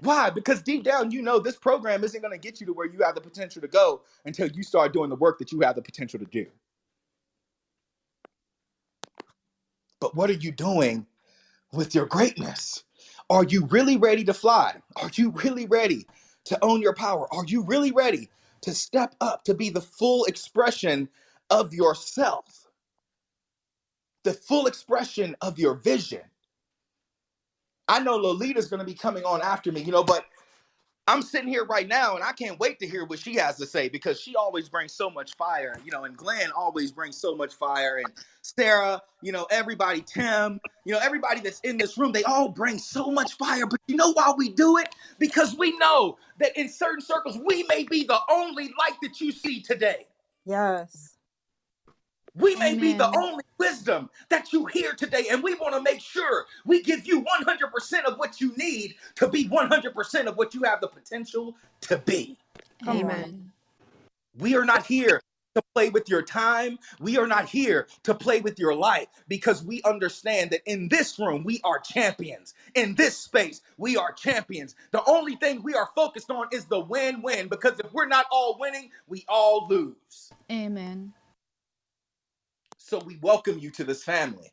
Why? 0.00 0.30
Because 0.30 0.62
deep 0.62 0.84
down, 0.84 1.10
you 1.10 1.22
know 1.22 1.38
this 1.38 1.56
program 1.56 2.04
isn't 2.04 2.20
going 2.20 2.32
to 2.32 2.38
get 2.38 2.60
you 2.60 2.66
to 2.66 2.72
where 2.72 2.86
you 2.86 3.02
have 3.02 3.14
the 3.14 3.20
potential 3.20 3.60
to 3.62 3.68
go 3.68 4.02
until 4.24 4.48
you 4.48 4.62
start 4.62 4.92
doing 4.92 5.10
the 5.10 5.16
work 5.16 5.38
that 5.38 5.52
you 5.52 5.60
have 5.60 5.74
the 5.74 5.82
potential 5.82 6.18
to 6.18 6.26
do. 6.26 6.46
But 10.00 10.14
what 10.14 10.30
are 10.30 10.34
you 10.34 10.52
doing 10.52 11.06
with 11.72 11.94
your 11.94 12.06
greatness? 12.06 12.84
Are 13.28 13.44
you 13.44 13.66
really 13.66 13.96
ready 13.96 14.24
to 14.24 14.34
fly? 14.34 14.74
Are 14.96 15.10
you 15.14 15.30
really 15.30 15.66
ready 15.66 16.06
to 16.44 16.58
own 16.62 16.80
your 16.80 16.94
power? 16.94 17.32
Are 17.32 17.44
you 17.46 17.62
really 17.62 17.92
ready 17.92 18.30
to 18.62 18.74
step 18.74 19.14
up 19.20 19.44
to 19.44 19.54
be 19.54 19.70
the 19.70 19.80
full 19.80 20.24
expression 20.24 21.08
of 21.50 21.74
yourself? 21.74 22.66
The 24.24 24.32
full 24.32 24.66
expression 24.66 25.36
of 25.40 25.58
your 25.58 25.74
vision? 25.74 26.22
I 27.88 28.00
know 28.00 28.16
Lolita's 28.16 28.68
going 28.68 28.80
to 28.80 28.86
be 28.86 28.94
coming 28.94 29.24
on 29.24 29.42
after 29.42 29.72
me, 29.72 29.82
you 29.82 29.90
know, 29.90 30.04
but 30.04 30.24
I'm 31.10 31.22
sitting 31.22 31.48
here 31.48 31.64
right 31.64 31.88
now 31.88 32.14
and 32.14 32.22
I 32.22 32.30
can't 32.30 32.56
wait 32.60 32.78
to 32.78 32.86
hear 32.86 33.04
what 33.04 33.18
she 33.18 33.34
has 33.34 33.56
to 33.56 33.66
say 33.66 33.88
because 33.88 34.20
she 34.20 34.36
always 34.36 34.68
brings 34.68 34.92
so 34.92 35.10
much 35.10 35.34
fire, 35.34 35.76
you 35.84 35.90
know, 35.90 36.04
and 36.04 36.16
Glenn 36.16 36.52
always 36.52 36.92
brings 36.92 37.16
so 37.16 37.34
much 37.34 37.52
fire 37.54 37.96
and 37.96 38.12
Sarah, 38.42 39.02
you 39.20 39.32
know, 39.32 39.44
everybody, 39.50 40.02
Tim, 40.02 40.60
you 40.84 40.92
know, 40.92 41.00
everybody 41.02 41.40
that's 41.40 41.58
in 41.60 41.78
this 41.78 41.98
room, 41.98 42.12
they 42.12 42.22
all 42.22 42.48
bring 42.48 42.78
so 42.78 43.10
much 43.10 43.32
fire. 43.32 43.66
But 43.66 43.80
you 43.88 43.96
know 43.96 44.12
why 44.12 44.32
we 44.36 44.50
do 44.50 44.78
it? 44.78 44.94
Because 45.18 45.56
we 45.56 45.76
know 45.78 46.16
that 46.38 46.56
in 46.56 46.68
certain 46.68 47.00
circles, 47.00 47.38
we 47.44 47.64
may 47.64 47.82
be 47.82 48.04
the 48.04 48.20
only 48.30 48.72
light 48.78 48.96
that 49.02 49.20
you 49.20 49.32
see 49.32 49.60
today. 49.60 50.06
Yes. 50.44 51.16
We 52.34 52.54
may 52.56 52.72
Amen. 52.72 52.80
be 52.80 52.92
the 52.94 53.10
only 53.16 53.44
wisdom 53.58 54.10
that 54.28 54.52
you 54.52 54.66
hear 54.66 54.94
today, 54.94 55.26
and 55.30 55.42
we 55.42 55.54
want 55.54 55.74
to 55.74 55.82
make 55.82 56.00
sure 56.00 56.46
we 56.64 56.82
give 56.82 57.06
you 57.06 57.22
100% 57.22 58.04
of 58.04 58.18
what 58.18 58.40
you 58.40 58.54
need 58.56 58.94
to 59.16 59.28
be 59.28 59.48
100% 59.48 60.24
of 60.26 60.36
what 60.36 60.54
you 60.54 60.62
have 60.62 60.80
the 60.80 60.88
potential 60.88 61.56
to 61.82 61.98
be. 61.98 62.36
Amen. 62.86 63.52
We 64.38 64.56
are 64.56 64.64
not 64.64 64.86
here 64.86 65.20
to 65.56 65.62
play 65.74 65.88
with 65.88 66.08
your 66.08 66.22
time. 66.22 66.78
We 67.00 67.18
are 67.18 67.26
not 67.26 67.48
here 67.48 67.88
to 68.04 68.14
play 68.14 68.40
with 68.40 68.58
your 68.58 68.74
life 68.74 69.08
because 69.26 69.64
we 69.64 69.82
understand 69.82 70.50
that 70.50 70.60
in 70.64 70.88
this 70.88 71.18
room, 71.18 71.42
we 71.42 71.60
are 71.64 71.80
champions. 71.80 72.54
In 72.76 72.94
this 72.94 73.18
space, 73.18 73.60
we 73.76 73.96
are 73.96 74.12
champions. 74.12 74.76
The 74.92 75.02
only 75.06 75.34
thing 75.36 75.62
we 75.62 75.74
are 75.74 75.88
focused 75.96 76.30
on 76.30 76.46
is 76.52 76.66
the 76.66 76.80
win 76.80 77.20
win 77.22 77.48
because 77.48 77.80
if 77.80 77.92
we're 77.92 78.06
not 78.06 78.26
all 78.30 78.56
winning, 78.60 78.90
we 79.08 79.24
all 79.28 79.66
lose. 79.68 80.30
Amen. 80.50 81.12
So 82.90 82.98
we 82.98 83.18
welcome 83.22 83.56
you 83.60 83.70
to 83.70 83.84
this 83.84 84.02
family. 84.02 84.50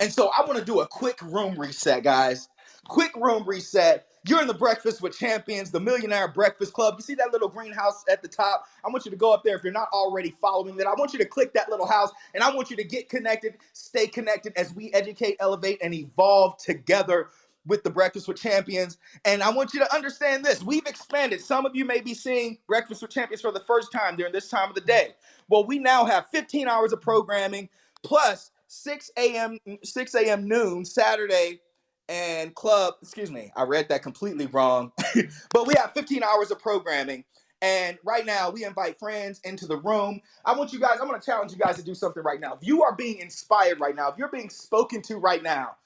And 0.00 0.12
so 0.12 0.32
I 0.36 0.44
want 0.44 0.58
to 0.58 0.64
do 0.64 0.80
a 0.80 0.88
quick 0.88 1.22
room 1.22 1.54
reset, 1.56 2.02
guys. 2.02 2.48
Quick 2.88 3.14
room 3.14 3.44
reset. 3.46 4.08
You're 4.26 4.40
in 4.40 4.48
the 4.48 4.54
Breakfast 4.54 5.00
with 5.00 5.16
Champions, 5.16 5.70
the 5.70 5.78
Millionaire 5.78 6.26
Breakfast 6.26 6.72
Club. 6.72 6.96
You 6.98 7.04
see 7.04 7.14
that 7.14 7.30
little 7.30 7.48
greenhouse 7.48 8.02
at 8.10 8.20
the 8.20 8.26
top? 8.26 8.64
I 8.84 8.88
want 8.88 9.04
you 9.04 9.12
to 9.12 9.16
go 9.16 9.32
up 9.32 9.44
there 9.44 9.54
if 9.54 9.62
you're 9.62 9.72
not 9.72 9.88
already 9.92 10.34
following 10.40 10.76
that. 10.78 10.88
I 10.88 10.94
want 10.94 11.12
you 11.12 11.20
to 11.20 11.24
click 11.24 11.52
that 11.52 11.68
little 11.68 11.86
house 11.86 12.10
and 12.34 12.42
I 12.42 12.52
want 12.52 12.68
you 12.68 12.76
to 12.76 12.82
get 12.82 13.08
connected, 13.08 13.58
stay 13.74 14.08
connected 14.08 14.52
as 14.56 14.74
we 14.74 14.92
educate, 14.92 15.36
elevate, 15.38 15.78
and 15.84 15.94
evolve 15.94 16.58
together 16.58 17.28
with 17.66 17.82
the 17.82 17.90
Breakfast 17.90 18.28
with 18.28 18.40
Champions. 18.40 18.98
And 19.24 19.42
I 19.42 19.50
want 19.50 19.74
you 19.74 19.80
to 19.80 19.94
understand 19.94 20.44
this. 20.44 20.62
We've 20.62 20.86
expanded. 20.86 21.40
Some 21.40 21.66
of 21.66 21.76
you 21.76 21.84
may 21.84 22.00
be 22.00 22.14
seeing 22.14 22.58
Breakfast 22.66 23.02
with 23.02 23.10
Champions 23.10 23.42
for 23.42 23.52
the 23.52 23.60
first 23.60 23.92
time 23.92 24.16
during 24.16 24.32
this 24.32 24.48
time 24.48 24.68
of 24.68 24.74
the 24.74 24.80
day. 24.80 25.14
Well, 25.48 25.64
we 25.64 25.78
now 25.78 26.04
have 26.04 26.26
15 26.28 26.68
hours 26.68 26.92
of 26.92 27.00
programming 27.00 27.68
plus 28.02 28.50
6 28.68 29.10
a.m. 29.16 29.58
6 29.82 30.14
a.m. 30.14 30.48
noon 30.48 30.84
Saturday 30.84 31.60
and 32.08 32.54
club. 32.54 32.94
Excuse 33.02 33.30
me, 33.30 33.52
I 33.56 33.64
read 33.64 33.88
that 33.88 34.02
completely 34.02 34.46
wrong. 34.46 34.92
but 35.52 35.66
we 35.66 35.74
have 35.76 35.92
15 35.92 36.22
hours 36.22 36.50
of 36.50 36.58
programming. 36.58 37.24
And 37.62 37.98
right 38.04 38.24
now, 38.24 38.48
we 38.48 38.64
invite 38.64 38.98
friends 38.98 39.40
into 39.44 39.66
the 39.66 39.76
room. 39.76 40.20
I 40.46 40.54
want 40.54 40.72
you 40.72 40.80
guys, 40.80 40.98
I'm 41.00 41.08
to 41.08 41.20
challenge 41.20 41.52
you 41.52 41.58
guys 41.58 41.76
to 41.76 41.82
do 41.82 41.94
something 41.94 42.22
right 42.22 42.40
now. 42.40 42.54
If 42.54 42.66
you 42.66 42.82
are 42.82 42.94
being 42.94 43.18
inspired 43.18 43.80
right 43.80 43.94
now, 43.94 44.08
if 44.08 44.16
you're 44.16 44.30
being 44.30 44.48
spoken 44.48 45.02
to 45.02 45.16
right 45.16 45.42
now, 45.42 45.76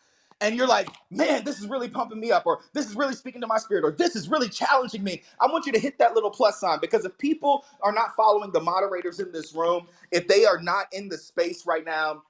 and 0.41 0.57
you're 0.57 0.68
like, 0.68 0.89
man, 1.11 1.45
this 1.45 1.61
is 1.61 1.68
really 1.68 1.89
pumping 1.89 2.20
me 2.20 2.32
up, 2.32 2.45
or 2.47 2.61
this 2.74 2.87
is 2.89 2.97
really 2.97 3.14
speaking 3.14 3.41
to 3.43 3.49
my 3.49 3.59
spirit, 3.59 3.85
or 3.85 3.93
this 3.93 4.16
is 4.16 4.28
really 4.28 4.49
challenging 4.49 5.05
me, 5.05 5.22
I 5.41 5.47
want 5.47 5.66
you 5.66 5.72
to 5.72 5.80
hit 5.80 5.99
that 5.99 6.14
little 6.14 6.30
plus 6.30 6.61
sign 6.61 6.78
because 6.80 7.05
if 7.05 7.16
people 7.18 7.64
are 7.82 7.93
not 7.93 8.16
following 8.16 8.53
the 8.53 8.61
moderators 8.61 9.20
in 9.20 9.32
this 9.32 9.55
room, 9.55 9.89
if 10.12 10.28
they 10.28 10.45
are 10.47 10.61
not 10.61 10.87
in 10.93 11.09
the 11.09 11.18
space 11.18 11.66
right 11.66 11.85
now 11.87 12.22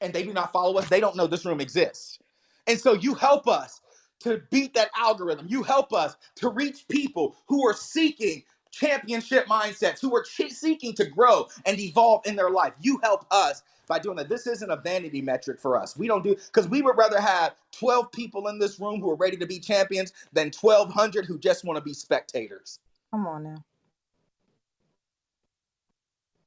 and 0.00 0.14
they 0.14 0.24
do 0.24 0.34
not 0.34 0.52
follow 0.52 0.78
us, 0.78 0.88
they 0.90 1.00
don't 1.00 1.16
know 1.16 1.28
this 1.28 1.46
room 1.46 1.60
exists. 1.60 2.20
And 2.68 2.80
so 2.80 2.94
you 2.94 3.14
help 3.14 3.48
us 3.48 3.80
to 4.20 4.42
beat 4.50 4.74
that 4.74 4.90
algorithm. 4.98 5.46
You 5.48 5.62
help 5.64 5.92
us 5.94 6.16
to 6.36 6.50
reach 6.50 6.88
people 6.88 7.36
who 7.48 7.66
are 7.68 7.74
seeking 7.74 8.44
championship 8.78 9.46
mindsets, 9.46 10.00
who 10.00 10.14
are 10.14 10.22
ch- 10.22 10.50
seeking 10.50 10.92
to 10.94 11.04
grow 11.04 11.46
and 11.66 11.78
evolve 11.78 12.26
in 12.26 12.36
their 12.36 12.50
life. 12.50 12.72
You 12.80 12.98
help 13.02 13.26
us 13.30 13.62
by 13.86 13.98
doing 13.98 14.16
that. 14.16 14.28
This 14.28 14.46
isn't 14.46 14.70
a 14.70 14.76
vanity 14.76 15.22
metric 15.22 15.58
for 15.58 15.76
us. 15.76 15.96
We 15.96 16.06
don't 16.06 16.22
do 16.22 16.34
because 16.34 16.68
we 16.68 16.82
would 16.82 16.96
rather 16.96 17.20
have 17.20 17.54
12 17.72 18.12
people 18.12 18.48
in 18.48 18.58
this 18.58 18.78
room 18.78 19.00
who 19.00 19.10
are 19.10 19.16
ready 19.16 19.36
to 19.38 19.46
be 19.46 19.58
champions 19.58 20.12
than 20.32 20.52
1,200 20.58 21.24
who 21.24 21.38
just 21.38 21.64
want 21.64 21.76
to 21.78 21.82
be 21.82 21.94
spectators. 21.94 22.78
Come 23.10 23.26
on 23.26 23.44
now. 23.44 23.64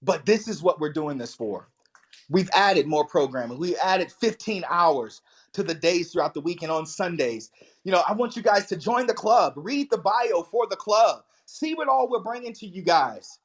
But 0.03 0.25
this 0.25 0.47
is 0.47 0.63
what 0.63 0.79
we're 0.79 0.93
doing 0.93 1.17
this 1.17 1.33
for. 1.35 1.67
We've 2.29 2.49
added 2.53 2.87
more 2.87 3.05
programming. 3.05 3.57
We've 3.57 3.75
added 3.83 4.11
15 4.11 4.63
hours 4.69 5.21
to 5.53 5.63
the 5.63 5.73
days 5.73 6.11
throughout 6.11 6.33
the 6.33 6.41
week 6.41 6.61
and 6.63 6.71
on 6.71 6.85
Sundays. 6.85 7.51
You 7.83 7.91
know, 7.91 8.03
I 8.07 8.13
want 8.13 8.35
you 8.35 8.41
guys 8.41 8.67
to 8.67 8.77
join 8.77 9.05
the 9.05 9.13
club, 9.13 9.53
read 9.57 9.89
the 9.89 9.97
bio 9.97 10.43
for 10.43 10.65
the 10.67 10.75
club, 10.75 11.23
see 11.51 11.73
what 11.73 11.87
all 11.89 12.09
we're 12.09 12.23
bringing 12.23 12.53
to 12.53 12.65
you 12.65 12.81
guys. 12.81 13.39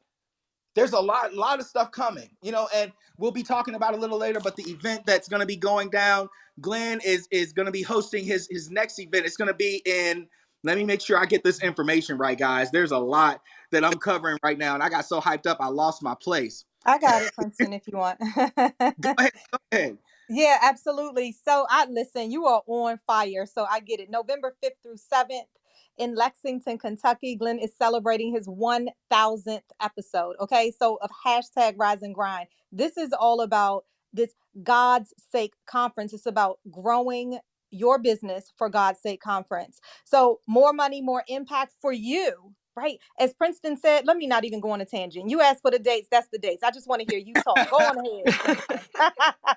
There's 0.74 0.92
a 0.92 1.00
lot 1.00 1.34
lot 1.34 1.58
of 1.58 1.66
stuff 1.66 1.90
coming 1.90 2.28
you 2.42 2.52
know 2.52 2.68
and 2.74 2.92
we'll 3.18 3.30
be 3.32 3.42
talking 3.42 3.74
about 3.74 3.94
a 3.94 3.96
little 3.96 4.18
later 4.18 4.40
but 4.40 4.56
the 4.56 4.64
event 4.64 5.02
that's 5.06 5.26
going 5.26 5.40
to 5.40 5.46
be 5.46 5.56
going 5.56 5.88
down 5.88 6.28
glenn 6.60 7.00
is 7.04 7.26
is 7.30 7.52
going 7.52 7.66
to 7.66 7.72
be 7.72 7.82
hosting 7.82 8.24
his 8.24 8.46
his 8.50 8.70
next 8.70 8.98
event. 8.98 9.24
It's 9.26 9.38
going 9.38 9.48
to 9.48 9.54
be 9.54 9.82
in 9.86 10.28
let 10.64 10.76
me 10.76 10.84
make 10.84 11.00
sure 11.00 11.18
i 11.18 11.24
get 11.26 11.44
this 11.44 11.62
information 11.62 12.18
right 12.18 12.38
guys. 12.38 12.70
There's 12.70 12.92
a 12.92 12.98
lot 12.98 13.40
that 13.72 13.84
i'm 13.84 13.98
covering 13.98 14.38
right 14.42 14.58
now 14.58 14.74
and 14.74 14.82
i 14.82 14.88
got 14.90 15.06
so 15.06 15.20
hyped 15.20 15.46
up 15.46 15.58
i 15.60 15.68
lost 15.68 16.02
my 16.02 16.14
place. 16.22 16.64
I 16.84 16.98
got 16.98 17.22
it 17.22 17.32
princeton 17.34 17.72
if 17.72 17.88
you 17.88 17.96
want. 17.98 18.20
Go 19.00 19.14
ahead, 19.18 19.32
go 19.50 19.58
ahead. 19.72 19.98
yeah 20.28 20.58
absolutely. 20.62 21.32
So 21.46 21.66
i 21.70 21.86
listen 21.90 22.30
you 22.30 22.46
are 22.46 22.62
on 22.66 22.98
fire 23.06 23.46
so 23.46 23.66
i 23.70 23.80
get 23.80 24.00
it. 24.00 24.10
November 24.10 24.54
5th 24.62 24.70
through 24.82 24.96
7th 24.96 25.48
in 25.98 26.14
Lexington, 26.14 26.78
Kentucky. 26.78 27.36
Glenn 27.36 27.58
is 27.58 27.72
celebrating 27.76 28.32
his 28.32 28.46
1000th 28.46 29.60
episode. 29.80 30.36
Okay. 30.40 30.72
So, 30.78 30.98
of 31.02 31.10
hashtag 31.24 31.74
rise 31.76 32.02
and 32.02 32.14
grind. 32.14 32.48
This 32.72 32.96
is 32.96 33.12
all 33.12 33.40
about 33.40 33.84
this 34.12 34.34
God's 34.62 35.12
sake 35.30 35.54
conference. 35.66 36.12
It's 36.12 36.26
about 36.26 36.58
growing 36.70 37.38
your 37.70 37.98
business 37.98 38.52
for 38.56 38.68
God's 38.68 39.00
sake 39.00 39.20
conference. 39.20 39.80
So, 40.04 40.40
more 40.46 40.72
money, 40.72 41.02
more 41.02 41.24
impact 41.28 41.74
for 41.80 41.92
you. 41.92 42.54
Right. 42.76 42.98
As 43.18 43.32
Princeton 43.32 43.78
said, 43.78 44.06
let 44.06 44.18
me 44.18 44.26
not 44.26 44.44
even 44.44 44.60
go 44.60 44.70
on 44.70 44.82
a 44.82 44.84
tangent. 44.84 45.30
You 45.30 45.40
asked 45.40 45.62
for 45.62 45.70
the 45.70 45.78
dates. 45.78 46.08
That's 46.10 46.28
the 46.30 46.38
dates. 46.38 46.62
I 46.62 46.70
just 46.70 46.86
want 46.86 47.00
to 47.00 47.06
hear 47.10 47.18
you 47.18 47.32
talk. 47.32 47.70
Go 47.70 47.76
on 47.76 47.96
ahead. 48.98 49.22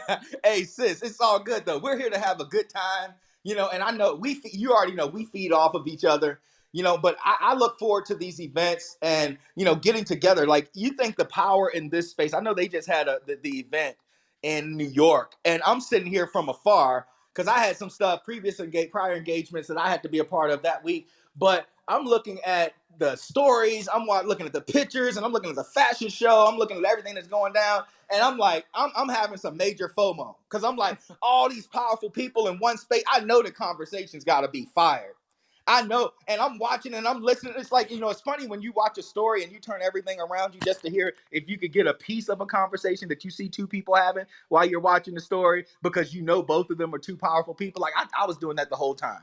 hey, 0.44 0.64
sis, 0.64 1.02
it's 1.02 1.20
all 1.20 1.38
good 1.38 1.64
though. 1.64 1.78
We're 1.78 1.98
here 1.98 2.10
to 2.10 2.18
have 2.18 2.40
a 2.40 2.44
good 2.44 2.68
time 2.68 3.14
you 3.44 3.54
know, 3.54 3.68
and 3.68 3.82
I 3.82 3.90
know 3.90 4.14
we, 4.14 4.40
you 4.52 4.72
already 4.72 4.94
know 4.94 5.06
we 5.06 5.26
feed 5.26 5.52
off 5.52 5.74
of 5.74 5.86
each 5.86 6.04
other, 6.04 6.40
you 6.72 6.82
know, 6.82 6.96
but 6.96 7.16
I, 7.24 7.36
I, 7.40 7.54
look 7.54 7.78
forward 7.78 8.06
to 8.06 8.14
these 8.14 8.40
events 8.40 8.96
and, 9.02 9.36
you 9.56 9.64
know, 9.64 9.74
getting 9.74 10.04
together. 10.04 10.46
Like, 10.46 10.70
you 10.74 10.92
think 10.92 11.16
the 11.16 11.24
power 11.26 11.68
in 11.70 11.90
this 11.90 12.10
space, 12.10 12.32
I 12.32 12.40
know 12.40 12.54
they 12.54 12.68
just 12.68 12.88
had 12.88 13.08
a, 13.08 13.18
the, 13.26 13.38
the 13.42 13.60
event 13.60 13.96
in 14.42 14.76
New 14.76 14.88
York, 14.88 15.34
and 15.44 15.62
I'm 15.66 15.80
sitting 15.80 16.08
here 16.08 16.26
from 16.26 16.48
afar, 16.48 17.06
because 17.34 17.48
I 17.48 17.58
had 17.58 17.76
some 17.76 17.90
stuff 17.90 18.24
previous 18.24 18.60
engage 18.60 18.90
prior 18.90 19.14
engagements 19.14 19.68
that 19.68 19.78
I 19.78 19.88
had 19.88 20.02
to 20.02 20.08
be 20.08 20.18
a 20.18 20.24
part 20.24 20.50
of 20.50 20.62
that 20.62 20.82
week. 20.84 21.08
But 21.36 21.66
I'm 21.88 22.04
looking 22.04 22.40
at 22.44 22.74
the 22.98 23.16
stories, 23.16 23.88
I'm 23.92 24.06
looking 24.06 24.46
at 24.46 24.52
the 24.52 24.60
pictures, 24.60 25.16
and 25.16 25.26
I'm 25.26 25.32
looking 25.32 25.50
at 25.50 25.56
the 25.56 25.64
fashion 25.64 26.08
show. 26.08 26.46
I'm 26.46 26.56
looking 26.56 26.78
at 26.78 26.84
everything 26.84 27.14
that's 27.14 27.28
going 27.28 27.52
down, 27.52 27.84
and 28.10 28.22
I'm 28.22 28.38
like, 28.38 28.66
I'm, 28.74 28.90
I'm 28.96 29.08
having 29.08 29.38
some 29.38 29.56
major 29.56 29.88
FOMO 29.88 30.34
because 30.48 30.64
I'm 30.64 30.76
like, 30.76 30.98
all 31.22 31.48
these 31.48 31.66
powerful 31.66 32.10
people 32.10 32.48
in 32.48 32.58
one 32.58 32.78
space. 32.78 33.02
I 33.10 33.20
know 33.20 33.42
the 33.42 33.50
conversation's 33.50 34.24
got 34.24 34.42
to 34.42 34.48
be 34.48 34.66
fired. 34.74 35.14
I 35.66 35.82
know, 35.82 36.10
and 36.26 36.40
I'm 36.40 36.58
watching 36.58 36.94
and 36.94 37.06
I'm 37.06 37.22
listening. 37.22 37.54
It's 37.56 37.70
like, 37.70 37.90
you 37.90 38.00
know, 38.00 38.10
it's 38.10 38.20
funny 38.20 38.46
when 38.46 38.62
you 38.62 38.72
watch 38.72 38.98
a 38.98 39.02
story 39.02 39.44
and 39.44 39.52
you 39.52 39.60
turn 39.60 39.80
everything 39.80 40.18
around 40.20 40.54
you 40.54 40.60
just 40.60 40.82
to 40.82 40.90
hear 40.90 41.14
if 41.30 41.48
you 41.48 41.56
could 41.56 41.72
get 41.72 41.86
a 41.86 41.94
piece 41.94 42.28
of 42.28 42.40
a 42.40 42.46
conversation 42.46 43.08
that 43.08 43.24
you 43.24 43.30
see 43.30 43.48
two 43.48 43.68
people 43.68 43.94
having 43.94 44.24
while 44.48 44.66
you're 44.66 44.80
watching 44.80 45.14
the 45.14 45.20
story 45.20 45.64
because 45.80 46.12
you 46.12 46.22
know 46.22 46.42
both 46.42 46.70
of 46.70 46.78
them 46.78 46.92
are 46.92 46.98
two 46.98 47.16
powerful 47.16 47.54
people. 47.54 47.80
Like 47.80 47.92
I, 47.96 48.06
I 48.20 48.26
was 48.26 48.38
doing 48.38 48.56
that 48.56 48.70
the 48.70 48.76
whole 48.76 48.94
time, 48.94 49.22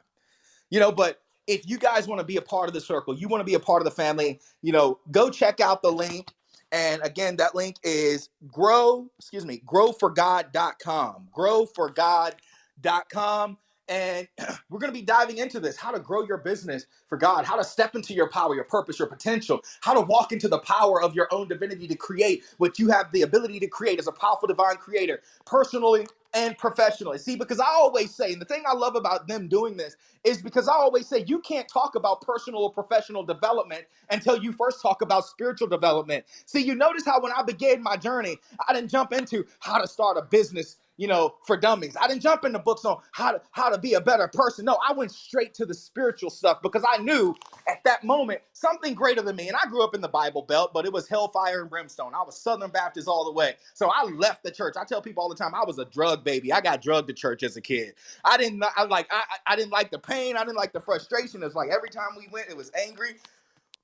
you 0.70 0.80
know, 0.80 0.93
but 0.93 1.22
if 1.50 1.68
you 1.68 1.78
guys 1.80 2.08
want 2.08 2.20
to 2.20 2.26
be 2.26 2.38
a 2.38 2.41
part 2.41 2.70
of 2.70 2.76
the 2.76 2.80
circle, 2.80 3.18
you 3.18 3.28
want 3.28 3.41
to 3.41 3.45
be 3.45 3.56
a 3.56 3.60
part 3.60 3.82
of 3.82 3.86
the 3.86 3.91
family, 3.91 4.39
you 4.62 4.72
know, 4.72 5.00
go 5.10 5.32
check 5.32 5.60
out 5.60 5.82
the 5.82 5.91
link. 5.91 6.32
And 6.72 7.02
again, 7.02 7.36
that 7.38 7.56
link 7.56 7.78
is 7.84 8.30
grow, 8.47 9.10
excuse 9.18 9.47
me, 9.47 9.64
growforgod.com. 9.66 11.30
Growforgod.com. 11.36 13.58
And 13.89 14.27
we're 14.69 14.79
going 14.79 14.93
to 14.93 14.99
be 14.99 15.05
diving 15.05 15.39
into 15.39 15.59
this 15.59 15.77
how 15.77 15.91
to 15.91 15.99
grow 15.99 16.23
your 16.23 16.37
business 16.39 16.87
for 17.07 17.17
God, 17.17 17.45
how 17.45 17.57
to 17.57 17.65
step 17.65 17.95
into 17.95 18.13
your 18.13 18.29
power, 18.29 18.55
your 18.55 18.65
purpose, 18.65 18.99
your 18.99 19.09
potential, 19.09 19.61
how 19.81 19.93
to 19.95 20.01
walk 20.01 20.33
into 20.33 20.49
the 20.49 20.59
power 20.59 21.01
of 21.03 21.15
your 21.15 21.27
own 21.31 21.49
divinity 21.49 21.87
to 21.87 21.95
create 21.95 22.43
what 22.57 22.79
you 22.79 22.89
have 22.89 23.11
the 23.13 23.23
ability 23.23 23.59
to 23.61 23.67
create 23.67 23.99
as 23.99 24.07
a 24.07 24.13
powerful 24.13 24.47
divine 24.47 24.77
creator, 24.77 25.21
personally 25.45 26.07
and 26.35 26.57
professionally. 26.57 27.17
See, 27.17 27.35
because 27.37 27.59
I 27.59 27.67
always 27.67 28.15
say, 28.15 28.33
and 28.33 28.41
the 28.41 28.45
thing 28.45 28.63
I 28.67 28.75
love 28.75 28.95
about 28.95 29.27
them 29.27 29.47
doing 29.47 29.77
this 29.77 29.95
is 30.23 30.41
because 30.41 30.67
I 30.67 30.73
always 30.73 31.07
say 31.07 31.23
you 31.27 31.39
can't 31.39 31.67
talk 31.67 31.95
about 31.95 32.21
personal 32.21 32.61
or 32.61 32.71
professional 32.73 33.23
development 33.23 33.85
until 34.11 34.41
you 34.41 34.53
first 34.53 34.81
talk 34.81 35.01
about 35.01 35.25
spiritual 35.25 35.67
development. 35.67 36.25
See, 36.45 36.61
you 36.61 36.75
notice 36.75 37.05
how 37.05 37.21
when 37.21 37.31
I 37.31 37.43
began 37.43 37.81
my 37.81 37.97
journey, 37.97 38.37
I 38.67 38.73
didn't 38.73 38.91
jump 38.91 39.13
into 39.13 39.45
how 39.59 39.79
to 39.79 39.87
start 39.87 40.17
a 40.17 40.23
business 40.23 40.77
you 41.00 41.08
know, 41.08 41.36
for 41.47 41.58
dummies. 41.58 41.95
I 42.00 42.10
didn't 42.10 42.22
jump 42.22 42.45
into 42.45 42.60
books 42.60 42.86
on 42.86 43.00
how 43.14 43.32
to 43.32 43.41
how 43.52 43.70
to 43.70 43.80
be 43.80 43.95
a 43.95 44.02
better 44.02 44.28
person. 44.28 44.66
No, 44.66 44.78
I 44.88 44.93
went 44.93 45.12
straight 45.14 45.54
to 45.56 45.66
the 45.66 45.74
spiritual 45.74 46.30
stuff 46.30 46.62
because 46.62 46.84
I 46.88 46.97
knew 46.97 47.36
at 47.70 47.82
that 47.86 48.04
moment 48.04 48.41
something 48.52 48.93
greater 48.95 49.22
than 49.22 49.38
me. 49.38 49.47
And 49.47 49.58
I 49.58 49.70
grew 49.70 49.82
up 49.82 49.95
in 49.95 50.02
the 50.02 50.10
Bible 50.10 50.41
Belt, 50.43 50.72
but 50.74 50.86
it 50.86 50.93
was 50.93 51.08
hellfire 51.08 51.62
and 51.62 51.70
brimstone. 51.72 52.14
I 52.14 52.24
was 52.24 52.38
Southern 52.38 52.70
Baptist 52.70 53.08
all 53.08 53.26
the 53.26 53.32
way. 53.32 53.56
So 53.76 53.89
I 53.89 54.04
left 54.12 54.43
the 54.43 54.52
church. 54.52 54.76
I 54.80 54.84
tell 54.84 55.02
people 55.02 55.24
all 55.24 55.30
the 55.30 55.36
time 55.36 55.56
I 55.56 55.64
was 55.66 55.80
a 55.80 55.86
drug 55.86 56.26
baby. 56.26 56.52
I 56.54 56.62
got 56.62 56.82
drugged 56.82 57.08
to 57.08 57.16
church 57.16 57.43
as 57.43 57.58
a 57.58 57.62
kid. 57.62 57.95
I 58.26 58.38
didn't 58.38 58.62
I 58.76 58.84
like 58.84 59.08
I 59.10 59.24
I 59.47 59.56
didn't 59.56 59.72
like 59.72 59.91
the 59.91 60.00
pain. 60.00 60.36
I 60.36 60.41
didn't 60.41 60.58
like 60.58 60.74
the 60.74 60.82
frustration. 60.82 61.41
It's 61.43 61.56
like 61.56 61.70
every 61.72 61.89
time 61.89 62.10
we 62.18 62.28
went, 62.32 62.50
it 62.50 62.58
was 62.58 62.72
angry. 62.76 63.16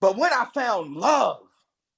But 0.02 0.18
when 0.18 0.34
I 0.34 0.48
found 0.54 0.96
love, 0.96 1.40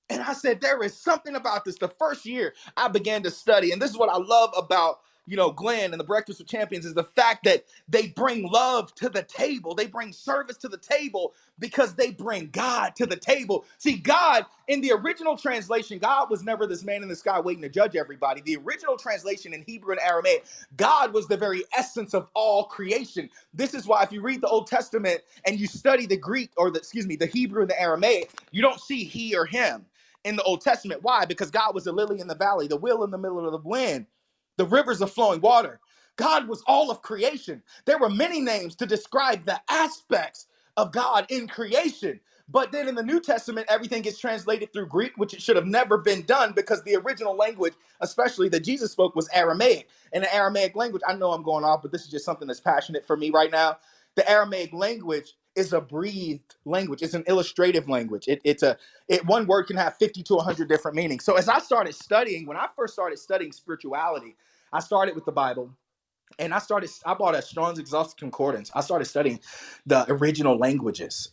and 0.09 0.21
I 0.23 0.33
said, 0.33 0.61
there 0.61 0.81
is 0.83 0.95
something 0.95 1.35
about 1.35 1.65
this. 1.65 1.77
The 1.77 1.89
first 1.89 2.25
year 2.25 2.53
I 2.77 2.87
began 2.87 3.23
to 3.23 3.31
study, 3.31 3.71
and 3.71 3.81
this 3.81 3.91
is 3.91 3.97
what 3.97 4.09
I 4.09 4.17
love 4.17 4.51
about 4.57 4.99
you 5.27 5.37
know, 5.37 5.51
Glenn 5.51 5.93
and 5.93 6.01
the 6.01 6.05
Breakfast 6.05 6.39
with 6.39 6.49
Champions 6.49 6.85
is 6.85 6.95
the 6.95 7.05
fact 7.05 7.45
that 7.45 7.65
they 7.89 8.09
bring 8.09 8.49
love 8.51 8.95
to 8.95 9.09
the 9.09 9.23
table. 9.23 9.75
They 9.75 9.87
bring 9.87 10.13
service 10.13 10.57
to 10.59 10.69
the 10.69 10.77
table 10.79 11.35
because 11.59 11.95
they 11.95 12.11
bring 12.11 12.49
God 12.51 12.95
to 12.97 13.07
the 13.07 13.17
table. 13.17 13.65
See, 13.79 13.97
God, 13.97 14.45
in 14.69 14.81
the 14.81 14.93
original 14.93 15.37
translation, 15.37 15.99
God 15.99 16.31
was 16.31 16.43
never 16.43 16.67
this 16.67 16.83
man 16.83 17.03
in 17.03 17.09
the 17.09 17.15
sky 17.17 17.39
waiting 17.41 17.63
to 17.63 17.69
judge 17.69 17.95
everybody. 17.95 18.41
The 18.41 18.57
original 18.57 18.97
translation 18.97 19.53
in 19.53 19.63
Hebrew 19.67 19.93
and 19.93 20.01
Aramaic, 20.01 20.45
God 20.77 21.13
was 21.13 21.27
the 21.27 21.37
very 21.37 21.63
essence 21.77 22.15
of 22.15 22.29
all 22.35 22.65
creation. 22.65 23.29
This 23.53 23.75
is 23.75 23.87
why 23.87 24.03
if 24.03 24.11
you 24.13 24.21
read 24.21 24.41
the 24.41 24.49
Old 24.49 24.67
Testament 24.67 25.21
and 25.45 25.59
you 25.59 25.67
study 25.67 26.07
the 26.07 26.17
Greek 26.17 26.51
or 26.57 26.71
the 26.71 26.79
excuse 26.79 27.07
me, 27.07 27.17
the 27.17 27.27
Hebrew 27.27 27.61
and 27.63 27.71
the 27.71 27.81
Aramaic, 27.81 28.31
you 28.51 28.63
don't 28.63 28.81
see 28.81 29.05
he 29.05 29.37
or 29.37 29.45
him 29.45 29.85
in 30.25 30.37
the 30.37 30.43
Old 30.43 30.61
Testament. 30.61 31.03
Why? 31.03 31.25
Because 31.25 31.51
God 31.51 31.75
was 31.75 31.87
a 31.87 31.93
lily 31.93 32.21
in 32.21 32.27
the 32.27 32.35
valley, 32.35 32.67
the 32.67 32.77
will 32.77 33.03
in 33.05 33.11
the 33.11 33.17
middle 33.19 33.45
of 33.45 33.51
the 33.51 33.69
wind 33.69 34.07
the 34.57 34.65
rivers 34.65 35.01
of 35.01 35.11
flowing 35.11 35.41
water. 35.41 35.79
God 36.17 36.47
was 36.47 36.63
all 36.67 36.91
of 36.91 37.01
creation. 37.01 37.63
There 37.85 37.99
were 37.99 38.09
many 38.09 38.41
names 38.41 38.75
to 38.77 38.87
describe 38.87 39.45
the 39.45 39.61
aspects 39.69 40.47
of 40.77 40.91
God 40.93 41.27
in 41.29 41.47
creation. 41.47 42.19
But 42.49 42.71
then 42.71 42.87
in 42.89 42.95
the 42.95 43.03
New 43.03 43.21
Testament, 43.21 43.67
everything 43.69 44.03
gets 44.03 44.19
translated 44.19 44.73
through 44.73 44.87
Greek, 44.87 45.13
which 45.17 45.33
it 45.33 45.41
should 45.41 45.55
have 45.57 45.67
never 45.67 45.97
been 45.97 46.23
done 46.23 46.53
because 46.55 46.83
the 46.83 46.97
original 46.97 47.35
language, 47.35 47.73
especially 48.01 48.49
that 48.49 48.65
Jesus 48.65 48.91
spoke, 48.91 49.15
was 49.15 49.29
Aramaic. 49.33 49.89
And 50.13 50.23
the 50.23 50.35
Aramaic 50.35 50.75
language, 50.75 51.03
I 51.07 51.13
know 51.15 51.31
I'm 51.33 51.43
going 51.43 51.65
off, 51.65 51.81
but 51.81 51.91
this 51.91 52.03
is 52.03 52.09
just 52.11 52.25
something 52.25 52.47
that's 52.47 52.61
passionate 52.61 53.07
for 53.07 53.17
me 53.17 53.31
right 53.31 53.51
now. 53.51 53.77
The 54.15 54.29
Aramaic 54.29 54.73
language 54.73 55.35
is 55.57 55.73
a 55.73 55.81
breathed 55.81 56.55
language. 56.65 57.01
It's 57.03 57.15
an 57.15 57.25
illustrative 57.27 57.89
language. 57.89 58.27
It, 58.29 58.41
it's 58.45 58.63
a 58.63 58.77
it 59.09 59.25
one 59.25 59.47
word 59.47 59.67
can 59.67 59.77
have 59.77 59.97
50 59.97 60.23
to 60.23 60.35
100 60.35 60.69
different 60.69 60.95
meanings. 60.95 61.25
So 61.25 61.35
as 61.35 61.49
I 61.49 61.59
started 61.59 61.95
studying, 61.95 62.47
when 62.47 62.57
I 62.57 62.67
first 62.75 62.93
started 62.93 63.19
studying 63.19 63.51
spirituality, 63.51 64.37
I 64.73 64.81
started 64.81 65.15
with 65.15 65.25
the 65.25 65.33
Bible 65.33 65.71
and 66.39 66.53
I 66.53 66.59
started, 66.59 66.89
I 67.05 67.13
bought 67.13 67.35
a 67.35 67.41
Strong's 67.41 67.79
Exhaustive 67.79 68.17
Concordance. 68.17 68.71
I 68.75 68.81
started 68.81 69.05
studying 69.05 69.39
the 69.85 70.05
original 70.11 70.57
languages. 70.57 71.31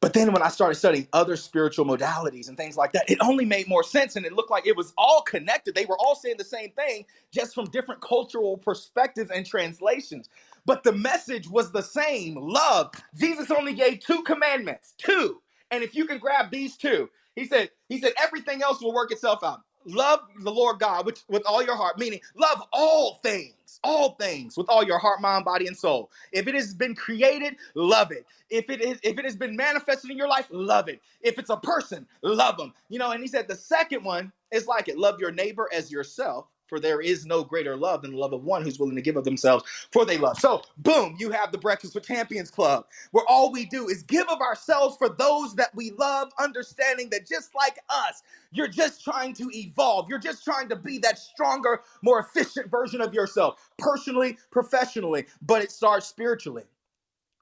But 0.00 0.12
then 0.12 0.32
when 0.32 0.42
I 0.42 0.48
started 0.48 0.76
studying 0.76 1.08
other 1.12 1.36
spiritual 1.36 1.86
modalities 1.86 2.48
and 2.48 2.56
things 2.56 2.76
like 2.76 2.92
that, 2.92 3.10
it 3.10 3.18
only 3.22 3.46
made 3.46 3.68
more 3.68 3.82
sense 3.82 4.16
and 4.16 4.26
it 4.26 4.32
looked 4.34 4.50
like 4.50 4.66
it 4.66 4.76
was 4.76 4.94
all 4.98 5.22
connected. 5.22 5.74
They 5.74 5.86
were 5.86 5.98
all 5.98 6.14
saying 6.14 6.36
the 6.38 6.44
same 6.44 6.70
thing, 6.72 7.06
just 7.32 7.54
from 7.54 7.66
different 7.66 8.02
cultural 8.02 8.58
perspectives 8.58 9.30
and 9.30 9.46
translations. 9.46 10.28
But 10.66 10.84
the 10.84 10.92
message 10.92 11.48
was 11.48 11.72
the 11.72 11.82
same 11.82 12.36
love. 12.36 12.92
Jesus 13.16 13.50
only 13.50 13.74
gave 13.74 14.00
two 14.00 14.22
commandments, 14.22 14.94
two. 14.98 15.42
And 15.70 15.84
if 15.84 15.94
you 15.94 16.06
can 16.06 16.18
grab 16.18 16.50
these 16.50 16.76
two, 16.76 17.10
he 17.36 17.46
said, 17.46 17.70
he 17.88 18.00
said, 18.00 18.12
everything 18.22 18.62
else 18.62 18.82
will 18.82 18.94
work 18.94 19.12
itself 19.12 19.44
out 19.44 19.60
love 19.86 20.20
the 20.40 20.50
Lord 20.52 20.78
God 20.80 21.06
with, 21.06 21.24
with 21.28 21.42
all 21.46 21.62
your 21.64 21.76
heart, 21.76 21.98
meaning 21.98 22.20
love 22.36 22.62
all 22.72 23.16
things, 23.22 23.80
all 23.84 24.12
things 24.16 24.56
with 24.56 24.68
all 24.68 24.84
your 24.84 24.98
heart, 24.98 25.20
mind, 25.20 25.44
body, 25.44 25.66
and 25.66 25.76
soul. 25.76 26.10
If 26.32 26.46
it 26.48 26.54
has 26.54 26.74
been 26.74 26.94
created, 26.94 27.56
love 27.74 28.12
it. 28.12 28.26
If 28.50 28.70
it 28.70 28.82
is, 28.82 28.98
if 29.02 29.18
it 29.18 29.24
has 29.24 29.36
been 29.36 29.56
manifested 29.56 30.10
in 30.10 30.18
your 30.18 30.28
life, 30.28 30.46
love 30.50 30.88
it. 30.88 31.00
If 31.22 31.38
it's 31.38 31.50
a 31.50 31.56
person, 31.58 32.06
love 32.22 32.56
them. 32.58 32.72
You 32.88 32.98
know, 32.98 33.12
and 33.12 33.22
he 33.22 33.28
said 33.28 33.48
the 33.48 33.56
second 33.56 34.04
one 34.04 34.32
is 34.52 34.66
like 34.66 34.88
it: 34.88 34.98
love 34.98 35.20
your 35.20 35.32
neighbor 35.32 35.68
as 35.72 35.90
yourself. 35.92 36.46
For 36.66 36.80
there 36.80 37.00
is 37.00 37.26
no 37.26 37.44
greater 37.44 37.76
love 37.76 38.02
than 38.02 38.12
the 38.12 38.18
love 38.18 38.32
of 38.32 38.44
one 38.44 38.62
who's 38.62 38.78
willing 38.78 38.96
to 38.96 39.02
give 39.02 39.16
of 39.16 39.24
themselves 39.24 39.64
for 39.92 40.04
they 40.04 40.18
love. 40.18 40.38
So, 40.38 40.62
boom, 40.78 41.16
you 41.18 41.30
have 41.30 41.52
the 41.52 41.58
Breakfast 41.58 41.94
with 41.94 42.06
Champions 42.06 42.50
Club, 42.50 42.86
where 43.12 43.24
all 43.28 43.52
we 43.52 43.66
do 43.66 43.88
is 43.88 44.02
give 44.02 44.28
of 44.28 44.40
ourselves 44.40 44.96
for 44.96 45.08
those 45.08 45.54
that 45.56 45.74
we 45.74 45.92
love, 45.92 46.30
understanding 46.38 47.10
that 47.10 47.26
just 47.26 47.54
like 47.54 47.78
us, 47.88 48.22
you're 48.52 48.68
just 48.68 49.04
trying 49.04 49.34
to 49.34 49.50
evolve. 49.54 50.08
You're 50.08 50.18
just 50.18 50.44
trying 50.44 50.68
to 50.70 50.76
be 50.76 50.98
that 50.98 51.18
stronger, 51.18 51.82
more 52.02 52.20
efficient 52.20 52.70
version 52.70 53.00
of 53.00 53.14
yourself, 53.14 53.70
personally, 53.78 54.38
professionally, 54.50 55.26
but 55.42 55.62
it 55.62 55.70
starts 55.70 56.06
spiritually. 56.06 56.64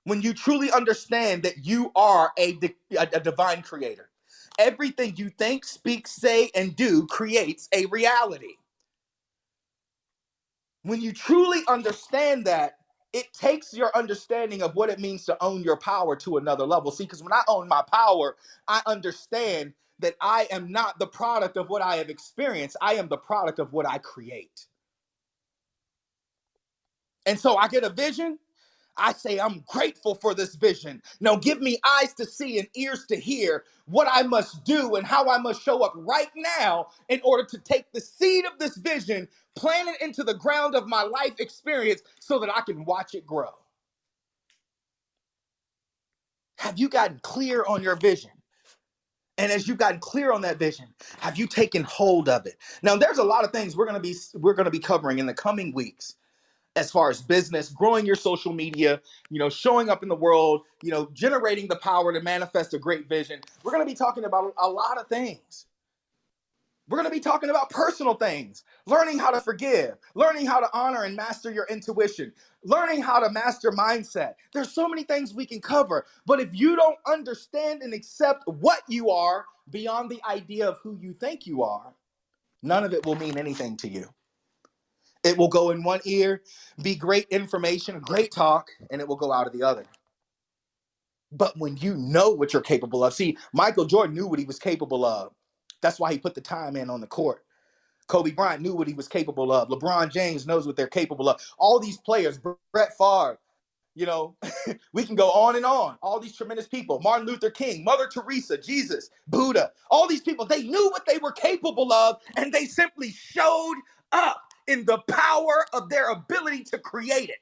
When 0.04 0.20
you 0.20 0.34
truly 0.34 0.70
understand 0.72 1.44
that 1.44 1.64
you 1.64 1.92
are 1.94 2.32
a, 2.38 2.58
a, 2.98 3.08
a 3.12 3.20
divine 3.20 3.62
creator, 3.62 4.10
everything 4.58 5.14
you 5.16 5.28
think, 5.30 5.64
speak, 5.64 6.08
say, 6.08 6.50
and 6.54 6.74
do 6.74 7.06
creates 7.06 7.68
a 7.72 7.86
reality 7.86 8.56
when 10.82 11.00
you 11.00 11.12
truly 11.12 11.62
understand 11.68 12.44
that, 12.46 12.78
it 13.12 13.32
takes 13.34 13.74
your 13.74 13.96
understanding 13.96 14.62
of 14.62 14.74
what 14.74 14.88
it 14.88 14.98
means 14.98 15.24
to 15.26 15.36
own 15.42 15.62
your 15.62 15.76
power 15.76 16.16
to 16.16 16.38
another 16.38 16.64
level. 16.64 16.90
See, 16.90 17.04
because 17.04 17.22
when 17.22 17.32
I 17.32 17.42
own 17.46 17.68
my 17.68 17.82
power, 17.92 18.36
I 18.68 18.80
understand 18.86 19.74
that 19.98 20.14
I 20.20 20.48
am 20.50 20.72
not 20.72 20.98
the 20.98 21.06
product 21.06 21.56
of 21.56 21.68
what 21.68 21.82
I 21.82 21.96
have 21.96 22.08
experienced, 22.08 22.76
I 22.80 22.94
am 22.94 23.08
the 23.08 23.18
product 23.18 23.58
of 23.58 23.72
what 23.72 23.86
I 23.86 23.98
create. 23.98 24.66
And 27.26 27.38
so 27.38 27.56
I 27.56 27.68
get 27.68 27.84
a 27.84 27.90
vision, 27.90 28.38
I 28.96 29.12
say, 29.14 29.40
I'm 29.40 29.64
grateful 29.68 30.14
for 30.16 30.34
this 30.34 30.56
vision. 30.56 31.02
Now 31.20 31.36
give 31.36 31.60
me 31.62 31.78
eyes 32.00 32.14
to 32.14 32.26
see 32.26 32.58
and 32.58 32.68
ears 32.76 33.06
to 33.08 33.16
hear 33.16 33.64
what 33.86 34.08
I 34.10 34.22
must 34.22 34.64
do 34.64 34.96
and 34.96 35.06
how 35.06 35.30
I 35.30 35.38
must 35.38 35.62
show 35.62 35.82
up 35.84 35.94
right 35.96 36.30
now 36.60 36.88
in 37.08 37.20
order 37.24 37.44
to 37.50 37.58
take 37.58 37.92
the 37.92 38.00
seed 38.02 38.46
of 38.46 38.58
this 38.58 38.76
vision, 38.78 39.28
plant 39.56 39.90
it 39.90 40.02
into 40.02 40.24
the 40.24 40.34
ground 40.34 40.76
of 40.76 40.88
my 40.88 41.02
life 41.04 41.40
experience 41.40 42.02
so 42.20 42.38
that 42.40 42.50
I 42.54 42.62
can 42.62 42.84
watch 42.86 43.14
it 43.14 43.26
grow. 43.26 43.50
Have 46.58 46.78
you 46.78 46.88
gotten 46.88 47.20
clear 47.22 47.64
on 47.68 47.82
your 47.82 47.96
vision? 47.96 48.30
And 49.38 49.52
as 49.52 49.68
you've 49.68 49.78
gotten 49.78 50.00
clear 50.00 50.32
on 50.32 50.42
that 50.42 50.58
vision, 50.58 50.86
have 51.18 51.38
you 51.38 51.46
taken 51.46 51.84
hold 51.84 52.28
of 52.28 52.46
it? 52.46 52.56
Now, 52.82 52.96
there's 52.96 53.18
a 53.18 53.24
lot 53.24 53.44
of 53.44 53.52
things 53.52 53.76
we're 53.76 53.86
going 53.86 53.96
to 53.96 54.00
be 54.00 54.14
we're 54.34 54.54
to 54.66 54.70
be 54.70 54.78
covering 54.80 55.18
in 55.18 55.26
the 55.26 55.34
coming 55.34 55.72
weeks 55.74 56.16
as 56.76 56.90
far 56.90 57.10
as 57.10 57.20
business, 57.20 57.68
growing 57.68 58.06
your 58.06 58.16
social 58.16 58.52
media, 58.52 59.00
you 59.30 59.38
know, 59.38 59.48
showing 59.48 59.90
up 59.90 60.02
in 60.02 60.08
the 60.08 60.16
world, 60.16 60.62
you 60.82 60.90
know, 60.90 61.08
generating 61.12 61.68
the 61.68 61.76
power 61.76 62.12
to 62.12 62.20
manifest 62.20 62.74
a 62.74 62.78
great 62.78 63.08
vision. 63.08 63.40
We're 63.62 63.72
going 63.72 63.86
to 63.86 63.90
be 63.90 63.96
talking 63.96 64.24
about 64.24 64.54
a 64.58 64.68
lot 64.68 64.98
of 64.98 65.06
things. 65.08 65.66
We're 66.88 66.98
going 66.98 67.08
to 67.08 67.14
be 67.14 67.20
talking 67.20 67.50
about 67.50 67.70
personal 67.70 68.14
things, 68.14 68.64
learning 68.86 69.18
how 69.18 69.30
to 69.30 69.40
forgive, 69.40 69.96
learning 70.14 70.46
how 70.46 70.60
to 70.60 70.68
honor 70.74 71.04
and 71.04 71.16
master 71.16 71.50
your 71.50 71.66
intuition, 71.70 72.32
learning 72.64 73.02
how 73.02 73.20
to 73.20 73.30
master 73.30 73.70
mindset. 73.70 74.34
There's 74.52 74.72
so 74.72 74.88
many 74.88 75.04
things 75.04 75.32
we 75.32 75.46
can 75.46 75.60
cover, 75.60 76.06
but 76.26 76.40
if 76.40 76.50
you 76.52 76.76
don't 76.76 76.98
understand 77.06 77.82
and 77.82 77.94
accept 77.94 78.44
what 78.46 78.82
you 78.88 79.10
are 79.10 79.46
beyond 79.70 80.10
the 80.10 80.20
idea 80.28 80.68
of 80.68 80.78
who 80.82 80.98
you 81.00 81.14
think 81.14 81.46
you 81.46 81.62
are, 81.62 81.94
none 82.62 82.84
of 82.84 82.92
it 82.92 83.06
will 83.06 83.16
mean 83.16 83.38
anything 83.38 83.76
to 83.78 83.88
you. 83.88 84.08
It 85.24 85.36
will 85.38 85.48
go 85.48 85.70
in 85.70 85.84
one 85.84 86.00
ear, 86.04 86.42
be 86.82 86.94
great 86.94 87.26
information, 87.30 88.00
great 88.00 88.32
talk, 88.32 88.68
and 88.90 89.00
it 89.00 89.06
will 89.06 89.16
go 89.16 89.32
out 89.32 89.46
of 89.46 89.52
the 89.52 89.62
other. 89.62 89.84
But 91.32 91.56
when 91.58 91.76
you 91.78 91.96
know 91.96 92.30
what 92.30 92.52
you're 92.52 92.62
capable 92.62 93.04
of, 93.04 93.14
see, 93.14 93.38
Michael 93.52 93.84
Jordan 93.84 94.14
knew 94.14 94.26
what 94.26 94.38
he 94.38 94.44
was 94.44 94.58
capable 94.58 95.04
of. 95.04 95.32
That's 95.80 95.98
why 96.00 96.12
he 96.12 96.18
put 96.18 96.34
the 96.34 96.40
time 96.40 96.76
in 96.76 96.90
on 96.90 97.00
the 97.00 97.06
court. 97.06 97.44
Kobe 98.08 98.32
Bryant 98.32 98.62
knew 98.62 98.74
what 98.74 98.88
he 98.88 98.94
was 98.94 99.08
capable 99.08 99.52
of. 99.52 99.68
LeBron 99.68 100.12
James 100.12 100.46
knows 100.46 100.66
what 100.66 100.76
they're 100.76 100.86
capable 100.86 101.28
of. 101.28 101.40
All 101.58 101.78
these 101.80 101.98
players, 101.98 102.38
Brett 102.38 102.96
Favre, 102.98 103.38
you 103.94 104.06
know, 104.06 104.36
we 104.92 105.04
can 105.04 105.14
go 105.14 105.30
on 105.30 105.56
and 105.56 105.64
on. 105.64 105.96
All 106.02 106.20
these 106.20 106.36
tremendous 106.36 106.68
people 106.68 107.00
Martin 107.00 107.26
Luther 107.26 107.50
King, 107.50 107.84
Mother 107.84 108.08
Teresa, 108.08 108.58
Jesus, 108.58 109.10
Buddha, 109.28 109.72
all 109.90 110.08
these 110.08 110.20
people, 110.22 110.44
they 110.44 110.62
knew 110.62 110.90
what 110.90 111.06
they 111.06 111.18
were 111.18 111.32
capable 111.32 111.92
of 111.92 112.16
and 112.36 112.52
they 112.52 112.66
simply 112.66 113.10
showed 113.10 113.76
up 114.12 114.42
in 114.68 114.84
the 114.86 114.98
power 115.08 115.66
of 115.72 115.88
their 115.88 116.10
ability 116.10 116.64
to 116.64 116.78
create 116.78 117.30
it. 117.30 117.40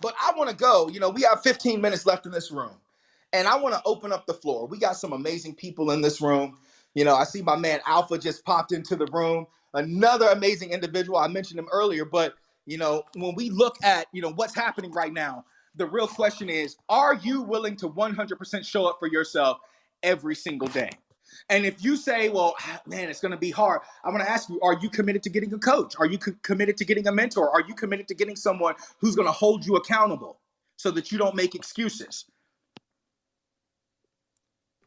But 0.00 0.14
I 0.20 0.32
want 0.36 0.50
to 0.50 0.56
go, 0.56 0.88
you 0.88 1.00
know, 1.00 1.10
we 1.10 1.22
have 1.22 1.42
15 1.42 1.80
minutes 1.80 2.06
left 2.06 2.26
in 2.26 2.32
this 2.32 2.50
room. 2.50 2.76
And 3.32 3.48
I 3.48 3.56
want 3.56 3.74
to 3.74 3.82
open 3.84 4.12
up 4.12 4.26
the 4.26 4.34
floor. 4.34 4.66
We 4.66 4.78
got 4.78 4.96
some 4.96 5.12
amazing 5.12 5.56
people 5.56 5.90
in 5.90 6.00
this 6.00 6.20
room. 6.20 6.58
You 6.94 7.04
know, 7.04 7.14
I 7.14 7.24
see 7.24 7.42
my 7.42 7.56
man 7.56 7.80
Alpha 7.86 8.18
just 8.18 8.44
popped 8.44 8.72
into 8.72 8.96
the 8.96 9.06
room. 9.06 9.46
Another 9.74 10.28
amazing 10.28 10.70
individual. 10.70 11.18
I 11.18 11.28
mentioned 11.28 11.58
him 11.58 11.68
earlier, 11.72 12.04
but 12.04 12.34
you 12.66 12.78
know, 12.78 13.04
when 13.16 13.34
we 13.34 13.50
look 13.50 13.76
at, 13.82 14.06
you 14.12 14.22
know, 14.22 14.32
what's 14.32 14.54
happening 14.54 14.92
right 14.92 15.12
now, 15.12 15.44
the 15.76 15.86
real 15.86 16.08
question 16.08 16.48
is, 16.48 16.76
are 16.88 17.14
you 17.14 17.42
willing 17.42 17.76
to 17.76 17.88
100% 17.88 18.66
show 18.66 18.86
up 18.86 18.96
for 18.98 19.08
yourself 19.08 19.58
every 20.02 20.34
single 20.34 20.68
day? 20.68 20.90
And 21.48 21.64
if 21.64 21.82
you 21.84 21.96
say, 21.96 22.28
well, 22.28 22.54
ah, 22.60 22.80
man, 22.86 23.08
it's 23.08 23.20
going 23.20 23.32
to 23.32 23.38
be 23.38 23.50
hard, 23.50 23.80
I 24.04 24.10
want 24.10 24.22
to 24.22 24.30
ask 24.30 24.48
you, 24.48 24.60
are 24.62 24.78
you 24.80 24.88
committed 24.88 25.22
to 25.24 25.30
getting 25.30 25.52
a 25.52 25.58
coach? 25.58 25.94
Are 25.98 26.06
you 26.06 26.18
co- 26.18 26.34
committed 26.42 26.76
to 26.78 26.84
getting 26.84 27.06
a 27.06 27.12
mentor? 27.12 27.50
Are 27.50 27.62
you 27.66 27.74
committed 27.74 28.08
to 28.08 28.14
getting 28.14 28.36
someone 28.36 28.74
who's 28.98 29.14
going 29.14 29.28
to 29.28 29.32
hold 29.32 29.64
you 29.64 29.76
accountable 29.76 30.38
so 30.76 30.90
that 30.92 31.12
you 31.12 31.18
don't 31.18 31.34
make 31.34 31.54
excuses? 31.54 32.26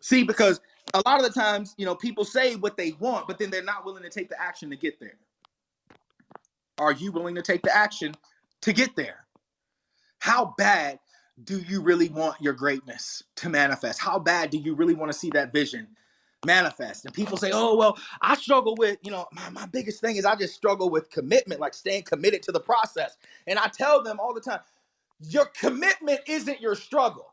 See, 0.02 0.24
because 0.24 0.62
a 0.94 1.02
lot 1.06 1.20
of 1.20 1.34
the 1.34 1.40
times, 1.40 1.76
you 1.78 1.86
know, 1.86 1.96
people 1.96 2.26
say 2.26 2.56
what 2.56 2.78
they 2.78 2.94
want, 3.00 3.28
but 3.28 3.38
then 3.38 3.50
they're 3.50 3.64
not 3.64 3.86
willing 3.86 4.04
to 4.04 4.10
take 4.10 4.30
the 4.30 4.42
action 4.42 4.70
to 4.70 4.76
get 4.76 5.00
there. 5.00 5.18
Are 6.78 6.94
you 6.94 7.12
willing 7.12 7.36
to 7.36 7.42
take 7.42 7.62
the 7.62 7.76
action 7.76 8.14
to 8.62 8.74
get 8.74 8.96
there? 8.96 9.26
How 10.20 10.54
bad 10.58 11.00
do 11.44 11.60
you 11.60 11.82
really 11.82 12.10
want 12.10 12.42
your 12.42 12.54
greatness 12.54 13.24
to 13.38 13.50
manifest? 13.50 14.00
How 14.00 14.20
bad 14.20 14.50
do 14.50 14.58
you 14.58 14.74
really 14.74 14.94
want 14.94 15.12
to 15.12 15.18
see 15.18 15.30
that 15.32 15.54
vision 15.54 15.88
manifest? 16.46 17.06
And 17.06 17.14
people 17.14 17.38
say, 17.38 17.52
oh, 17.54 17.76
well, 17.76 17.98
I 18.22 18.36
struggle 18.36 18.76
with, 18.78 18.98
you 19.04 19.12
know, 19.12 19.28
my, 19.34 19.50
my 19.50 19.66
biggest 19.68 20.02
thing 20.02 20.18
is 20.18 20.26
I 20.26 20.36
just 20.36 20.56
struggle 20.56 20.90
with 20.90 21.10
commitment, 21.10 21.62
like 21.62 21.74
staying 21.74 22.04
committed 22.04 22.44
to 22.44 22.52
the 22.52 22.60
process. 22.60 23.18
And 23.48 23.60
I 23.60 23.68
tell 23.68 24.04
them 24.04 24.20
all 24.20 24.34
the 24.34 24.42
time, 24.42 24.60
your 25.22 25.46
commitment 25.48 26.22
isn't 26.28 26.62
your 26.62 26.76
struggle. 26.76 27.28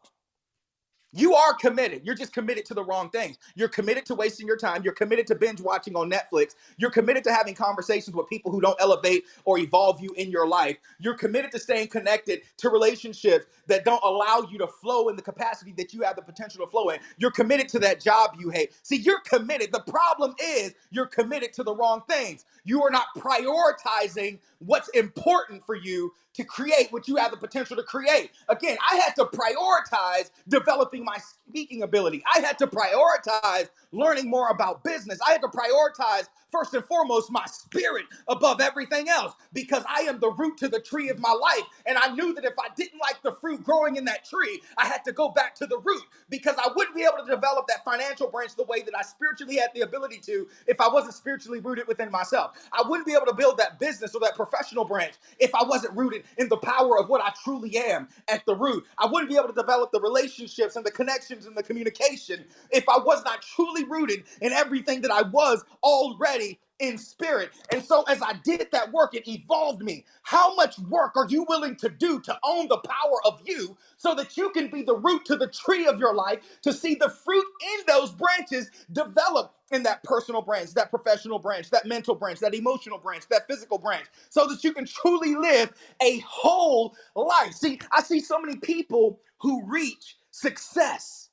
You 1.16 1.34
are 1.34 1.54
committed. 1.54 2.02
You're 2.04 2.16
just 2.16 2.34
committed 2.34 2.66
to 2.66 2.74
the 2.74 2.84
wrong 2.84 3.10
things. 3.10 3.38
You're 3.56 3.68
committed 3.68 4.06
to 4.06 4.16
wasting 4.16 4.46
your 4.46 4.58
time. 4.58 4.84
You're 4.84 4.94
committed 4.94 5.26
to 5.28 5.36
binge 5.36 5.60
watching 5.62 5.96
on 5.96 6.10
Netflix. 6.10 6.56
You're 6.78 6.92
committed 6.92 7.24
to 7.24 7.34
having 7.34 7.54
conversations 7.56 8.16
with 8.16 8.28
people 8.28 8.52
who 8.52 8.62
don't 8.62 8.80
elevate 8.80 9.24
or 9.46 9.58
evolve 9.58 10.00
you 10.02 10.10
in 10.16 10.30
your 10.30 10.48
life. 10.48 10.78
You're 11.00 11.16
committed 11.16 11.52
to 11.52 11.60
staying 11.60 11.88
connected 11.88 12.42
to 12.58 12.70
relationships 12.70 13.46
that 13.68 13.84
don't 13.84 14.02
allow 14.04 14.46
you 14.50 14.58
to 14.60 14.68
flow 14.68 15.08
in 15.10 15.16
the 15.16 15.22
capacity 15.22 15.74
that 15.78 15.94
you 15.94 16.02
have 16.02 16.16
the 16.16 16.22
potential 16.22 16.64
to 16.64 16.70
flow 16.70 16.90
in. 16.90 17.00
You're 17.18 17.32
committed 17.32 17.68
to 17.70 17.80
that 17.80 18.00
job 18.02 18.32
you 18.38 18.50
hate. 18.50 18.72
See, 18.84 18.96
you're 18.96 19.22
committed. 19.22 19.72
The 19.72 19.82
problem 19.88 20.34
is 20.42 20.74
you're 20.92 21.06
committed 21.06 21.54
to 21.54 21.64
the 21.64 21.74
wrong 21.74 22.02
things. 22.08 22.44
You 22.64 22.84
are 22.84 22.90
not 22.90 23.06
prioritizing 23.18 24.40
what's 24.60 24.88
important 24.90 25.64
for 25.66 25.76
you 25.76 26.12
to 26.34 26.44
create 26.44 26.88
what 26.92 27.08
you 27.08 27.16
have 27.16 27.30
the 27.30 27.36
potential 27.36 27.76
to 27.76 27.82
create. 27.82 28.30
Again, 28.48 28.76
I 28.90 28.96
had 28.96 29.14
to 29.16 29.24
prioritize 29.24 30.30
developing 30.48 31.04
my 31.06 31.18
speaking 31.18 31.84
ability. 31.84 32.24
I 32.36 32.40
had 32.40 32.58
to 32.60 32.68
prioritize 32.68 33.70
learning 33.92 34.30
more 34.30 34.50
about 34.50 34.84
business. 34.84 35.20
I 35.26 35.32
had 35.32 35.42
to 35.42 35.48
prioritize 35.48 36.28
first 36.52 36.74
and 36.74 36.84
foremost 36.86 37.32
my 37.32 37.44
spirit 37.46 38.06
above 38.28 38.60
everything 38.60 39.08
else 39.10 39.34
because 39.54 39.84
I 39.88 40.02
am 40.02 40.20
the 40.20 40.32
root 40.32 40.58
to 40.58 40.68
the 40.68 40.80
tree 40.80 41.10
of 41.10 41.20
my 41.20 41.32
life. 41.32 41.64
And 41.86 41.98
I 41.98 42.14
knew 42.14 42.34
that 42.34 42.44
if 42.44 42.54
I 42.58 42.68
didn't 42.76 43.00
like 43.00 43.22
the 43.22 43.32
fruit 43.34 43.64
growing 43.64 43.96
in 43.96 44.06
that 44.06 44.26
tree, 44.26 44.62
I 44.78 44.86
had 44.86 45.04
to 45.06 45.12
go 45.12 45.30
back 45.30 45.54
to 45.56 45.66
the 45.66 45.78
root 45.78 46.02
because 46.30 46.56
I 46.58 46.70
wouldn't 46.76 46.96
be 46.96 47.04
able 47.04 47.24
to 47.24 47.30
develop 47.30 47.66
that 47.68 47.84
financial 47.84 48.30
branch 48.30 48.56
the 48.56 48.64
way 48.64 48.82
that 48.82 48.96
I 48.98 49.02
spiritually 49.02 49.56
had 49.58 49.70
the 49.74 49.82
ability 49.82 50.20
to 50.26 50.48
if 50.68 50.80
I 50.80 50.88
wasn't 50.88 51.14
spiritually 51.14 51.60
rooted 51.60 51.88
within 51.88 52.10
myself. 52.12 52.52
I 52.72 52.88
wouldn't 52.88 53.06
be 53.06 53.14
able 53.14 53.26
to 53.26 53.34
build 53.34 53.58
that 53.58 53.80
business 53.80 54.14
or 54.14 54.20
that 54.22 54.36
professional 54.36 54.86
branch 54.86 55.14
if 55.40 55.54
I 55.54 55.64
wasn't 55.64 55.96
rooted 55.96 56.24
in 56.38 56.48
the 56.48 56.58
power 56.58 56.98
of 56.98 57.08
what 57.10 57.22
I 57.22 57.32
truly 57.44 57.76
am 57.76 58.08
at 58.28 58.44
the 58.46 58.56
root. 58.56 58.84
I 58.98 59.06
wouldn't 59.06 59.30
be 59.30 59.36
able 59.36 59.48
to 59.48 59.54
develop 59.54 59.92
the 59.92 60.00
relationships 60.00 60.76
and 60.76 60.85
the 60.86 60.92
connections 60.92 61.46
and 61.46 61.56
the 61.58 61.64
communication 61.64 62.46
if 62.72 62.88
I 62.88 62.98
was 62.98 63.24
not 63.26 63.42
truly 63.42 63.84
rooted 63.84 64.24
in 64.42 64.52
everything 64.54 65.02
that 65.02 65.12
I 65.12 65.24
was 65.24 65.64
already 65.84 66.60
in 66.80 66.98
spirit. 66.98 67.50
And 67.72 67.84
so 67.84 68.04
as 68.04 68.22
I 68.22 68.34
did 68.44 68.68
that 68.72 68.92
work, 68.92 69.14
it 69.14 69.28
evolved 69.28 69.82
me. 69.82 70.04
How 70.22 70.54
much 70.54 70.78
work 70.78 71.12
are 71.16 71.26
you 71.28 71.44
willing 71.48 71.76
to 71.76 71.88
do 71.88 72.20
to 72.20 72.38
own 72.44 72.68
the 72.68 72.78
power 72.78 73.18
of 73.26 73.40
you 73.44 73.76
so 73.96 74.14
that 74.14 74.36
you 74.36 74.50
can 74.50 74.68
be 74.70 74.82
the 74.82 74.96
root 74.96 75.24
to 75.26 75.36
the 75.36 75.48
tree 75.48 75.86
of 75.86 75.98
your 75.98 76.14
life 76.14 76.40
to 76.62 76.72
see 76.72 76.94
the 76.94 77.10
fruit 77.10 77.44
in 77.78 77.86
those 77.88 78.12
branches 78.12 78.70
develop 78.92 79.54
in 79.72 79.82
that 79.82 80.02
personal 80.04 80.42
branch, 80.42 80.72
that 80.74 80.90
professional 80.90 81.38
branch, 81.38 81.70
that 81.70 81.86
mental 81.86 82.14
branch, 82.14 82.38
that 82.40 82.54
emotional 82.54 82.98
branch, 82.98 83.24
that 83.30 83.46
physical 83.48 83.78
branch, 83.78 84.06
so 84.30 84.46
that 84.46 84.62
you 84.64 84.72
can 84.72 84.86
truly 84.86 85.34
live 85.34 85.72
a 86.02 86.18
whole 86.20 86.94
life. 87.16 87.52
See, 87.54 87.80
I 87.92 88.02
see 88.02 88.20
so 88.20 88.38
many 88.40 88.56
people 88.56 89.20
who 89.40 89.62
reach 89.66 90.16
success 90.36 91.26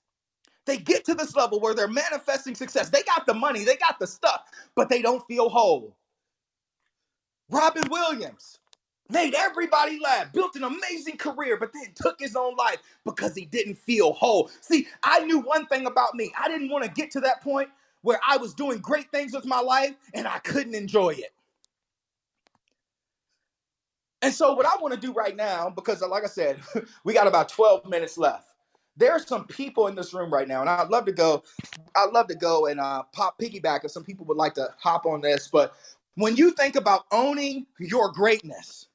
they 0.66 0.78
get 0.78 1.06
to 1.06 1.14
this 1.14 1.36
level 1.36 1.60
where 1.60 1.74
they're 1.74 1.88
manifesting 1.88 2.56
success. 2.56 2.89
They 2.89 3.04
got 3.04 3.26
the 3.26 3.34
money, 3.34 3.66
they 3.66 3.76
got 3.76 3.99
the 3.99 4.08
stuff, 4.08 4.43
but 4.76 4.89
they 4.89 5.01
don't 5.01 5.26
feel 5.28 5.49
whole. 5.49 5.95
Robin 7.49 7.84
Williams 7.89 8.60
made 9.10 9.34
everybody 9.36 9.99
laugh, 9.99 10.32
built 10.32 10.56
an 10.56 10.64
amazing 10.64 11.18
career, 11.18 11.58
but 11.58 11.72
then 11.74 11.91
took 11.95 12.20
his 12.20 12.36
own 12.36 12.56
life 12.56 12.78
because 13.06 13.36
he 13.36 13.45
didn't 13.45 13.78
feel 13.78 14.14
whole. 14.14 14.49
See, 14.62 14.88
I 15.04 15.20
knew 15.26 15.39
one 15.39 15.66
thing 15.68 15.86
about 15.86 16.16
me. 16.16 16.32
I 16.39 16.47
didn't 16.47 16.70
want 16.70 16.86
to 16.86 16.91
get 16.91 17.12
to 17.12 17.20
that 17.22 17.41
point 17.41 17.70
where 18.01 18.20
I 18.28 18.38
was 18.38 18.54
doing 18.54 18.80
great 18.80 19.12
things 19.12 19.34
with 19.34 19.45
my 19.45 19.60
life 19.60 19.95
and 20.14 20.28
I 20.28 20.39
couldn't 20.39 20.76
enjoy 20.76 21.10
it. 21.10 21.34
And 24.22 24.34
so, 24.34 24.54
what 24.54 24.66
I 24.66 24.82
want 24.82 24.93
to 24.93 24.99
do 24.99 25.12
right 25.12 25.36
now, 25.36 25.70
because 25.70 26.01
like 26.01 26.24
I 26.24 26.28
said, 26.28 26.62
we 27.04 27.14
got 27.14 27.28
about 27.28 27.49
12 27.49 27.89
minutes 27.89 28.18
left 28.18 28.53
there's 28.95 29.27
some 29.27 29.45
people 29.45 29.87
in 29.87 29.95
this 29.95 30.13
room 30.13 30.31
right 30.31 30.47
now, 30.47 30.61
and 30.61 30.69
I'd 30.69 30.89
love 30.89 31.05
to 31.05 31.11
go. 31.11 31.43
I'd 31.95 32.11
love 32.11 32.27
to 32.27 32.35
go 32.35 32.67
and 32.67 32.79
uh, 32.79 33.03
pop 33.11 33.39
piggyback 33.39 33.83
if 33.83 33.91
some 33.91 34.03
people 34.03 34.25
would 34.27 34.37
like 34.37 34.53
to 34.55 34.73
hop 34.77 35.05
on 35.05 35.21
this. 35.21 35.47
But 35.47 35.73
when 36.15 36.35
you 36.35 36.51
think 36.51 36.75
about 36.75 37.05
owning 37.11 37.65
your 37.79 38.11
greatness, 38.11 38.87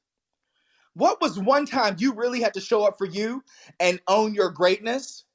what 0.93 1.21
was 1.21 1.39
one 1.39 1.65
time 1.65 1.95
you 1.99 2.13
really 2.13 2.41
had 2.41 2.53
to 2.53 2.61
show 2.61 2.83
up 2.83 2.97
for 2.97 3.05
you 3.05 3.43
and 3.79 3.99
own 4.07 4.33
your 4.33 4.49
greatness? 4.49 5.25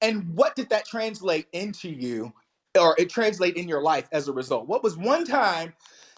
And 0.00 0.34
what 0.34 0.56
did 0.56 0.68
that 0.70 0.86
translate 0.86 1.46
into 1.52 1.88
you, 1.88 2.32
or 2.78 2.94
it 2.98 3.10
translate 3.10 3.56
in 3.56 3.68
your 3.68 3.82
life 3.82 4.08
as 4.12 4.28
a 4.28 4.32
result? 4.32 4.66
What 4.66 4.82
was 4.82 4.96
one 4.96 5.24
time 5.24 5.72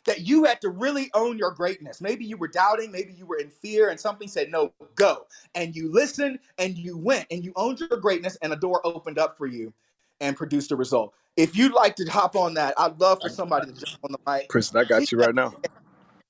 that 0.07 0.27
you 0.27 0.45
had 0.45 0.61
to 0.63 0.71
really 0.71 1.11
own 1.15 1.37
your 1.37 1.51
greatness. 1.51 2.01
Maybe 2.01 2.25
you 2.25 2.37
were 2.37 2.49
doubting, 2.49 2.91
maybe 2.91 3.13
you 3.13 3.27
were 3.27 3.37
in 3.37 3.51
fear, 3.51 3.91
and 3.91 4.01
something 4.01 4.29
said, 4.29 4.51
No, 4.51 4.73
go. 4.95 5.27
And 5.55 5.77
you 5.77 5.93
listened 5.93 6.39
and 6.59 6.77
you 6.77 6.97
went 6.97 7.27
and 7.31 7.45
you 7.45 7.53
owned 7.57 7.81
your 7.81 7.99
greatness, 8.01 8.37
and 8.43 8.53
a 8.53 8.57
door 8.57 8.81
opened 8.85 9.19
up 9.19 9.37
for 9.37 9.47
you 9.47 9.73
and 10.21 10.37
produced 10.37 10.73
a 10.73 10.77
result. 10.77 11.13
If 11.37 11.55
you'd 11.55 11.75
like 11.75 11.97
to 11.97 12.05
hop 12.05 12.35
on 12.35 12.55
that, 12.55 12.73
I'd 12.79 12.99
love 12.99 13.21
for 13.21 13.29
somebody 13.29 13.71
to 13.71 13.73
jump 13.73 13.99
on 14.05 14.13
the 14.13 14.19
mic. 14.27 14.49
Princeton, 14.49 14.81
I 14.81 14.85
got 14.85 15.13
you 15.13 15.19
right 15.19 15.35
now. 15.35 15.55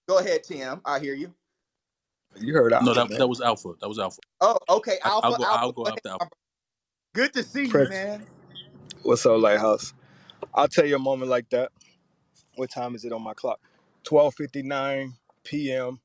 Go 0.09 0.19
ahead, 0.19 0.43
Tim. 0.43 0.81
I 0.85 0.99
hear 0.99 1.15
you. 1.15 1.33
You 2.39 2.55
heard 2.55 2.73
Alpha. 2.73 2.85
No, 2.85 2.95
that, 2.95 3.11
man. 3.11 3.19
that 3.19 3.29
was 3.29 3.41
Alpha. 3.41 3.75
That 3.81 3.89
was 3.89 3.99
Alpha. 3.99 4.19
Oh, 4.41 4.59
okay. 4.69 4.99
I, 5.05 5.09
Alpha. 5.11 5.27
I'll 5.27 5.37
go. 5.37 5.45
Alpha. 5.45 5.59
I'll 5.59 5.73
go 5.73 5.85
go 5.85 5.91
after. 5.91 6.09
Alpha. 6.11 6.29
Good 7.15 7.33
to 7.35 7.43
see 7.43 7.67
you, 7.67 7.89
man. 7.89 8.27
What's 9.03 9.25
up, 9.25 9.41
Lighthouse? 9.41 9.95
I'll 10.55 10.69
tell 10.69 10.85
you 10.85 10.97
a 10.97 10.99
moment 10.99 11.31
like 11.31 11.49
that. 11.51 11.71
What 12.57 12.71
time 12.71 12.95
is 12.97 13.05
it 13.05 13.13
on 13.13 13.23
my 13.23 13.35
clock? 13.35 13.61
12:59 14.05 15.13
p.m. 15.45 16.01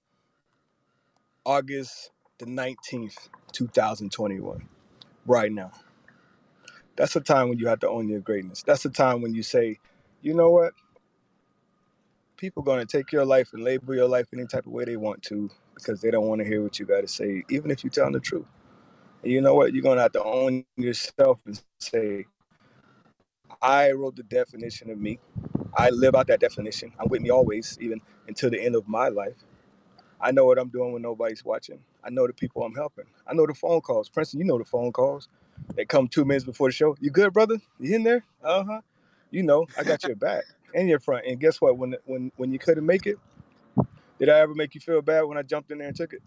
August 1.45 2.11
the 2.39 2.45
19th, 2.45 3.29
2021. 3.53 4.69
Right 5.27 5.51
now. 5.51 5.71
That's 6.97 7.13
the 7.13 7.21
time 7.21 7.49
when 7.49 7.59
you 7.59 7.67
have 7.67 7.79
to 7.81 7.89
own 7.89 8.09
your 8.09 8.21
greatness. 8.21 8.63
That's 8.63 8.83
the 8.83 8.89
time 8.89 9.21
when 9.21 9.33
you 9.33 9.43
say, 9.43 9.79
you 10.21 10.33
know 10.33 10.49
what? 10.51 10.73
People 12.37 12.63
gonna 12.63 12.85
take 12.85 13.11
your 13.11 13.25
life 13.25 13.49
and 13.53 13.63
label 13.63 13.95
your 13.95 14.07
life 14.09 14.27
any 14.33 14.45
type 14.47 14.65
of 14.67 14.73
way 14.73 14.85
they 14.85 14.97
want 14.97 15.23
to 15.23 15.49
because 15.75 16.01
they 16.01 16.11
don't 16.11 16.27
want 16.27 16.41
to 16.41 16.47
hear 16.47 16.63
what 16.63 16.79
you 16.79 16.85
got 16.85 17.01
to 17.01 17.07
say, 17.07 17.43
even 17.49 17.71
if 17.71 17.83
you're 17.83 17.91
telling 17.91 18.13
the 18.13 18.19
truth. 18.21 18.47
And 19.23 19.31
you 19.31 19.41
know 19.41 19.55
what? 19.55 19.73
You're 19.73 19.83
gonna 19.83 20.01
have 20.01 20.13
to 20.13 20.23
own 20.23 20.65
yourself 20.77 21.41
and 21.45 21.61
say, 21.79 22.25
I 23.61 23.91
wrote 23.91 24.15
the 24.17 24.23
definition 24.23 24.89
of 24.91 24.99
me. 24.99 25.19
I 25.75 25.89
live 25.89 26.15
out 26.15 26.27
that 26.27 26.39
definition. 26.39 26.91
I'm 26.99 27.09
with 27.09 27.21
me 27.21 27.29
always, 27.29 27.77
even 27.81 28.01
until 28.27 28.49
the 28.49 28.61
end 28.61 28.75
of 28.75 28.87
my 28.87 29.09
life. 29.09 29.35
I 30.19 30.31
know 30.31 30.45
what 30.45 30.57
I'm 30.59 30.69
doing 30.69 30.93
when 30.93 31.01
nobody's 31.01 31.43
watching. 31.43 31.79
I 32.03 32.09
know 32.09 32.27
the 32.27 32.33
people 32.33 32.63
I'm 32.63 32.75
helping. 32.75 33.05
I 33.27 33.33
know 33.33 33.47
the 33.47 33.53
phone 33.53 33.81
calls. 33.81 34.09
Princeton, 34.09 34.39
you 34.39 34.45
know 34.45 34.57
the 34.57 34.65
phone 34.65 34.91
calls. 34.91 35.27
They 35.75 35.85
come 35.85 36.07
two 36.07 36.25
minutes 36.25 36.45
before 36.45 36.69
the 36.69 36.73
show. 36.73 36.95
You 36.99 37.09
good, 37.11 37.33
brother? 37.33 37.57
You 37.79 37.95
in 37.95 38.03
there? 38.03 38.23
Uh 38.43 38.63
huh. 38.63 38.81
You 39.31 39.43
know, 39.43 39.67
I 39.77 39.83
got 39.83 40.03
your 40.03 40.15
back 40.15 40.43
and 40.75 40.89
your 40.89 40.99
front. 40.99 41.25
And 41.25 41.39
guess 41.39 41.61
what? 41.61 41.77
When 41.77 41.95
when 42.05 42.31
when 42.37 42.51
you 42.51 42.59
couldn't 42.59 42.85
make 42.85 43.05
it, 43.07 43.17
did 44.19 44.29
I 44.29 44.39
ever 44.39 44.53
make 44.53 44.75
you 44.75 44.81
feel 44.81 45.01
bad 45.01 45.23
when 45.23 45.37
I 45.37 45.43
jumped 45.43 45.71
in 45.71 45.79
there 45.79 45.87
and 45.87 45.95
took 45.95 46.13
it? 46.13 46.21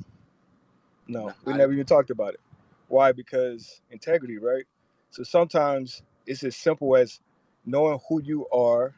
No, 1.06 1.32
we 1.44 1.52
never 1.52 1.72
even 1.72 1.86
talked 1.86 2.10
about 2.10 2.34
it. 2.34 2.40
Why? 2.88 3.12
Because 3.12 3.80
integrity, 3.90 4.38
right? 4.38 4.64
So 5.10 5.22
sometimes 5.22 6.02
it's 6.26 6.42
as 6.42 6.56
simple 6.56 6.96
as 6.96 7.20
knowing 7.66 7.98
who 8.08 8.22
you 8.22 8.46
are, 8.48 8.94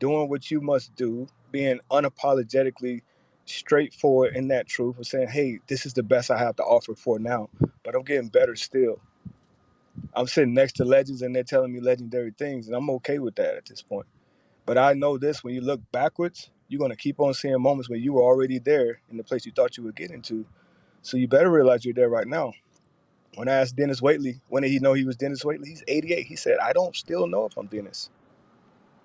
doing 0.00 0.30
what 0.30 0.50
you 0.50 0.62
must 0.62 0.96
do, 0.96 1.28
being 1.52 1.80
unapologetically 1.92 3.02
straightforward 3.46 4.36
in 4.36 4.48
that 4.48 4.68
truth 4.68 4.96
and 4.98 5.06
saying, 5.06 5.28
hey, 5.28 5.60
this 5.68 5.86
is 5.86 5.94
the 5.94 6.04
best 6.04 6.32
I 6.32 6.38
have 6.38 6.56
to 6.58 6.64
offer 6.64 6.96
for 6.96 7.20
now, 7.20 7.50
but 7.84 7.96
I'm 7.96 8.04
getting 8.04 8.30
better 8.30 8.56
still. 8.56 9.00
I'm 10.14 10.28
sitting 10.28 10.54
next 10.54 10.74
to 10.74 10.86
legends 10.86 11.22
and 11.22 11.36
they're 11.36 11.44
telling 11.44 11.72
me 11.72 11.80
legendary 11.80 12.32
things, 12.38 12.68
and 12.68 12.76
I'm 12.76 12.90
okay 12.90 13.20
with 13.20 13.36
that 13.36 13.56
at 13.56 13.66
this 13.66 13.82
point. 13.82 14.06
But 14.66 14.78
I 14.78 14.94
know 14.94 15.18
this 15.18 15.44
when 15.44 15.54
you 15.54 15.62
look 15.62 15.80
backwards, 15.92 16.50
you're 16.68 16.80
going 16.80 16.92
to 16.92 16.96
keep 16.96 17.20
on 17.20 17.34
seeing 17.34 17.60
moments 17.62 17.90
where 17.90 17.98
you 17.98 18.14
were 18.14 18.22
already 18.22 18.58
there 18.60 19.00
in 19.10 19.18
the 19.18 19.24
place 19.24 19.46
you 19.46 19.52
thought 19.52 19.76
you 19.76 19.84
would 19.84 19.96
get 19.96 20.12
into. 20.12 20.46
So 21.02 21.16
you 21.16 21.28
better 21.28 21.50
realize 21.50 21.84
you're 21.84 21.94
there 21.94 22.10
right 22.10 22.28
now. 22.28 22.52
When 23.36 23.48
I 23.48 23.54
asked 23.54 23.76
Dennis 23.76 24.00
Waitley, 24.00 24.40
when 24.48 24.62
did 24.64 24.70
he 24.70 24.80
know 24.80 24.94
he 24.94 25.04
was 25.04 25.16
Dennis 25.16 25.44
Waitley? 25.44 25.68
He's 25.68 25.84
88. 25.88 26.26
He 26.26 26.36
said, 26.36 26.58
I 26.58 26.72
don't 26.72 26.96
still 26.96 27.26
know 27.28 27.46
if 27.46 27.56
I'm 27.58 27.66
Dennis 27.66 28.10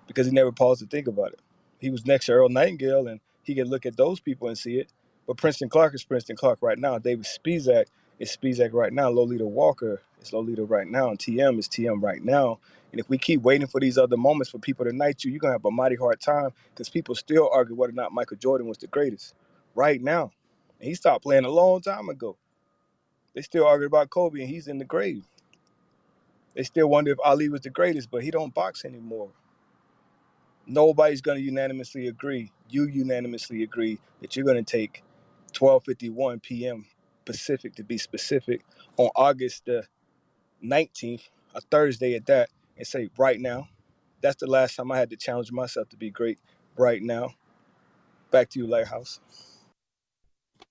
because 0.06 0.26
he 0.26 0.32
never 0.32 0.52
paused 0.52 0.80
to 0.80 0.86
think 0.86 1.06
about 1.06 1.32
it. 1.32 1.40
He 1.78 1.90
was 1.90 2.06
next 2.06 2.26
to 2.26 2.32
Earl 2.32 2.48
Nightingale 2.48 3.08
and 3.08 3.20
he 3.42 3.54
could 3.54 3.68
look 3.68 3.86
at 3.86 3.96
those 3.96 4.20
people 4.20 4.48
and 4.48 4.58
see 4.58 4.78
it. 4.78 4.92
But 5.26 5.36
Princeton 5.36 5.68
Clark 5.68 5.94
is 5.94 6.04
Princeton 6.04 6.36
Clark 6.36 6.58
right 6.62 6.78
now. 6.78 6.98
David 6.98 7.26
Spizak 7.26 7.86
is 8.18 8.36
Spizak 8.36 8.72
right 8.72 8.92
now. 8.92 9.08
Lolita 9.08 9.46
Walker 9.46 10.02
is 10.20 10.32
Lolita 10.32 10.64
right 10.64 10.86
now. 10.86 11.10
And 11.10 11.18
TM 11.18 11.58
is 11.58 11.68
TM 11.68 12.02
right 12.02 12.24
now. 12.24 12.58
And 12.92 13.00
if 13.00 13.08
we 13.08 13.18
keep 13.18 13.42
waiting 13.42 13.66
for 13.66 13.80
these 13.80 13.98
other 13.98 14.16
moments 14.16 14.50
for 14.50 14.58
people 14.58 14.84
to 14.86 14.92
knight 14.92 15.24
you, 15.24 15.30
you're 15.30 15.40
going 15.40 15.50
to 15.50 15.56
have 15.56 15.64
a 15.64 15.70
mighty 15.70 15.96
hard 15.96 16.20
time 16.20 16.50
because 16.70 16.88
people 16.88 17.14
still 17.14 17.50
argue 17.52 17.74
whether 17.74 17.92
or 17.92 17.96
not 17.96 18.12
Michael 18.12 18.36
Jordan 18.38 18.68
was 18.68 18.78
the 18.78 18.86
greatest 18.86 19.34
right 19.74 20.00
now. 20.00 20.30
And 20.80 20.88
he 20.88 20.94
stopped 20.94 21.24
playing 21.24 21.44
a 21.44 21.50
long 21.50 21.80
time 21.82 22.08
ago. 22.08 22.36
They 23.34 23.42
still 23.42 23.66
argue 23.66 23.86
about 23.86 24.10
Kobe 24.10 24.40
and 24.40 24.48
he's 24.48 24.68
in 24.68 24.78
the 24.78 24.84
grave. 24.84 25.24
They 26.54 26.62
still 26.64 26.88
wonder 26.88 27.12
if 27.12 27.18
Ali 27.24 27.48
was 27.48 27.62
the 27.62 27.70
greatest, 27.70 28.10
but 28.10 28.22
he 28.22 28.30
don't 28.30 28.54
box 28.54 28.84
anymore. 28.84 29.30
Nobody's 30.66 31.20
going 31.20 31.38
to 31.38 31.44
unanimously 31.44 32.08
agree. 32.08 32.52
You 32.68 32.86
unanimously 32.86 33.62
agree 33.62 34.00
that 34.20 34.36
you're 34.36 34.44
going 34.44 34.62
to 34.62 34.70
take 34.70 35.02
12:51 35.52 36.42
p.m. 36.42 36.86
Pacific 37.24 37.74
to 37.76 37.84
be 37.84 37.98
specific 37.98 38.62
on 38.96 39.10
August 39.16 39.66
the 39.66 39.84
19th, 40.64 41.28
a 41.54 41.60
Thursday 41.60 42.14
at 42.14 42.26
that, 42.26 42.50
and 42.76 42.86
say 42.86 43.08
right 43.18 43.40
now. 43.40 43.68
That's 44.22 44.36
the 44.36 44.46
last 44.46 44.76
time 44.76 44.90
I 44.90 44.98
had 44.98 45.10
to 45.10 45.16
challenge 45.16 45.52
myself 45.52 45.88
to 45.90 45.96
be 45.96 46.10
great. 46.10 46.38
Right 46.76 47.02
now. 47.02 47.34
Back 48.30 48.50
to 48.50 48.58
you, 48.58 48.66
Lighthouse. 48.66 49.20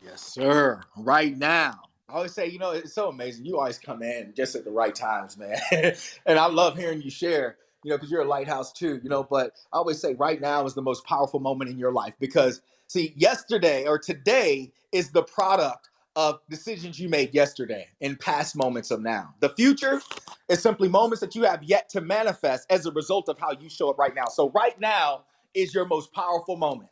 Yes, 0.01 0.21
sir. 0.21 0.81
Right 0.97 1.37
now. 1.37 1.79
I 2.09 2.13
always 2.13 2.33
say, 2.33 2.47
you 2.47 2.59
know, 2.59 2.71
it's 2.71 2.93
so 2.93 3.09
amazing. 3.09 3.45
You 3.45 3.57
always 3.57 3.79
come 3.79 4.03
in 4.03 4.33
just 4.35 4.55
at 4.55 4.63
the 4.63 4.71
right 4.71 4.93
times, 4.93 5.37
man. 5.37 5.57
and 6.25 6.37
I 6.39 6.45
love 6.47 6.77
hearing 6.77 7.01
you 7.01 7.09
share, 7.09 7.57
you 7.86 7.91
know, 7.91 7.97
because 7.97 8.11
you're 8.11 8.23
a 8.23 8.27
lighthouse 8.27 8.73
too, 8.73 8.99
you 9.03 9.09
know. 9.09 9.23
But 9.23 9.53
I 9.73 9.77
always 9.77 10.01
say, 10.01 10.15
right 10.15 10.41
now 10.41 10.65
is 10.65 10.75
the 10.75 10.83
most 10.83 11.05
powerful 11.05 11.39
moment 11.39 11.71
in 11.71 11.79
your 11.79 11.93
life 11.93 12.15
because, 12.19 12.63
see, 12.88 13.13
yesterday 13.17 13.88
or 13.88 13.99
today 13.99 14.73
is 14.93 15.11
the 15.11 15.23
product 15.23 15.91
of 16.17 16.41
decisions 16.49 16.99
you 16.99 17.09
made 17.09 17.33
yesterday 17.33 17.88
and 18.01 18.19
past 18.19 18.57
moments 18.57 18.91
of 18.91 19.01
now. 19.01 19.36
The 19.41 19.51
future 19.51 20.01
is 20.49 20.61
simply 20.61 20.89
moments 20.89 21.21
that 21.21 21.36
you 21.36 21.43
have 21.45 21.63
yet 21.63 21.89
to 21.91 22.01
manifest 22.01 22.67
as 22.71 22.88
a 22.88 22.91
result 22.93 23.29
of 23.29 23.39
how 23.39 23.53
you 23.53 23.69
show 23.69 23.91
up 23.91 23.99
right 23.99 24.15
now. 24.15 24.27
So, 24.27 24.51
right 24.51 24.79
now 24.81 25.25
is 25.55 25.73
your 25.75 25.86
most 25.86 26.13
powerful 26.13 26.57
moment. 26.57 26.89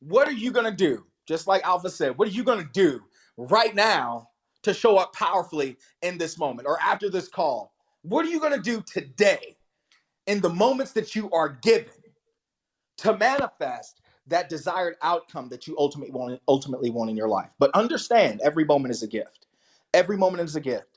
What 0.00 0.28
are 0.28 0.32
you 0.32 0.52
going 0.52 0.66
to 0.66 0.76
do? 0.76 1.06
Just 1.26 1.48
like 1.48 1.64
Alpha 1.64 1.90
said, 1.90 2.18
what 2.18 2.28
are 2.28 2.32
you 2.32 2.44
going 2.44 2.60
to 2.64 2.70
do 2.72 3.00
right 3.38 3.74
now 3.74 4.30
to 4.62 4.74
show 4.74 4.98
up 4.98 5.14
powerfully 5.14 5.78
in 6.02 6.18
this 6.18 6.38
moment 6.38 6.68
or 6.68 6.78
after 6.80 7.10
this 7.10 7.28
call? 7.28 7.72
What 8.02 8.26
are 8.26 8.30
you 8.30 8.40
going 8.40 8.52
to 8.54 8.60
do 8.62 8.82
today 8.86 9.55
in 10.26 10.40
the 10.40 10.50
moments 10.50 10.92
that 10.92 11.14
you 11.14 11.30
are 11.30 11.48
given 11.48 11.92
to 12.98 13.16
manifest 13.16 14.00
that 14.28 14.48
desired 14.48 14.96
outcome 15.02 15.48
that 15.48 15.66
you 15.66 15.76
ultimately 15.78 16.12
want 16.12 16.40
ultimately 16.48 16.90
want 16.90 17.10
in 17.10 17.16
your 17.16 17.28
life? 17.28 17.50
But 17.58 17.70
understand, 17.74 18.40
every 18.44 18.64
moment 18.64 18.92
is 18.92 19.02
a 19.02 19.08
gift. 19.08 19.46
Every 19.94 20.16
moment 20.16 20.42
is 20.42 20.56
a 20.56 20.60
gift. 20.60 20.96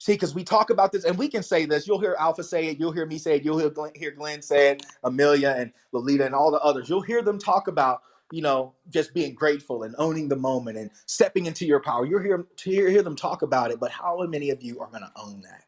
See, 0.00 0.14
because 0.14 0.34
we 0.34 0.44
talk 0.44 0.70
about 0.70 0.92
this, 0.92 1.04
and 1.04 1.18
we 1.18 1.28
can 1.28 1.42
say 1.42 1.66
this. 1.66 1.86
You'll 1.86 2.00
hear 2.00 2.16
Alpha 2.18 2.42
say 2.42 2.68
it. 2.68 2.80
You'll 2.80 2.92
hear 2.92 3.04
me 3.04 3.18
say 3.18 3.36
it. 3.36 3.44
You'll 3.44 3.58
hear 3.58 3.68
Glenn, 3.68 3.92
hear 3.94 4.10
Glenn 4.10 4.40
say 4.40 4.70
it. 4.70 4.86
Amelia 5.04 5.54
and 5.58 5.72
Lolita 5.92 6.24
and 6.24 6.34
all 6.34 6.50
the 6.50 6.60
others. 6.60 6.88
You'll 6.88 7.02
hear 7.02 7.22
them 7.22 7.38
talk 7.38 7.68
about, 7.68 8.00
you 8.32 8.40
know, 8.40 8.74
just 8.88 9.12
being 9.12 9.34
grateful 9.34 9.82
and 9.82 9.94
owning 9.98 10.28
the 10.28 10.36
moment 10.36 10.78
and 10.78 10.90
stepping 11.04 11.44
into 11.44 11.66
your 11.66 11.80
power. 11.80 12.06
You'll 12.06 12.22
hear 12.22 12.46
hear, 12.62 12.88
hear 12.88 13.02
them 13.02 13.14
talk 13.14 13.42
about 13.42 13.72
it. 13.72 13.78
But 13.78 13.90
how 13.90 14.24
many 14.26 14.48
of 14.48 14.62
you 14.62 14.80
are 14.80 14.88
going 14.88 15.02
to 15.02 15.12
own 15.16 15.42
that? 15.42 15.64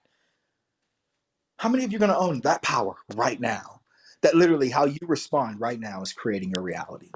How 1.63 1.69
many 1.69 1.85
of 1.85 1.93
you 1.93 1.99
are 1.99 2.01
going 2.01 2.11
to 2.11 2.19
own 2.19 2.41
that 2.41 2.61
power 2.63 2.97
right 3.15 3.41
now? 3.41 3.83
That 4.23 4.35
literally 4.35 4.69
how 4.69 4.85
you 4.85 4.99
respond 5.03 5.61
right 5.61 5.79
now 5.79 6.03
is 6.03 6.13
creating 6.13 6.51
your 6.51 6.65
reality. 6.65 7.13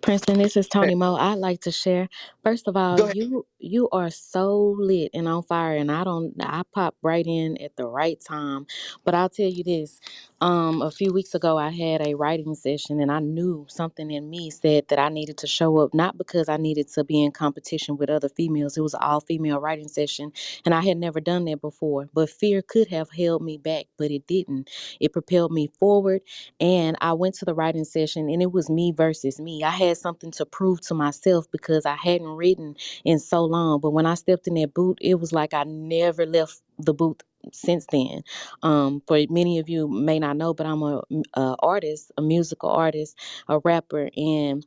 Princeton, 0.00 0.38
this 0.38 0.56
is 0.56 0.66
Tony 0.66 0.96
Mo. 0.96 1.14
I'd 1.14 1.38
like 1.38 1.60
to 1.60 1.70
share. 1.70 2.08
First 2.42 2.66
of 2.66 2.76
all, 2.76 3.00
you 3.00 3.46
you 3.62 3.88
are 3.92 4.10
so 4.10 4.76
lit 4.78 5.12
and 5.14 5.28
on 5.28 5.44
fire, 5.44 5.76
and 5.76 5.92
I 5.92 6.04
don't 6.04 6.34
I 6.40 6.64
pop 6.74 6.96
right 7.02 7.26
in 7.26 7.58
at 7.62 7.76
the 7.76 7.86
right 7.86 8.20
time. 8.20 8.66
But 9.04 9.14
I'll 9.16 9.30
tell 9.30 9.48
you 9.50 9.64
this: 9.64 10.00
um, 10.40 10.82
a 10.82 10.92
few 10.92 11.12
weeks 11.12 11.34
ago, 11.34 11.58
I 11.58 11.70
had 11.72 12.06
a 12.06 12.14
writing 12.14 12.54
session, 12.54 13.00
and 13.02 13.12
I 13.12 13.20
knew 13.20 13.66
something 13.70 14.12
in 14.12 14.30
me 14.30 14.50
said 14.52 14.88
that 14.90 15.00
I 15.00 15.10
needed 15.10 15.38
to 15.40 15.48
show 15.48 15.78
up, 15.80 15.94
not 15.94 16.18
because 16.18 16.48
I 16.48 16.58
needed 16.58 16.88
to 16.94 17.04
be 17.04 17.24
in 17.24 17.32
competition 17.32 17.98
with 17.98 18.10
other 18.10 18.30
females. 18.30 18.78
It 18.78 18.82
was 18.82 18.94
all 18.94 19.20
female 19.22 19.60
writing 19.60 19.88
session, 19.88 20.32
and 20.66 20.74
I 20.76 20.82
had 20.82 20.98
never 20.98 21.20
done 21.20 21.46
that 21.46 21.62
before. 21.62 22.08
But 22.14 22.30
fear 22.30 22.62
could 22.62 22.88
have 22.90 23.10
held 23.10 23.42
me 23.42 23.58
back, 23.58 23.86
but 23.98 24.12
it 24.12 24.28
didn't. 24.28 24.70
It 25.00 25.12
propelled 25.14 25.52
me 25.52 25.70
forward, 25.80 26.22
and 26.60 26.96
I 27.02 27.14
went 27.14 27.36
to 27.36 27.46
the 27.46 27.54
writing 27.56 27.84
session, 27.86 28.30
and 28.30 28.42
it 28.42 28.52
was 28.52 28.70
me 28.70 28.92
versus 28.92 29.40
me. 29.40 29.64
I 29.64 29.72
had 29.72 29.98
something 29.98 30.32
to 30.32 30.46
prove 30.46 30.82
to 30.82 30.94
myself 30.94 31.46
because 31.52 31.86
I 31.86 31.96
hadn't 31.96 32.28
written 32.28 32.76
in 33.04 33.20
so 33.20 33.44
long. 33.52 33.80
But 33.80 33.92
when 33.92 34.06
I 34.06 34.14
stepped 34.16 34.48
in 34.48 34.56
that 34.56 34.74
booth, 34.74 34.98
it 35.02 35.16
was 35.20 35.32
like 35.34 35.54
I 35.54 35.64
never 35.64 36.26
left 36.26 36.62
the 36.78 36.94
booth 36.94 37.22
since 37.52 37.86
then. 37.92 38.22
Um, 38.64 39.02
for 39.08 39.18
many 39.30 39.60
of 39.60 39.70
you 39.70 39.88
may 39.88 40.20
not 40.20 40.38
know, 40.38 40.54
but 40.54 40.66
I'm 40.66 40.82
a, 40.82 41.02
a 41.34 41.56
artist, 41.60 42.12
a 42.18 42.22
musical 42.22 42.70
artist, 42.70 43.18
a 43.48 43.60
rapper, 43.60 44.10
and 44.16 44.66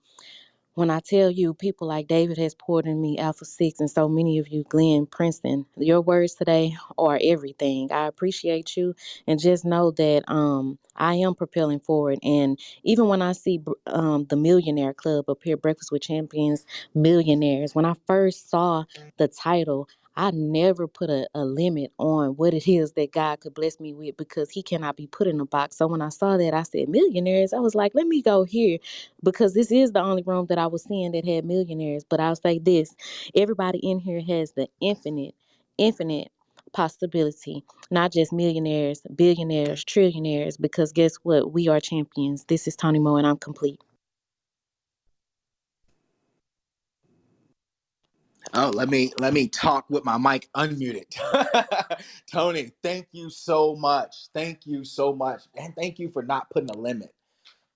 when 0.76 0.92
I 0.92 1.02
tell 1.02 1.32
you 1.32 1.54
people 1.54 1.88
like 1.88 2.08
David 2.08 2.40
has 2.40 2.56
poured 2.56 2.88
in 2.88 3.02
me 3.02 3.20
Alpha 3.20 3.46
Six 3.46 3.82
and 3.82 3.92
so 3.92 4.10
many 4.10 4.40
of 4.40 4.50
you, 4.50 4.66
Glenn, 4.70 5.08
Princeton, 5.08 5.68
your 5.78 6.02
words 6.02 6.36
today 6.36 6.78
are 6.98 7.20
everything. 7.24 7.92
I 7.94 8.08
appreciate 8.08 8.78
you 8.78 8.96
and 9.28 9.40
just 9.40 9.66
know 9.66 9.92
that 9.94 10.24
um 10.30 10.80
I 10.98 11.16
am 11.16 11.36
propelling 11.36 11.82
forward. 11.82 12.20
And 12.24 12.60
even 12.84 13.08
when 13.08 13.22
I 13.22 13.34
see 13.34 13.62
um 13.88 14.26
the 14.26 14.38
Millionaire 14.38 14.96
Club 14.96 15.30
up 15.30 15.40
here, 15.44 15.58
Breakfast 15.58 15.92
with 15.92 16.04
Champions 16.04 16.66
Millionaires, 16.96 17.76
when 17.76 17.86
I 17.86 17.96
first 18.08 18.50
saw 18.50 18.86
the 19.18 19.30
title, 19.30 19.90
I 20.18 20.32
never 20.32 20.88
put 20.88 21.10
a, 21.10 21.28
a 21.36 21.46
limit 21.46 21.92
on 22.00 22.32
what 22.38 22.54
it 22.54 22.68
is 22.68 22.94
that 22.94 23.12
God 23.14 23.42
could 23.42 23.54
bless 23.56 23.80
me 23.80 23.94
with 23.94 24.18
because 24.18 24.50
He 24.52 24.64
cannot 24.64 24.98
be 24.98 25.08
put 25.08 25.28
in 25.28 25.40
a 25.42 25.46
box. 25.46 25.78
So 25.78 25.88
when 25.88 26.02
I 26.02 26.10
saw 26.10 26.38
that, 26.38 26.54
I 26.54 26.64
said, 26.64 26.90
Millionaires, 26.90 27.54
I 27.54 27.60
was 27.60 27.76
like, 27.76 27.94
let 27.96 28.08
me 28.08 28.22
go 28.22 28.44
here 28.44 28.80
because 29.24 29.54
this 29.54 29.72
is 29.72 29.92
the 29.94 30.02
only 30.02 30.24
room 30.24 30.48
that 30.50 30.60
I 30.60 30.68
was 30.68 30.84
seeing 30.84 31.12
that 31.14 31.26
had 31.26 31.46
millionaires. 31.46 32.06
But 32.10 32.20
I'll 32.20 32.36
say 32.36 32.60
this 32.60 32.96
everybody 33.36 33.80
in 33.80 34.00
here 34.00 34.22
has 34.22 34.54
the 34.54 34.68
infinite, 34.82 35.36
infinite 35.78 36.30
possibility, 36.74 37.64
not 37.92 38.14
just 38.14 38.34
millionaires, 38.34 39.02
billionaires, 39.16 39.86
trillionaires, 39.86 40.60
because 40.62 40.92
guess 40.94 41.16
what? 41.24 41.54
We 41.54 41.68
are 41.70 41.80
champions. 41.80 42.46
This 42.46 42.68
is 42.68 42.76
Tony 42.76 43.00
Moe, 43.00 43.18
and 43.18 43.28
I'm 43.28 43.38
complete. 43.38 43.82
Oh, 48.56 48.72
let 48.76 48.90
me 48.90 49.14
let 49.20 49.34
me 49.34 49.50
talk 49.50 49.86
with 49.90 50.06
my 50.06 50.18
mic 50.18 50.50
unmuted. 50.56 51.06
Tony, 52.32 52.72
thank 52.84 53.08
you 53.14 53.30
so 53.30 53.76
much. 53.78 54.14
Thank 54.36 54.68
you 54.68 54.86
so 54.86 55.14
much. 55.16 55.44
And 55.58 55.76
thank 55.76 56.00
you 56.00 56.12
for 56.12 56.24
not 56.24 56.50
putting 56.52 56.72
a 56.72 56.78
limit 56.78 57.14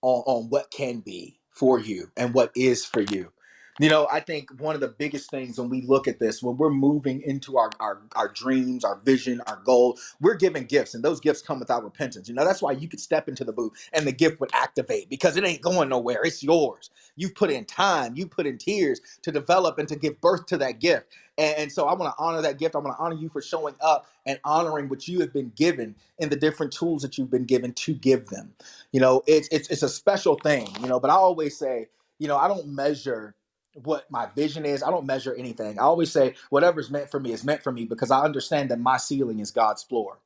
on, 0.02 0.24
on 0.28 0.50
what 0.50 0.72
can 0.72 1.00
be 1.02 1.40
for 1.52 1.80
you 1.80 2.12
and 2.18 2.34
what 2.34 2.52
is 2.56 2.86
for 2.86 3.02
you. 3.02 3.32
You 3.80 3.90
know, 3.90 4.08
I 4.12 4.22
think 4.22 4.52
one 4.62 4.76
of 4.76 4.82
the 4.82 4.90
biggest 4.90 5.32
things 5.32 5.60
when 5.60 5.70
we 5.70 5.82
look 5.84 6.08
at 6.08 6.20
this, 6.20 6.44
when 6.44 6.58
we're 6.58 6.72
moving 6.72 7.22
into 7.24 7.58
our, 7.58 7.72
our, 7.82 8.02
our 8.16 8.30
dreams, 8.30 8.86
our 8.86 8.98
vision, 9.06 9.42
our 9.48 9.58
goal, 9.66 9.98
we're 10.22 10.36
given 10.36 10.66
gifts, 10.66 10.96
and 10.96 11.04
those 11.04 11.20
gifts 11.22 11.42
come 11.44 11.60
without 11.60 11.84
repentance. 11.84 12.30
You 12.30 12.36
know, 12.36 12.46
that's 12.46 12.62
why 12.62 12.74
you 12.74 12.90
could 12.90 13.02
step 13.02 13.30
into 13.30 13.46
the 13.46 13.54
booth 13.54 13.74
and 13.94 14.08
the 14.08 14.14
gift 14.14 14.40
would 14.42 14.52
activate 14.54 15.10
because 15.10 15.38
it 15.38 15.46
ain't 15.46 15.62
going 15.62 15.90
nowhere. 15.90 16.22
It's 16.24 16.44
yours. 16.44 16.92
You've 17.18 17.36
put 17.36 17.52
in 17.52 17.66
time, 17.66 18.16
you 18.18 18.28
put 18.28 18.48
in 18.48 18.58
tears 18.60 19.02
to 19.24 19.32
develop 19.32 19.80
and 19.80 19.90
to 19.90 19.98
give 19.98 20.22
birth 20.22 20.48
to 20.48 20.58
that 20.60 20.80
gift. 20.80 21.08
And, 21.38 21.58
and 21.58 21.72
so 21.72 21.88
I 21.88 21.96
want 21.96 22.16
to 22.16 22.24
honor 22.24 22.42
that 22.44 22.60
gift. 22.60 22.76
I 22.76 22.80
want 22.80 22.98
to 22.98 23.04
honor 23.04 23.16
you 23.18 23.30
for 23.30 23.42
showing 23.42 23.76
up 23.82 24.08
and 24.26 24.40
honoring 24.46 24.90
what 24.90 25.08
you 25.08 25.22
have 25.22 25.34
been 25.34 25.52
given 25.56 25.96
in 26.20 26.30
the 26.30 26.38
different 26.38 26.74
tools 26.74 27.02
that 27.04 27.18
you've 27.18 27.32
been 27.32 27.46
given 27.46 27.74
to 27.74 27.94
give 27.96 28.28
them. 28.30 28.54
You 28.94 29.02
know, 29.02 29.24
it's 29.28 29.50
it's 29.52 29.70
it's 29.70 29.84
a 29.84 29.90
special 29.90 30.38
thing, 30.38 30.70
you 30.82 30.88
know, 30.88 31.00
but 31.00 31.12
I 31.12 31.16
always 31.16 31.58
say, 31.58 31.88
you 32.20 32.30
know, 32.30 32.38
I 32.38 32.48
don't 32.48 32.68
measure 32.70 33.36
what 33.76 34.10
my 34.12 34.28
vision 34.36 34.66
is. 34.66 34.84
I 34.84 34.92
don't 34.92 35.06
measure 35.06 35.36
anything. 35.36 35.80
I 35.80 35.84
always 35.84 36.12
say 36.12 36.36
whatever's 36.50 36.92
meant 36.92 37.12
for 37.12 37.20
me 37.20 37.34
is 37.34 37.44
meant 37.44 37.64
for 37.64 37.72
me 37.72 37.86
because 37.86 38.12
I 38.12 38.22
understand 38.22 38.72
that 38.72 38.80
my 38.80 38.98
ceiling 38.98 39.40
is 39.40 39.52
God's 39.52 39.84
floor. 39.84 40.20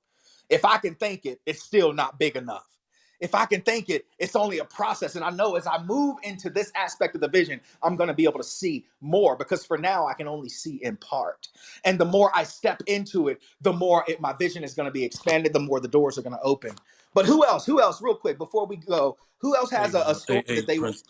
If 0.49 0.65
I 0.65 0.77
can 0.77 0.95
think 0.95 1.25
it, 1.25 1.41
it's 1.45 1.63
still 1.63 1.93
not 1.93 2.19
big 2.19 2.35
enough. 2.35 2.67
If 3.19 3.35
I 3.35 3.45
can 3.45 3.61
think 3.61 3.89
it, 3.89 4.05
it's 4.19 4.35
only 4.35 4.59
a 4.59 4.65
process. 4.65 5.15
And 5.15 5.25
I 5.25 5.29
know 5.31 5.55
as 5.55 5.67
I 5.67 5.81
move 5.83 6.17
into 6.23 6.49
this 6.49 6.71
aspect 6.75 7.15
of 7.15 7.21
the 7.21 7.29
vision, 7.29 7.61
I'm 7.81 7.95
going 7.95 8.09
to 8.09 8.13
be 8.13 8.25
able 8.25 8.39
to 8.39 8.43
see 8.43 8.85
more 9.01 9.37
because 9.37 9.65
for 9.65 9.77
now 9.77 10.07
I 10.07 10.13
can 10.13 10.27
only 10.27 10.49
see 10.49 10.79
in 10.83 10.97
part. 10.97 11.47
And 11.85 11.99
the 11.99 12.05
more 12.05 12.31
I 12.35 12.43
step 12.43 12.83
into 12.87 13.29
it, 13.29 13.41
the 13.61 13.73
more 13.73 14.03
it, 14.07 14.21
my 14.21 14.33
vision 14.33 14.63
is 14.63 14.73
going 14.73 14.87
to 14.87 14.91
be 14.91 15.05
expanded, 15.05 15.53
the 15.53 15.59
more 15.61 15.79
the 15.79 15.87
doors 15.87 16.17
are 16.17 16.21
going 16.23 16.35
to 16.35 16.41
open. 16.43 16.73
But 17.13 17.25
who 17.25 17.45
else? 17.45 17.65
Who 17.65 17.81
else, 17.81 18.01
real 18.01 18.15
quick, 18.15 18.37
before 18.37 18.67
we 18.67 18.75
go, 18.77 19.17
who 19.39 19.55
else 19.55 19.71
has 19.71 19.93
Hey, 19.93 19.95
a, 19.95 19.99
a 19.99 20.13
uh, 20.13 20.19
hey, 20.27 20.43
story 20.43 20.45
hey, 20.47 20.61
that 20.61 20.67
they? 20.67 20.79
Prince, 20.79 21.03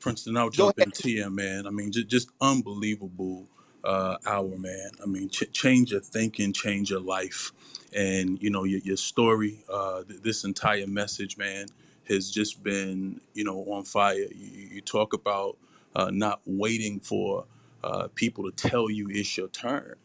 Princeton, 0.00 0.36
I'll 0.36 0.50
Go 0.56 0.66
jump 0.66 0.78
ahead. 0.78 0.78
in. 0.80 0.92
TM, 0.92 1.32
man. 1.34 1.66
I 1.66 1.70
mean, 1.70 1.92
just, 1.92 2.08
just 2.08 2.30
unbelievable 2.40 3.46
uh, 3.84 4.16
hour, 4.26 4.56
man. 4.58 4.90
I 5.02 5.06
mean, 5.06 5.28
ch- 5.30 5.50
change 5.52 5.92
your 5.92 6.00
thinking, 6.00 6.52
change 6.52 6.90
your 6.90 7.00
life, 7.00 7.52
and 7.94 8.42
you 8.42 8.50
know 8.50 8.64
your, 8.64 8.80
your 8.80 8.96
story. 8.98 9.64
Uh, 9.72 10.04
th- 10.04 10.22
this 10.22 10.44
entire 10.44 10.86
message, 10.86 11.38
man, 11.38 11.68
has 12.08 12.30
just 12.30 12.62
been 12.62 13.20
you 13.34 13.44
know 13.44 13.58
on 13.72 13.84
fire. 13.84 14.16
You, 14.16 14.28
you 14.36 14.68
you 14.76 14.80
talk 14.82 15.14
about 15.14 15.56
uh, 15.96 16.10
not 16.12 16.40
waiting 16.46 17.00
for 17.00 17.46
uh, 17.84 18.08
people 18.14 18.50
to 18.50 18.68
tell 18.70 18.90
you 18.90 19.08
it's 19.10 19.36
your 19.36 19.48
turn, 19.48 19.96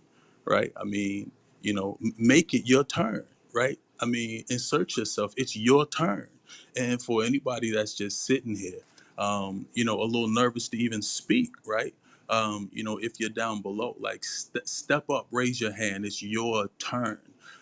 right? 0.46 0.72
I 0.78 0.86
mean, 0.86 1.32
you 1.62 1.74
know, 1.74 1.98
m- 2.04 2.16
make 2.18 2.54
it 2.54 2.68
your 2.68 2.84
turn, 2.86 3.26
right? 3.54 3.80
I 4.00 4.06
mean, 4.06 4.46
insert 4.50 4.98
yourself. 4.98 5.34
It's 5.38 5.56
your 5.56 5.86
turn. 5.88 6.30
And 6.78 7.02
for 7.02 7.24
anybody 7.24 7.72
that's 7.72 7.94
just 7.96 8.26
sitting 8.26 8.56
here, 8.58 8.82
um, 9.20 9.68
you 9.74 9.86
know, 9.86 10.02
a 10.02 10.06
little 10.06 10.30
nervous 10.30 10.70
to 10.70 10.78
even 10.78 11.02
speak, 11.04 11.52
right? 11.66 11.96
Um, 12.30 12.70
you 12.74 12.84
know, 12.84 12.98
if 13.00 13.20
you're 13.20 13.30
down 13.30 13.62
below, 13.62 13.96
like 14.00 14.26
st- 14.26 14.68
step 14.68 15.10
up, 15.10 15.28
raise 15.32 15.62
your 15.62 15.74
hand. 15.74 16.06
It's 16.06 16.24
your 16.24 16.70
turn. 16.80 17.20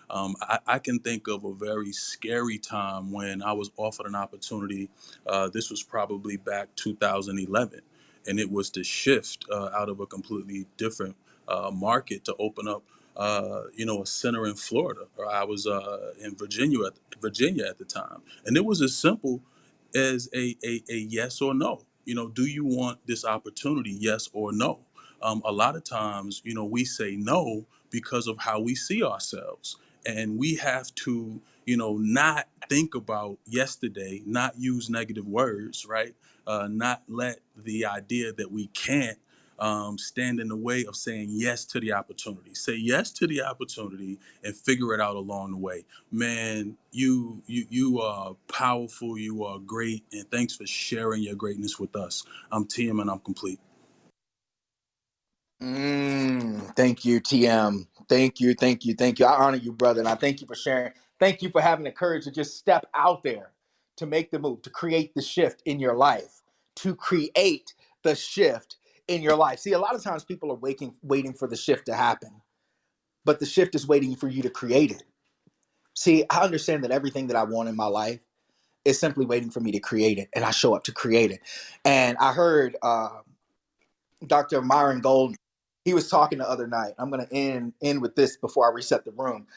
Um, 0.09 0.35
I, 0.41 0.59
I 0.67 0.79
can 0.79 0.99
think 0.99 1.27
of 1.27 1.45
a 1.45 1.53
very 1.53 1.93
scary 1.93 2.59
time 2.59 3.11
when 3.11 3.43
I 3.43 3.53
was 3.53 3.71
offered 3.77 4.07
an 4.07 4.15
opportunity. 4.15 4.89
Uh, 5.27 5.49
this 5.49 5.71
was 5.71 5.83
probably 5.83 6.37
back 6.37 6.69
2011, 6.75 7.81
and 8.27 8.39
it 8.39 8.51
was 8.51 8.69
to 8.71 8.85
shift 8.85 9.45
uh, 9.51 9.71
out 9.75 9.89
of 9.89 10.01
a 10.01 10.07
completely 10.07 10.67
different 10.77 11.17
uh, 11.49 11.71
market 11.73 12.25
to 12.25 12.35
open 12.39 12.67
up, 12.67 12.83
uh, 13.17 13.63
you 13.75 13.85
know, 13.85 14.03
a 14.03 14.07
center 14.07 14.47
in 14.47 14.55
Florida. 14.55 15.03
Or 15.17 15.27
I 15.27 15.43
was 15.45 15.67
uh, 15.67 16.13
in 16.21 16.35
Virginia 16.37 16.85
at 16.85 16.93
Virginia 17.21 17.65
at 17.67 17.79
the 17.79 17.85
time, 17.85 18.21
and 18.45 18.57
it 18.57 18.65
was 18.65 18.81
as 18.81 18.95
simple 18.97 19.41
as 19.95 20.29
a, 20.35 20.55
a, 20.65 20.83
a 20.89 20.95
yes 20.97 21.41
or 21.41 21.53
no. 21.53 21.83
You 22.05 22.15
know, 22.15 22.29
do 22.29 22.45
you 22.45 22.65
want 22.65 22.99
this 23.07 23.25
opportunity? 23.25 23.91
Yes 23.91 24.29
or 24.33 24.53
no. 24.53 24.79
Um, 25.21 25.41
a 25.45 25.51
lot 25.51 25.75
of 25.75 25.83
times, 25.83 26.41
you 26.45 26.55
know, 26.55 26.65
we 26.65 26.85
say 26.85 27.15
no 27.15 27.65
because 27.91 28.27
of 28.27 28.37
how 28.39 28.59
we 28.61 28.75
see 28.75 29.03
ourselves. 29.03 29.77
And 30.05 30.39
we 30.39 30.55
have 30.57 30.93
to, 30.95 31.41
you 31.65 31.77
know, 31.77 31.97
not 31.97 32.47
think 32.69 32.95
about 32.95 33.39
yesterday, 33.45 34.23
not 34.25 34.55
use 34.59 34.89
negative 34.89 35.27
words, 35.27 35.85
right? 35.85 36.15
Uh, 36.47 36.67
not 36.71 37.03
let 37.07 37.39
the 37.57 37.85
idea 37.85 38.33
that 38.33 38.51
we 38.51 38.67
can't 38.67 39.19
um, 39.59 39.97
stand 39.97 40.39
in 40.39 40.49
the 40.49 40.57
way 40.57 40.85
of 40.85 40.95
saying 40.95 41.29
yes 41.31 41.65
to 41.67 41.79
the 41.81 41.93
opportunity. 41.93 42.55
Say 42.55 42.75
yes 42.75 43.11
to 43.13 43.27
the 43.27 43.43
opportunity 43.43 44.19
and 44.43 44.55
figure 44.55 44.93
it 44.93 45.01
out 45.01 45.15
along 45.17 45.51
the 45.51 45.57
way 45.57 45.81
man 46.11 46.77
you 46.91 47.41
you 47.47 47.65
you 47.69 47.99
are 48.01 48.35
powerful 48.47 49.17
you 49.17 49.43
are 49.43 49.59
great 49.59 50.03
and 50.13 50.29
thanks 50.31 50.55
for 50.55 50.65
sharing 50.65 51.21
your 51.21 51.35
greatness 51.35 51.79
with 51.79 51.95
us 51.95 52.23
i'm 52.51 52.65
tm 52.65 53.01
and 53.01 53.11
i'm 53.11 53.19
complete 53.19 53.59
Mm, 55.61 56.75
thank 56.75 57.03
you, 57.05 57.19
TM. 57.19 57.87
Thank 58.09 58.39
you, 58.39 58.53
thank 58.53 58.85
you, 58.85 58.93
thank 58.93 59.19
you. 59.19 59.25
I 59.25 59.33
honor 59.45 59.57
you, 59.57 59.71
brother, 59.73 59.99
and 59.99 60.07
I 60.07 60.15
thank 60.15 60.41
you 60.41 60.47
for 60.47 60.55
sharing. 60.55 60.93
Thank 61.19 61.41
you 61.41 61.49
for 61.49 61.61
having 61.61 61.83
the 61.85 61.91
courage 61.91 62.25
to 62.25 62.31
just 62.31 62.57
step 62.57 62.85
out 62.93 63.23
there 63.23 63.51
to 63.97 64.05
make 64.05 64.29
the 64.31 64.39
move, 64.39 64.61
to 64.63 64.69
create 64.69 65.15
the 65.15 65.21
shift 65.21 65.63
in 65.65 65.79
your 65.79 65.95
life, 65.95 66.43
to 66.77 66.95
create 66.95 67.73
the 68.03 68.15
shift 68.15 68.77
in 69.09 69.23
your 69.23 69.37
life. 69.37 69.59
See, 69.59 69.73
a 69.73 69.79
lot 69.79 69.95
of 69.95 70.03
times 70.03 70.25
people 70.25 70.51
are 70.51 70.57
waiting, 70.57 70.95
waiting 71.03 71.33
for 71.33 71.47
the 71.49 71.57
shift 71.57 71.87
to 71.87 71.95
happen, 71.95 72.31
but 73.25 73.39
the 73.39 73.47
shift 73.47 73.75
is 73.75 73.87
waiting 73.87 74.15
for 74.15 74.29
you 74.29 74.43
to 74.43 74.51
create 74.51 74.91
it. 74.91 75.03
See, 75.95 76.25
I 76.29 76.41
understand 76.41 76.83
that 76.85 76.91
everything 76.91 77.27
that 77.27 77.37
I 77.37 77.43
want 77.43 77.69
in 77.69 77.75
my 77.75 77.87
life 77.87 78.21
is 78.85 78.99
simply 78.99 79.25
waiting 79.25 79.51
for 79.51 79.59
me 79.61 79.71
to 79.73 79.79
create 79.79 80.17
it, 80.19 80.29
and 80.35 80.45
I 80.45 80.51
show 80.51 80.75
up 80.75 80.83
to 80.85 80.93
create 80.93 81.31
it. 81.31 81.41
And 81.85 82.17
I 82.19 82.33
heard 82.33 82.77
uh, 82.83 83.09
Dr. 84.27 84.61
Myron 84.61 85.01
Golden, 85.01 85.35
He 85.85 85.93
was 85.93 86.09
talking 86.09 86.39
the 86.39 86.49
other 86.49 86.67
night. 86.67 86.93
I'm 86.99 87.09
gonna 87.09 87.27
end 87.31 87.73
end 87.81 88.01
with 88.01 88.15
this 88.15 88.37
before 88.37 88.69
I 88.69 88.73
reset 88.73 89.05
the 89.05 89.11
room. 89.11 89.47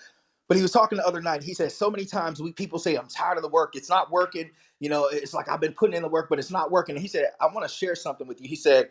But 0.48 0.56
he 0.58 0.62
was 0.62 0.72
talking 0.72 0.98
the 0.98 1.06
other 1.06 1.22
night. 1.22 1.42
He 1.42 1.54
said 1.54 1.72
so 1.72 1.90
many 1.90 2.04
times 2.04 2.40
we 2.42 2.52
people 2.52 2.78
say 2.78 2.96
I'm 2.96 3.08
tired 3.08 3.36
of 3.38 3.42
the 3.42 3.48
work. 3.48 3.76
It's 3.76 3.88
not 3.88 4.10
working. 4.10 4.50
You 4.80 4.90
know, 4.90 5.06
it's 5.06 5.34
like 5.34 5.48
I've 5.48 5.60
been 5.60 5.72
putting 5.72 5.96
in 5.96 6.02
the 6.02 6.08
work, 6.08 6.28
but 6.28 6.38
it's 6.38 6.50
not 6.50 6.70
working. 6.70 6.96
And 6.96 7.02
he 7.02 7.08
said 7.08 7.26
I 7.40 7.46
want 7.46 7.68
to 7.68 7.74
share 7.74 7.94
something 7.94 8.26
with 8.26 8.40
you. 8.42 8.48
He 8.48 8.56
said 8.56 8.90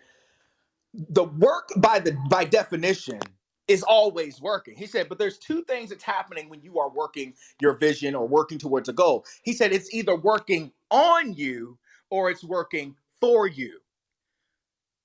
the 0.93 1.25
work 1.25 1.69
by 1.77 1.99
the 1.99 2.17
by 2.29 2.45
definition 2.45 3.19
is 3.67 3.83
always 3.83 4.41
working. 4.41 4.75
He 4.75 4.87
said, 4.87 5.09
but 5.09 5.19
there's 5.19 5.37
two 5.39 5.63
things 5.63 5.89
that's 5.91 6.03
happening 6.03 6.49
when 6.49 6.61
you 6.61 6.79
are 6.79 6.89
working 6.89 7.33
your 7.61 7.77
vision 7.77 8.15
or 8.15 8.27
working 8.27 8.57
towards 8.59 8.89
a 8.89 8.93
goal. 8.93 9.25
He 9.43 9.53
said 9.53 9.71
it's 9.73 9.93
either 9.93 10.15
working 10.15 10.71
on 10.91 11.33
you 11.33 11.77
or 12.09 12.29
it's 12.31 12.43
working 12.43 12.95
for 13.21 13.47
you. 13.47 13.79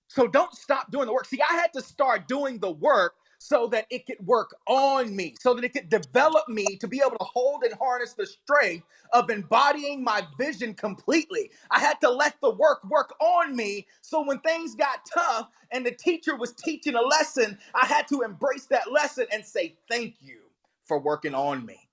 So 0.08 0.26
don't 0.28 0.54
stop 0.54 0.90
doing 0.90 1.06
the 1.06 1.12
work. 1.12 1.26
See, 1.26 1.40
I 1.42 1.54
had 1.54 1.72
to 1.74 1.82
start 1.82 2.28
doing 2.28 2.58
the 2.58 2.70
work 2.72 3.14
so 3.46 3.68
that 3.68 3.86
it 3.90 4.06
could 4.06 4.18
work 4.26 4.56
on 4.66 5.14
me, 5.14 5.36
so 5.38 5.54
that 5.54 5.62
it 5.62 5.72
could 5.72 5.88
develop 5.88 6.48
me 6.48 6.64
to 6.80 6.88
be 6.88 7.00
able 7.00 7.16
to 7.16 7.24
hold 7.24 7.62
and 7.62 7.74
harness 7.74 8.14
the 8.14 8.26
strength 8.26 8.84
of 9.12 9.30
embodying 9.30 10.02
my 10.02 10.26
vision 10.36 10.74
completely. 10.74 11.50
I 11.70 11.78
had 11.78 12.00
to 12.00 12.10
let 12.10 12.40
the 12.40 12.50
work 12.50 12.82
work 12.90 13.14
on 13.20 13.54
me. 13.54 13.86
So 14.00 14.24
when 14.24 14.40
things 14.40 14.74
got 14.74 15.08
tough 15.12 15.48
and 15.70 15.86
the 15.86 15.92
teacher 15.92 16.34
was 16.34 16.54
teaching 16.54 16.96
a 16.96 17.00
lesson, 17.00 17.56
I 17.74 17.86
had 17.86 18.08
to 18.08 18.22
embrace 18.22 18.66
that 18.66 18.90
lesson 18.90 19.26
and 19.32 19.44
say, 19.44 19.76
Thank 19.88 20.16
you 20.20 20.40
for 20.84 20.98
working 20.98 21.34
on 21.34 21.64
me. 21.64 21.88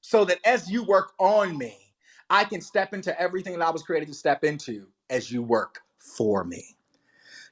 So 0.00 0.24
that 0.26 0.38
as 0.44 0.70
you 0.70 0.84
work 0.84 1.12
on 1.18 1.58
me, 1.58 1.76
I 2.30 2.44
can 2.44 2.60
step 2.60 2.94
into 2.94 3.18
everything 3.20 3.58
that 3.58 3.66
I 3.66 3.70
was 3.70 3.82
created 3.82 4.08
to 4.08 4.14
step 4.14 4.44
into 4.44 4.86
as 5.10 5.32
you 5.32 5.42
work 5.42 5.80
for 5.98 6.44
me. 6.44 6.76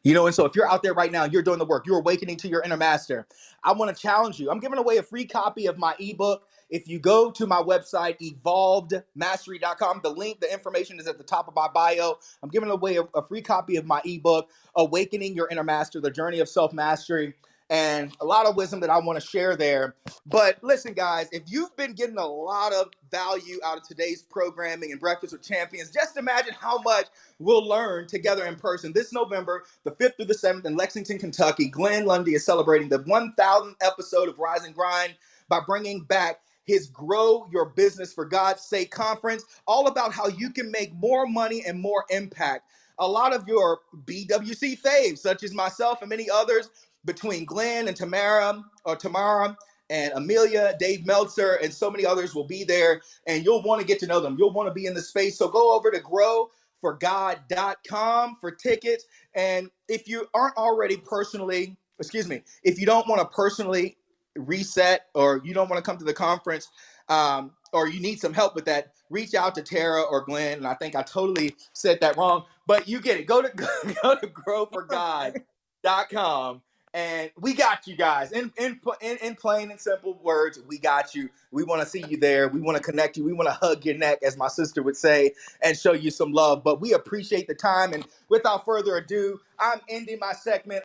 You 0.05 0.15
know, 0.15 0.27
and 0.27 0.35
so 0.35 0.45
if 0.47 0.57
you're 0.57 0.71
out 0.71 0.83
there 0.83 0.95
right 0.95 1.13
now, 1.13 1.25
you're 1.25 1.43
doing 1.43 1.59
the 1.59 1.65
work, 1.65 1.87
you're 1.87 1.99
awakening 1.99 2.37
to 2.39 2.49
your 2.49 2.63
inner 2.63 2.77
master. 2.77 3.27
I 3.63 3.73
want 3.73 3.95
to 3.95 4.01
challenge 4.01 4.41
you. 4.41 4.51
I'm 4.51 4.59
giving 4.61 4.79
away 4.79 4.97
a 4.97 5.03
free 5.03 5.27
copy 5.27 5.67
of 5.67 5.79
my 5.79 5.95
ebook. 6.01 6.45
If 6.71 6.89
you 6.89 6.99
go 6.99 7.31
to 7.31 7.47
my 7.47 7.63
website, 7.63 8.19
evolvedmastery.com, 8.21 10.01
the 10.03 10.11
link, 10.11 10.41
the 10.41 10.53
information 10.53 10.99
is 10.99 11.07
at 11.07 11.19
the 11.19 11.25
top 11.25 11.47
of 11.49 11.55
my 11.55 11.69
bio. 11.69 12.19
I'm 12.43 12.49
giving 12.49 12.71
away 12.71 12.97
a, 12.97 13.03
a 13.15 13.23
free 13.23 13.43
copy 13.43 13.77
of 13.77 13.87
my 13.87 14.01
ebook, 14.05 14.51
Awakening 14.77 15.37
Your 15.37 15.49
Inner 15.51 15.65
Master, 15.65 16.01
The 16.01 16.11
Journey 16.11 16.41
of 16.41 16.49
Self 16.49 16.73
Mastery, 16.73 17.35
and 17.73 18.15
a 18.21 18.25
lot 18.25 18.45
of 18.45 18.55
wisdom 18.55 18.81
that 18.81 18.91
I 18.91 18.99
want 18.99 19.19
to 19.19 19.27
share 19.27 19.57
there. 19.57 19.95
But 20.27 20.63
listen, 20.63 20.93
guys, 20.93 21.29
if 21.33 21.43
you've 21.47 21.75
been 21.75 21.95
getting 21.95 22.19
a 22.19 22.27
lot 22.27 22.75
of 22.75 22.89
value 23.11 23.59
out 23.65 23.79
of 23.79 23.89
today's 23.89 24.21
programming 24.21 24.93
and 24.93 25.01
Breakfast 25.01 25.33
with 25.33 25.43
Champions, 25.43 25.91
just 25.91 26.19
imagine 26.19 26.53
how 26.53 26.83
much 26.83 27.07
we'll 27.39 27.67
learn 27.67 28.07
together 28.07 28.45
in 28.45 28.57
person 28.57 28.93
this 28.93 29.11
November, 29.11 29.65
the 29.85 29.91
5th 29.93 30.17
through 30.17 30.27
the 30.27 30.35
7th 30.35 30.67
in 30.67 30.77
Lexington, 30.77 31.19
Kentucky. 31.19 31.67
Glenn 31.67 32.05
Lundy 32.05 32.35
is 32.35 32.45
celebrating 32.45 32.91
the 32.91 32.99
1000th 33.05 33.75
episode 33.81 34.29
of 34.29 34.39
Rise 34.39 34.65
and 34.65 34.75
Grind 34.75 35.15
by 35.49 35.61
bringing 35.67 36.05
back 36.05 36.41
his 36.65 36.89
Grow 36.89 37.49
Your 37.51 37.71
Business 37.71 38.13
for 38.13 38.27
God's 38.27 38.61
Sake 38.61 38.91
conference, 38.91 39.47
all 39.67 39.87
about 39.87 40.13
how 40.13 40.29
you 40.29 40.51
can 40.51 40.71
make 40.71 40.95
more 40.95 41.27
money 41.27 41.65
and 41.67 41.81
more 41.81 42.05
impact. 42.11 42.69
A 42.99 43.09
lot 43.09 43.35
of 43.35 43.49
your 43.49 43.81
BWC 44.05 44.79
faves, 44.81 45.19
such 45.19 45.43
as 45.43 45.55
myself 45.55 46.03
and 46.03 46.11
many 46.11 46.29
others, 46.31 46.69
between 47.05 47.45
Glenn 47.45 47.89
and 47.89 47.97
Tamara 47.97 48.63
or 48.85 48.97
Tamara 48.97 49.57
and 49.91 50.13
Amelia, 50.15 50.75
Dave 50.79 51.05
Meltzer, 51.05 51.59
and 51.63 51.71
so 51.73 51.91
many 51.91 52.05
others 52.07 52.35
will 52.35 52.47
be 52.47 52.65
there. 52.65 53.03
And 53.27 53.45
you'll 53.45 53.63
want 53.63 53.81
to 53.81 53.87
get 53.87 53.99
to 54.01 54.07
know 54.07 54.21
them. 54.21 54.37
You'll 54.39 54.55
want 54.55 54.69
to 54.69 54.75
be 54.75 54.87
in 54.87 54.95
the 54.95 55.03
space. 55.03 55.37
So 55.37 55.49
go 55.49 55.77
over 55.77 55.91
to 55.91 56.01
growforgod.com 56.83 58.39
for 58.41 58.51
tickets. 58.51 59.05
And 59.35 59.69
if 59.89 60.09
you 60.09 60.27
aren't 60.33 60.57
already 60.57 60.97
personally, 60.97 61.77
excuse 61.99 62.27
me, 62.27 62.43
if 62.65 62.81
you 62.81 62.87
don't 62.87 63.07
want 63.07 63.21
to 63.21 63.27
personally 63.27 63.99
reset 64.35 65.09
or 65.15 65.43
you 65.45 65.53
don't 65.53 65.69
want 65.69 65.85
to 65.85 65.89
come 65.89 65.99
to 65.99 66.07
the 66.07 66.15
conference, 66.15 66.71
um, 67.11 67.51
or 67.75 67.89
you 67.89 68.01
need 68.01 68.19
some 68.19 68.33
help 68.33 68.55
with 68.55 68.65
that, 68.65 68.95
reach 69.11 69.35
out 69.35 69.55
to 69.57 69.63
Tara 69.63 70.01
or 70.03 70.23
Glenn. 70.23 70.57
And 70.59 70.67
I 70.67 70.73
think 70.75 70.97
I 70.97 71.03
totally 71.03 71.55
said 71.75 72.01
that 72.01 72.17
wrong, 72.17 72.45
but 72.67 72.89
you 72.89 72.99
get 73.01 73.19
it. 73.19 73.27
Go 73.27 73.43
to 73.43 73.49
go 74.03 74.19
to 74.19 74.27
growforgod.com 74.27 76.63
and 76.95 77.31
we 77.41 77.55
got 77.55 77.87
you 77.87 77.97
guys. 77.97 78.33
In, 78.33 78.53
in 78.59 78.81
in 79.01 79.17
in 79.19 79.35
plain 79.35 79.71
and 79.71 79.81
simple 79.81 80.19
words, 80.23 80.61
we 80.67 80.79
got 80.79 81.15
you. 81.15 81.29
We 81.51 81.65
want 81.65 81.83
to 81.83 81.89
see 81.89 82.05
you 82.07 82.17
there. 82.17 82.49
We 82.49 82.61
want 82.61 82.77
to 82.77 82.83
connect 82.83 83.17
you. 83.17 83.25
We 83.25 83.33
want 83.33 83.49
to 83.49 83.55
hug 83.55 83.85
your 83.85 83.97
neck, 83.97 84.19
as 84.23 84.37
my 84.37 84.49
sister 84.49 84.83
would 84.83 84.97
say, 84.97 85.33
and 85.63 85.77
show 85.77 85.93
you 85.93 86.11
some 86.11 86.33
love. 86.33 86.63
But 86.63 86.81
we 86.81 86.93
appreciate 86.93 87.47
the 87.47 87.55
time. 87.55 87.93
And 87.93 88.07
without 88.29 88.65
further 88.65 88.97
ado, 88.97 89.41
I'm 89.59 89.81
ending 89.89 90.19
my 90.21 90.33
segment. 90.33 90.85